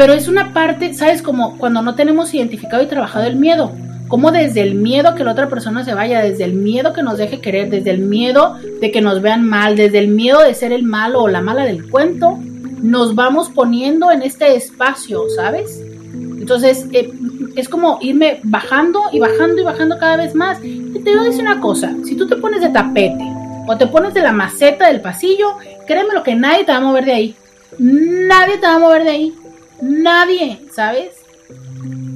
[0.00, 1.20] Pero es una parte, ¿sabes?
[1.20, 3.70] Como cuando no tenemos identificado y trabajado el miedo.
[4.08, 7.18] Como desde el miedo que la otra persona se vaya, desde el miedo que nos
[7.18, 10.72] deje querer, desde el miedo de que nos vean mal, desde el miedo de ser
[10.72, 12.38] el malo o la mala del cuento,
[12.80, 15.82] nos vamos poniendo en este espacio, ¿sabes?
[16.14, 17.12] Entonces, eh,
[17.56, 20.64] es como irme bajando y bajando y bajando cada vez más.
[20.64, 23.30] Y te voy a decir una cosa, si tú te pones de tapete
[23.68, 26.80] o te pones de la maceta del pasillo, créeme lo que nadie te va a
[26.80, 27.36] mover de ahí.
[27.78, 29.34] Nadie te va a mover de ahí.
[29.80, 31.14] Nadie, ¿sabes?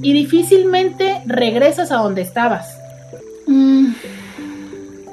[0.03, 2.79] Y difícilmente regresas a donde estabas.
[3.47, 3.93] Mm,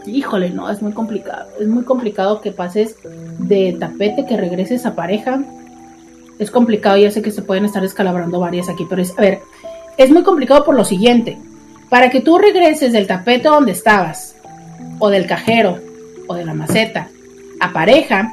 [0.06, 1.48] híjole, no, es muy complicado.
[1.60, 2.98] Es muy complicado que pases
[3.40, 5.41] de tapete, que regreses a pareja.
[6.40, 9.40] Es complicado, ya sé que se pueden estar escalabrando varias aquí, pero es, a ver,
[9.98, 11.38] es muy complicado por lo siguiente.
[11.90, 14.36] Para que tú regreses del tapete donde estabas,
[14.99, 15.80] o del cajero,
[16.28, 17.10] o de la maceta,
[17.60, 18.32] a pareja,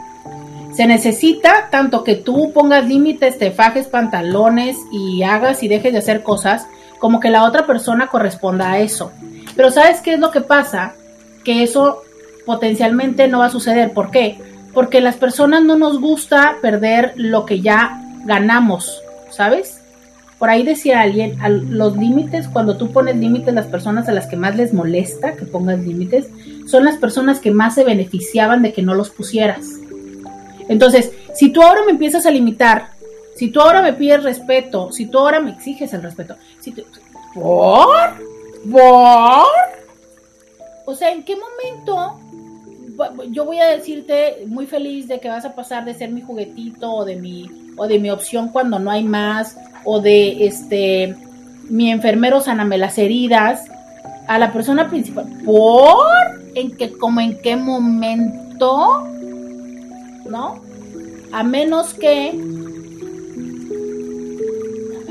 [0.78, 5.98] se necesita tanto que tú pongas límites, te fajes pantalones y hagas y dejes de
[5.98, 6.68] hacer cosas,
[7.00, 9.10] como que la otra persona corresponda a eso.
[9.56, 10.94] Pero ¿sabes qué es lo que pasa?
[11.42, 12.05] Que eso
[12.46, 13.92] potencialmente no va a suceder.
[13.92, 14.38] ¿Por qué?
[14.72, 19.80] Porque las personas no nos gusta perder lo que ya ganamos, ¿sabes?
[20.38, 21.40] Por ahí decía alguien,
[21.70, 25.44] los límites, cuando tú pones límites, las personas a las que más les molesta que
[25.44, 26.28] pongas límites,
[26.68, 29.66] son las personas que más se beneficiaban de que no los pusieras.
[30.69, 32.90] Entonces, si tú ahora me empiezas a limitar,
[33.35, 36.73] si tú ahora me pides respeto, si tú ahora me exiges el respeto, si
[37.35, 37.89] ¿por?
[38.70, 39.47] ¿por?
[40.86, 42.19] O sea, ¿en qué momento
[43.31, 46.93] yo voy a decirte muy feliz de que vas a pasar de ser mi juguetito
[46.93, 51.15] o de mi o de mi opción cuando no hay más o de este
[51.69, 53.70] mi enfermero saname las heridas
[54.27, 55.97] a la persona principal por
[56.55, 59.07] en que como en qué momento
[60.28, 60.62] no
[61.32, 62.32] a menos que a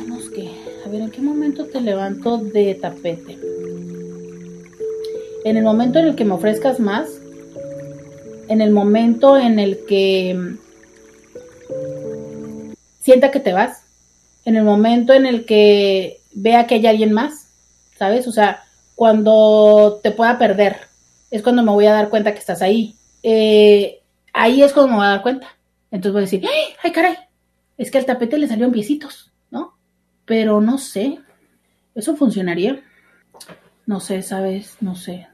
[0.02, 0.52] menos que
[0.85, 3.38] a ver en qué momento te levanto de tapete
[5.44, 7.10] en el momento en el que me ofrezcas más
[8.48, 10.57] en el momento en el que
[13.07, 13.84] sienta que te vas,
[14.44, 17.48] en el momento en el que vea que hay alguien más,
[17.98, 18.27] ¿sabes?
[18.27, 18.65] O sea,
[18.95, 20.77] cuando te pueda perder,
[21.31, 22.95] es cuando me voy a dar cuenta que estás ahí.
[23.23, 24.02] Eh,
[24.38, 25.48] ahí es cuando me voy a dar cuenta.
[25.92, 27.18] Entonces voy a decir, ¡ay, ay caray!
[27.78, 29.76] Es que al tapete le salieron piecitos, ¿no?
[30.26, 31.20] Pero no sé,
[31.96, 32.82] ¿eso funcionaría?
[33.86, 34.76] No sé, ¿sabes?
[34.82, 35.28] No sé.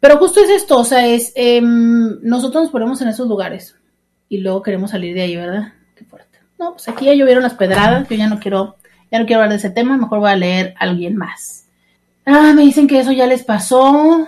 [0.00, 3.76] Pero justo es esto, o sea, es, em, nosotros nos ponemos en esos lugares
[4.28, 5.72] y luego queremos salir de ahí, ¿verdad?
[5.94, 6.38] Qué fuerte.
[6.58, 8.76] No, pues aquí ya llovieron las pedradas, yo ya no quiero,
[9.10, 11.66] ya no quiero hablar de ese tema, mejor voy a leer a alguien más.
[12.24, 14.26] Ah, me dicen que eso ya les pasó,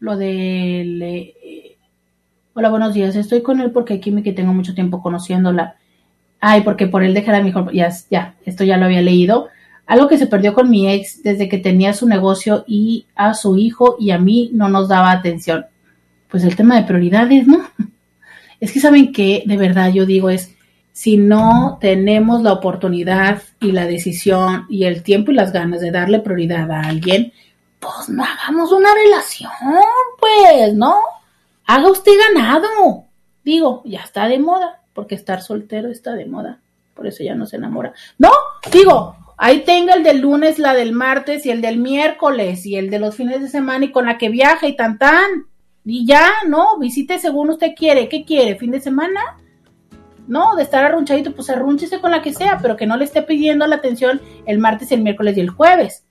[0.00, 1.33] lo de...
[2.56, 5.74] Hola, buenos días, estoy con él porque aquí me que tengo mucho tiempo conociéndola.
[6.38, 9.48] Ay, porque por él dejará mejor, ya, ya, esto ya lo había leído.
[9.86, 13.56] Algo que se perdió con mi ex desde que tenía su negocio y a su
[13.56, 15.66] hijo y a mí no nos daba atención.
[16.28, 17.60] Pues el tema de prioridades, ¿no?
[18.60, 20.54] Es que saben que de verdad yo digo es,
[20.92, 25.90] si no tenemos la oportunidad y la decisión y el tiempo y las ganas de
[25.90, 27.32] darle prioridad a alguien,
[27.80, 29.50] pues no hagamos una relación,
[30.20, 30.94] pues, ¿no?
[31.66, 33.06] Haga usted ganado.
[33.42, 36.60] Digo, ya está de moda, porque estar soltero está de moda.
[36.94, 37.92] Por eso ya no se enamora.
[38.18, 38.30] No,
[38.70, 42.88] digo, Ahí tenga el del lunes, la del martes y el del miércoles y el
[42.88, 45.46] de los fines de semana y con la que viaja y tan tan.
[45.84, 46.78] Y ya, ¿no?
[46.78, 48.08] Visite según usted quiere.
[48.08, 48.56] ¿Qué quiere?
[48.56, 49.20] ¿Fin de semana?
[50.26, 53.22] No, de estar arrunchadito, pues arrúnchese con la que sea, pero que no le esté
[53.22, 56.04] pidiendo la atención el martes, el miércoles y el jueves.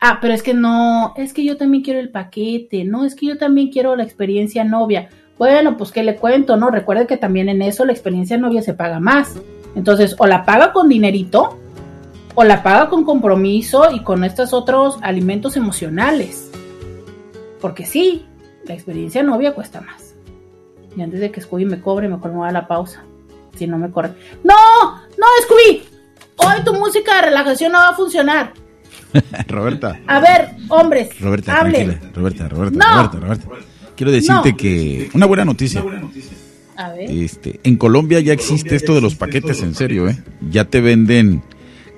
[0.00, 3.26] Ah, pero es que no, es que yo también quiero el paquete, no, es que
[3.26, 5.10] yo también quiero la experiencia novia.
[5.36, 6.70] Bueno, pues que le cuento, ¿no?
[6.70, 9.34] Recuerde que también en eso la experiencia novia se paga más.
[9.74, 11.58] Entonces, o la paga con dinerito,
[12.34, 16.50] o la paga con compromiso y con estos otros alimentos emocionales.
[17.60, 18.24] Porque sí,
[18.64, 20.14] la experiencia novia cuesta más.
[20.96, 23.04] Y antes de que Scooby me cobre, mejor me voy a la pausa.
[23.56, 24.14] Si no me corre.
[24.44, 24.54] ¡No!
[25.18, 25.82] ¡No, Scooby!
[26.36, 28.54] Hoy tu música de relajación no va a funcionar.
[29.48, 30.00] Roberta.
[30.06, 31.18] A ver, hombres.
[31.20, 31.98] Roberta, tranquila.
[32.14, 33.48] Roberta, Roberta, Roberta, Roberta.
[33.96, 35.10] Quiero decirte que.
[35.14, 35.84] Una buena noticia.
[36.76, 37.10] A ver.
[37.10, 40.18] Este, en Colombia ya existe esto de los paquetes en serio, ¿eh?
[40.50, 41.42] Ya te venden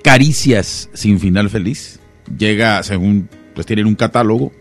[0.03, 2.01] Caricias sin final feliz.
[2.37, 4.53] Llega, según, pues tienen un catálogo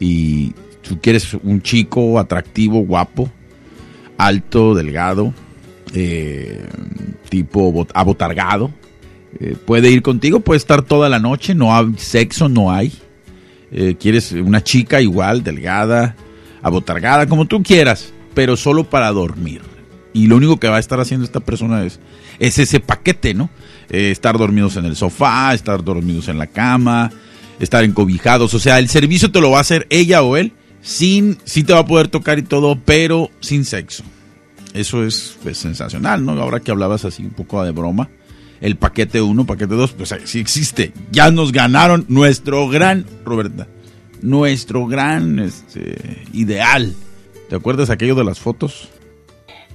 [0.00, 3.30] y tú quieres un chico atractivo, guapo,
[4.16, 5.34] alto, delgado,
[5.94, 6.64] eh,
[7.28, 8.70] tipo abotargado.
[9.40, 12.92] Eh, puede ir contigo, puede estar toda la noche, no hay sexo, no hay.
[13.72, 16.16] Eh, quieres una chica igual, delgada,
[16.62, 19.62] abotargada, como tú quieras, pero solo para dormir.
[20.12, 21.98] Y lo único que va a estar haciendo esta persona es,
[22.38, 23.50] es ese paquete, ¿no?
[23.90, 27.10] Eh, estar dormidos en el sofá, estar dormidos en la cama,
[27.58, 28.54] estar encobijados.
[28.54, 31.72] O sea, el servicio te lo va a hacer ella o él, sin, sí te
[31.72, 34.04] va a poder tocar y todo, pero sin sexo.
[34.72, 36.32] Eso es pues, sensacional, ¿no?
[36.40, 38.08] Ahora que hablabas así un poco de broma,
[38.64, 40.94] el paquete 1, paquete 2, pues sí existe.
[41.10, 43.66] Ya nos ganaron nuestro gran, Roberta,
[44.22, 46.94] nuestro gran este, ideal.
[47.50, 48.88] ¿Te acuerdas aquello de las fotos?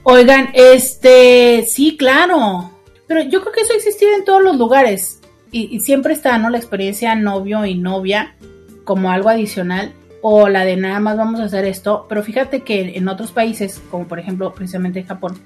[0.02, 2.72] Oigan, este, sí, claro.
[3.06, 5.20] Pero yo creo que eso existía en todos los lugares.
[5.52, 6.49] Y, y, siempre está, ¿no?
[6.49, 8.38] La experiencia novio y novia
[8.86, 9.94] como algo adicional.
[10.24, 12.07] O la de nada más vamos a hacer esto.
[12.10, 15.40] Pero fíjate que en otros países, como por ejemplo precisamente en Japón,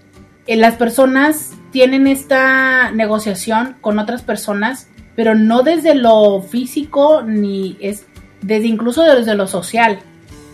[0.47, 7.77] eh, las personas tienen esta negociación con otras personas, pero no desde lo físico ni
[7.79, 8.05] es
[8.41, 9.99] desde incluso desde lo social.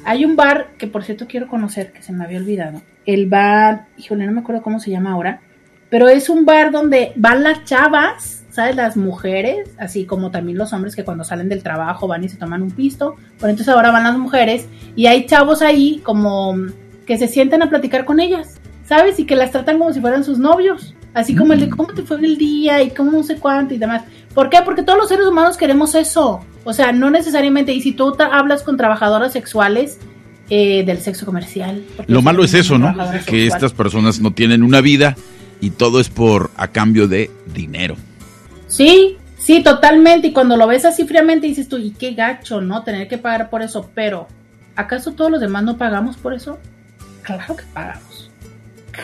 [0.05, 2.81] Hay un bar que por cierto quiero conocer, que se me había olvidado.
[3.05, 5.41] El bar, híjole, no me acuerdo cómo se llama ahora,
[5.89, 8.75] pero es un bar donde van las chavas, ¿sabes?
[8.75, 12.37] Las mujeres, así como también los hombres que cuando salen del trabajo van y se
[12.37, 13.15] toman un pisto.
[13.39, 16.55] Pero entonces ahora van las mujeres y hay chavos ahí como
[17.07, 18.58] que se sienten a platicar con ellas,
[18.89, 19.19] ¿sabes?
[19.19, 20.95] Y que las tratan como si fueran sus novios.
[21.13, 21.69] Así como el de mm.
[21.69, 24.01] cómo te fue el día y cómo no sé cuánto y demás.
[24.33, 24.57] ¿Por qué?
[24.65, 26.39] Porque todos los seres humanos queremos eso.
[26.63, 27.71] O sea, no necesariamente.
[27.71, 29.99] Y si tú hablas con trabajadoras sexuales
[30.49, 31.83] eh, del sexo comercial.
[32.07, 32.95] Lo malo es eso, ¿no?
[33.27, 35.15] Que estas personas no tienen una vida
[35.61, 37.95] y todo es por a cambio de dinero.
[38.65, 40.27] Sí, sí, totalmente.
[40.27, 42.83] Y cuando lo ves así fríamente dices tú, y qué gacho, ¿no?
[42.83, 43.91] Tener que pagar por eso.
[43.93, 44.27] Pero,
[44.75, 46.57] ¿acaso todos los demás no pagamos por eso?
[47.21, 48.28] Claro que pagamos.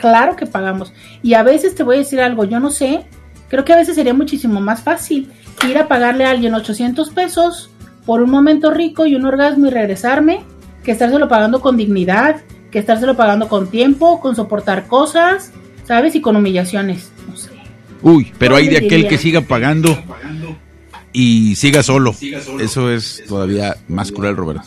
[0.01, 0.93] Claro que pagamos.
[1.23, 3.05] Y a veces te voy a decir algo, yo no sé,
[3.49, 5.31] creo que a veces sería muchísimo más fácil
[5.67, 7.69] ir a pagarle a alguien 800 pesos
[8.05, 10.43] por un momento rico y un orgasmo y regresarme,
[10.83, 12.41] que estárselo pagando con dignidad,
[12.71, 15.51] que estárselo pagando con tiempo, con soportar cosas,
[15.85, 16.15] ¿sabes?
[16.15, 17.11] Y con humillaciones.
[17.27, 17.51] No sé.
[18.01, 19.97] Uy, pero hay de aquel que siga pagando
[21.11, 22.13] y siga solo.
[22.59, 24.63] Eso es todavía más cruel, Roberto.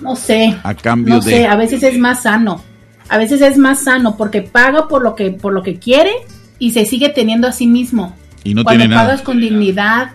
[0.00, 0.56] No sé.
[0.62, 1.30] A cambio no de.
[1.30, 2.62] Sé, a veces es más sano.
[3.08, 6.12] A veces es más sano porque paga por lo que, por lo que quiere
[6.58, 8.14] y se sigue teniendo a sí mismo.
[8.44, 10.12] Y no Cuando tiene pagas con dignidad,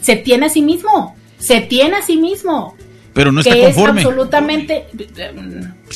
[0.00, 1.16] se tiene a sí mismo.
[1.38, 2.76] Se tiene a sí mismo.
[3.12, 4.00] Pero no está que conforme.
[4.00, 4.86] Es absolutamente.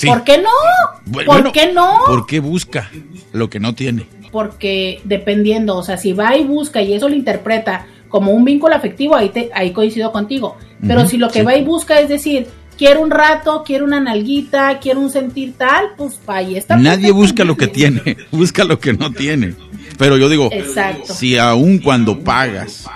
[0.07, 1.23] ¿Por qué no?
[1.25, 2.01] ¿Por qué no?
[2.07, 2.91] ¿Por qué busca
[3.33, 4.07] lo que no tiene?
[4.33, 8.75] Porque dependiendo, o sea, si va y busca y eso lo interpreta como un vínculo
[8.75, 10.57] afectivo, ahí, te, ahí coincido contigo.
[10.85, 12.49] Pero si lo que va y busca es decir,
[12.83, 16.77] quiero un rato, quiero una nalguita, quiero un sentir tal, pues ahí está.
[16.77, 19.55] Nadie busca lo que tiene, busca lo que no tiene.
[19.99, 21.15] Pero yo digo, Exacto.
[21.15, 22.87] si aún cuando pagas,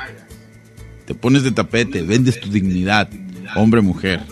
[1.05, 3.09] te pones de tapete, vendes tu dignidad,
[3.55, 4.23] hombre, mujer,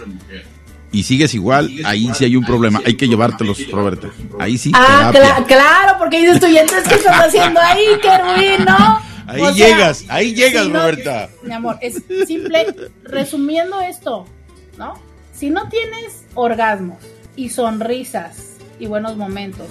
[0.90, 2.80] y sigues igual, ahí sí hay un problema.
[2.84, 4.08] Hay que llevártelos, Roberta.
[4.40, 4.72] Ahí sí.
[4.74, 8.98] Ah, cl claro, porque dices tú, ¿y entonces qué estás haciendo ahí, qué ¿no?
[9.26, 11.30] Ahí o llegas, sea, ahí llegas, si no, Roberta.
[11.44, 12.66] Mi amor, es simple,
[13.04, 14.26] resumiendo esto,
[14.76, 15.13] ¿no?
[15.34, 16.98] Si no tienes orgasmos
[17.34, 19.66] y sonrisas y buenos momentos,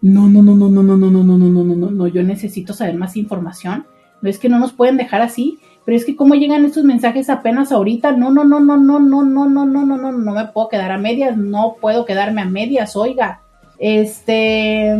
[0.00, 2.06] No, no, no, no, no, no, no, no, no, no, no, no, no, no.
[2.08, 3.86] Yo necesito saber más información.
[4.20, 7.28] No es que no nos pueden dejar así, pero es que cómo llegan estos mensajes
[7.28, 8.12] apenas ahorita.
[8.12, 10.92] No, no, no, no, no, no, no, no, no, no, no, no me puedo quedar
[10.92, 11.36] a medias.
[11.36, 13.40] No puedo quedarme a medias, oiga.
[13.78, 14.94] Este.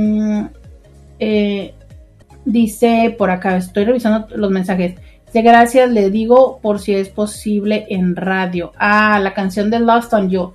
[1.19, 1.75] Eh,
[2.45, 4.97] dice por acá, estoy revisando los mensajes.
[5.33, 8.73] De gracias, le digo por si es posible en radio.
[8.77, 10.53] Ah, la canción de Lost on You.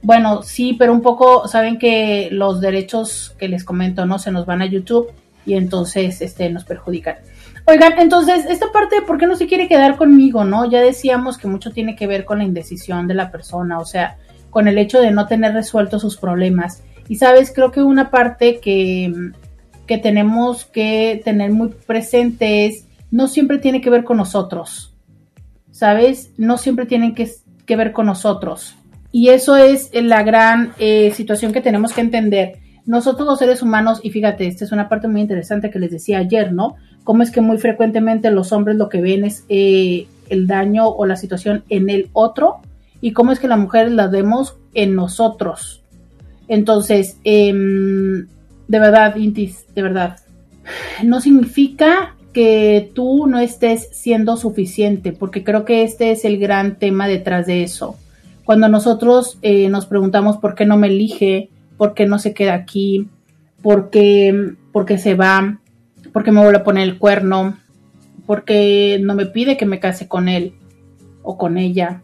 [0.00, 4.18] Bueno, sí, pero un poco, saben que los derechos que les comento, ¿no?
[4.18, 5.10] Se nos van a YouTube
[5.44, 7.16] y entonces este, nos perjudican.
[7.66, 10.70] Oigan, entonces, esta parte de por qué no se quiere quedar conmigo, ¿no?
[10.70, 14.16] Ya decíamos que mucho tiene que ver con la indecisión de la persona, o sea,
[14.50, 16.82] con el hecho de no tener resueltos sus problemas.
[17.08, 19.12] Y sabes, creo que una parte que,
[19.86, 24.94] que tenemos que tener muy presente es no siempre tiene que ver con nosotros,
[25.70, 26.32] ¿sabes?
[26.36, 27.30] No siempre tienen que,
[27.76, 28.76] ver con nosotros.
[29.12, 32.58] Y eso es la gran eh, situación que tenemos que entender.
[32.86, 36.18] Nosotros los seres humanos, y fíjate, esta es una parte muy interesante que les decía
[36.18, 36.74] ayer, ¿no?
[37.04, 41.06] Cómo es que muy frecuentemente los hombres lo que ven es eh, el daño o
[41.06, 42.56] la situación en el otro
[43.00, 45.82] y cómo es que las mujeres la vemos en nosotros.
[46.48, 48.26] Entonces, em,
[48.68, 50.16] de verdad, Intis, de verdad,
[51.02, 56.78] no significa que tú no estés siendo suficiente, porque creo que este es el gran
[56.78, 57.96] tema detrás de eso.
[58.44, 62.54] Cuando nosotros eh, nos preguntamos por qué no me elige, por qué no se queda
[62.54, 63.08] aquí,
[63.62, 64.56] por qué,
[64.98, 65.60] se va,
[66.14, 67.58] por qué me vuelve a poner el cuerno,
[68.24, 70.54] por qué no me pide que me case con él
[71.24, 72.02] o con ella,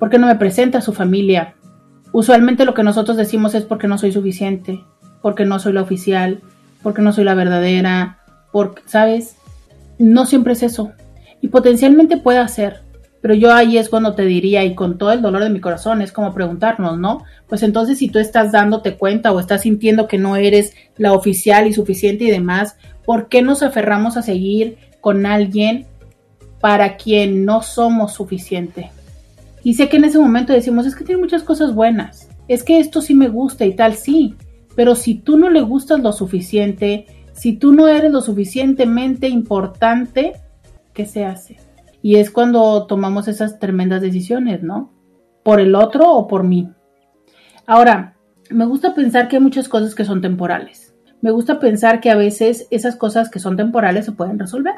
[0.00, 1.54] por qué no me presenta a su familia.
[2.10, 4.84] Usualmente lo que nosotros decimos es porque no soy suficiente,
[5.22, 6.40] porque no soy la oficial,
[6.82, 8.18] porque no soy la verdadera,
[8.50, 9.36] porque, ¿sabes?
[10.00, 10.90] No siempre es eso.
[11.40, 12.82] Y potencialmente puede ser.
[13.22, 16.02] Pero yo ahí es cuando te diría, y con todo el dolor de mi corazón,
[16.02, 17.22] es como preguntarnos, ¿no?
[17.48, 21.68] Pues entonces si tú estás dándote cuenta o estás sintiendo que no eres la oficial
[21.68, 25.86] y suficiente y demás, ¿por qué nos aferramos a seguir con alguien
[26.60, 28.90] para quien no somos suficiente?
[29.62, 32.80] Y sé que en ese momento decimos, es que tiene muchas cosas buenas, es que
[32.80, 34.34] esto sí me gusta y tal, sí,
[34.74, 40.32] pero si tú no le gustas lo suficiente, si tú no eres lo suficientemente importante,
[40.92, 41.56] ¿qué se hace?
[42.02, 44.92] Y es cuando tomamos esas tremendas decisiones, ¿no?
[45.42, 46.68] ¿Por el otro o por mí?
[47.66, 48.16] Ahora,
[48.50, 50.94] me gusta pensar que hay muchas cosas que son temporales.
[51.20, 54.74] Me gusta pensar que a veces esas cosas que son temporales se pueden resolver.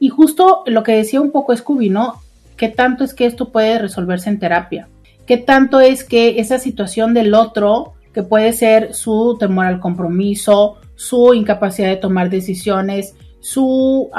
[0.00, 2.14] Y justo lo que decía un poco Scooby, ¿no?
[2.56, 4.88] ¿Qué tanto es que esto puede resolverse en terapia?
[5.26, 10.76] ¿Qué tanto es que esa situación del otro que puede ser su temor al compromiso,
[10.94, 14.10] su incapacidad de tomar decisiones, su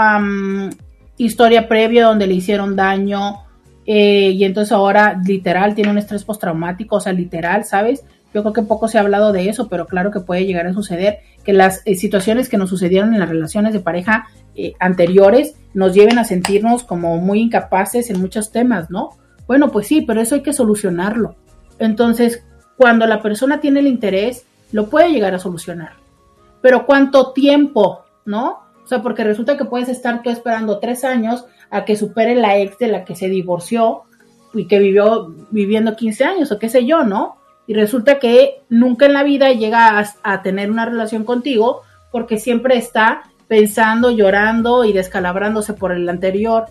[1.25, 3.43] historia previa donde le hicieron daño
[3.85, 8.03] eh, y entonces ahora literal tiene un estrés postraumático, o sea, literal, ¿sabes?
[8.33, 10.73] Yo creo que poco se ha hablado de eso, pero claro que puede llegar a
[10.73, 15.55] suceder que las eh, situaciones que nos sucedieron en las relaciones de pareja eh, anteriores
[15.73, 19.11] nos lleven a sentirnos como muy incapaces en muchos temas, ¿no?
[19.45, 21.35] Bueno, pues sí, pero eso hay que solucionarlo.
[21.77, 22.43] Entonces,
[22.77, 25.93] cuando la persona tiene el interés, lo puede llegar a solucionar.
[26.61, 28.05] Pero ¿cuánto tiempo?
[28.25, 28.62] ¿No?
[28.84, 32.57] O sea, porque resulta que puedes estar tú esperando tres años a que supere la
[32.57, 34.03] ex de la que se divorció
[34.53, 37.38] y que vivió viviendo 15 años o qué sé yo, ¿no?
[37.65, 41.81] Y resulta que nunca en la vida llega a, a tener una relación contigo
[42.11, 46.65] porque siempre está pensando, llorando y descalabrándose por el anterior.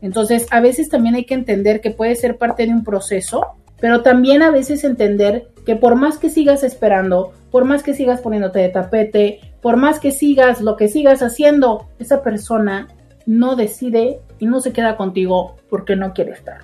[0.00, 4.02] Entonces, a veces también hay que entender que puede ser parte de un proceso pero
[4.02, 8.58] también a veces entender que por más que sigas esperando, por más que sigas poniéndote
[8.58, 12.88] de tapete, por más que sigas lo que sigas haciendo, esa persona
[13.26, 16.60] no decide y no se queda contigo porque no quiere estar.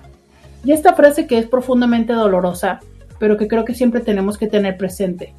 [0.63, 2.79] Y esta frase que es profundamente dolorosa,
[3.19, 5.33] pero que creo que siempre tenemos que tener presente,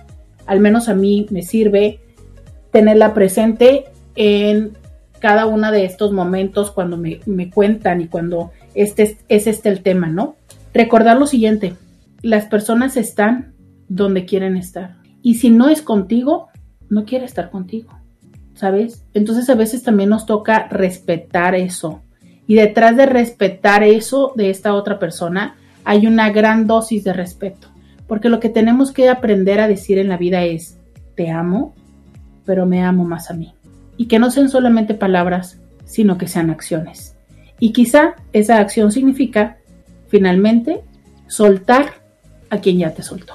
[0.46, 2.00] al menos a mí me sirve
[2.70, 4.72] tenerla presente en
[5.18, 9.82] cada uno de estos momentos cuando me, me cuentan y cuando este es este el
[9.82, 10.36] tema, ¿no?
[10.72, 11.74] Recordar lo siguiente,
[12.22, 13.54] las personas están
[13.88, 14.96] donde quieren estar.
[15.22, 16.48] Y si no es contigo,
[16.88, 17.90] no quiere estar contigo,
[18.54, 19.04] ¿sabes?
[19.14, 22.02] Entonces a veces también nos toca respetar eso.
[22.46, 27.68] Y detrás de respetar eso de esta otra persona, hay una gran dosis de respeto.
[28.06, 30.78] Porque lo que tenemos que aprender a decir en la vida es,
[31.16, 31.74] te amo,
[32.44, 33.54] pero me amo más a mí.
[33.96, 37.16] Y que no sean solamente palabras, sino que sean acciones.
[37.58, 39.56] Y quizá esa acción significa
[40.08, 40.82] finalmente,
[41.26, 41.94] soltar
[42.50, 43.34] a quien ya te soltó.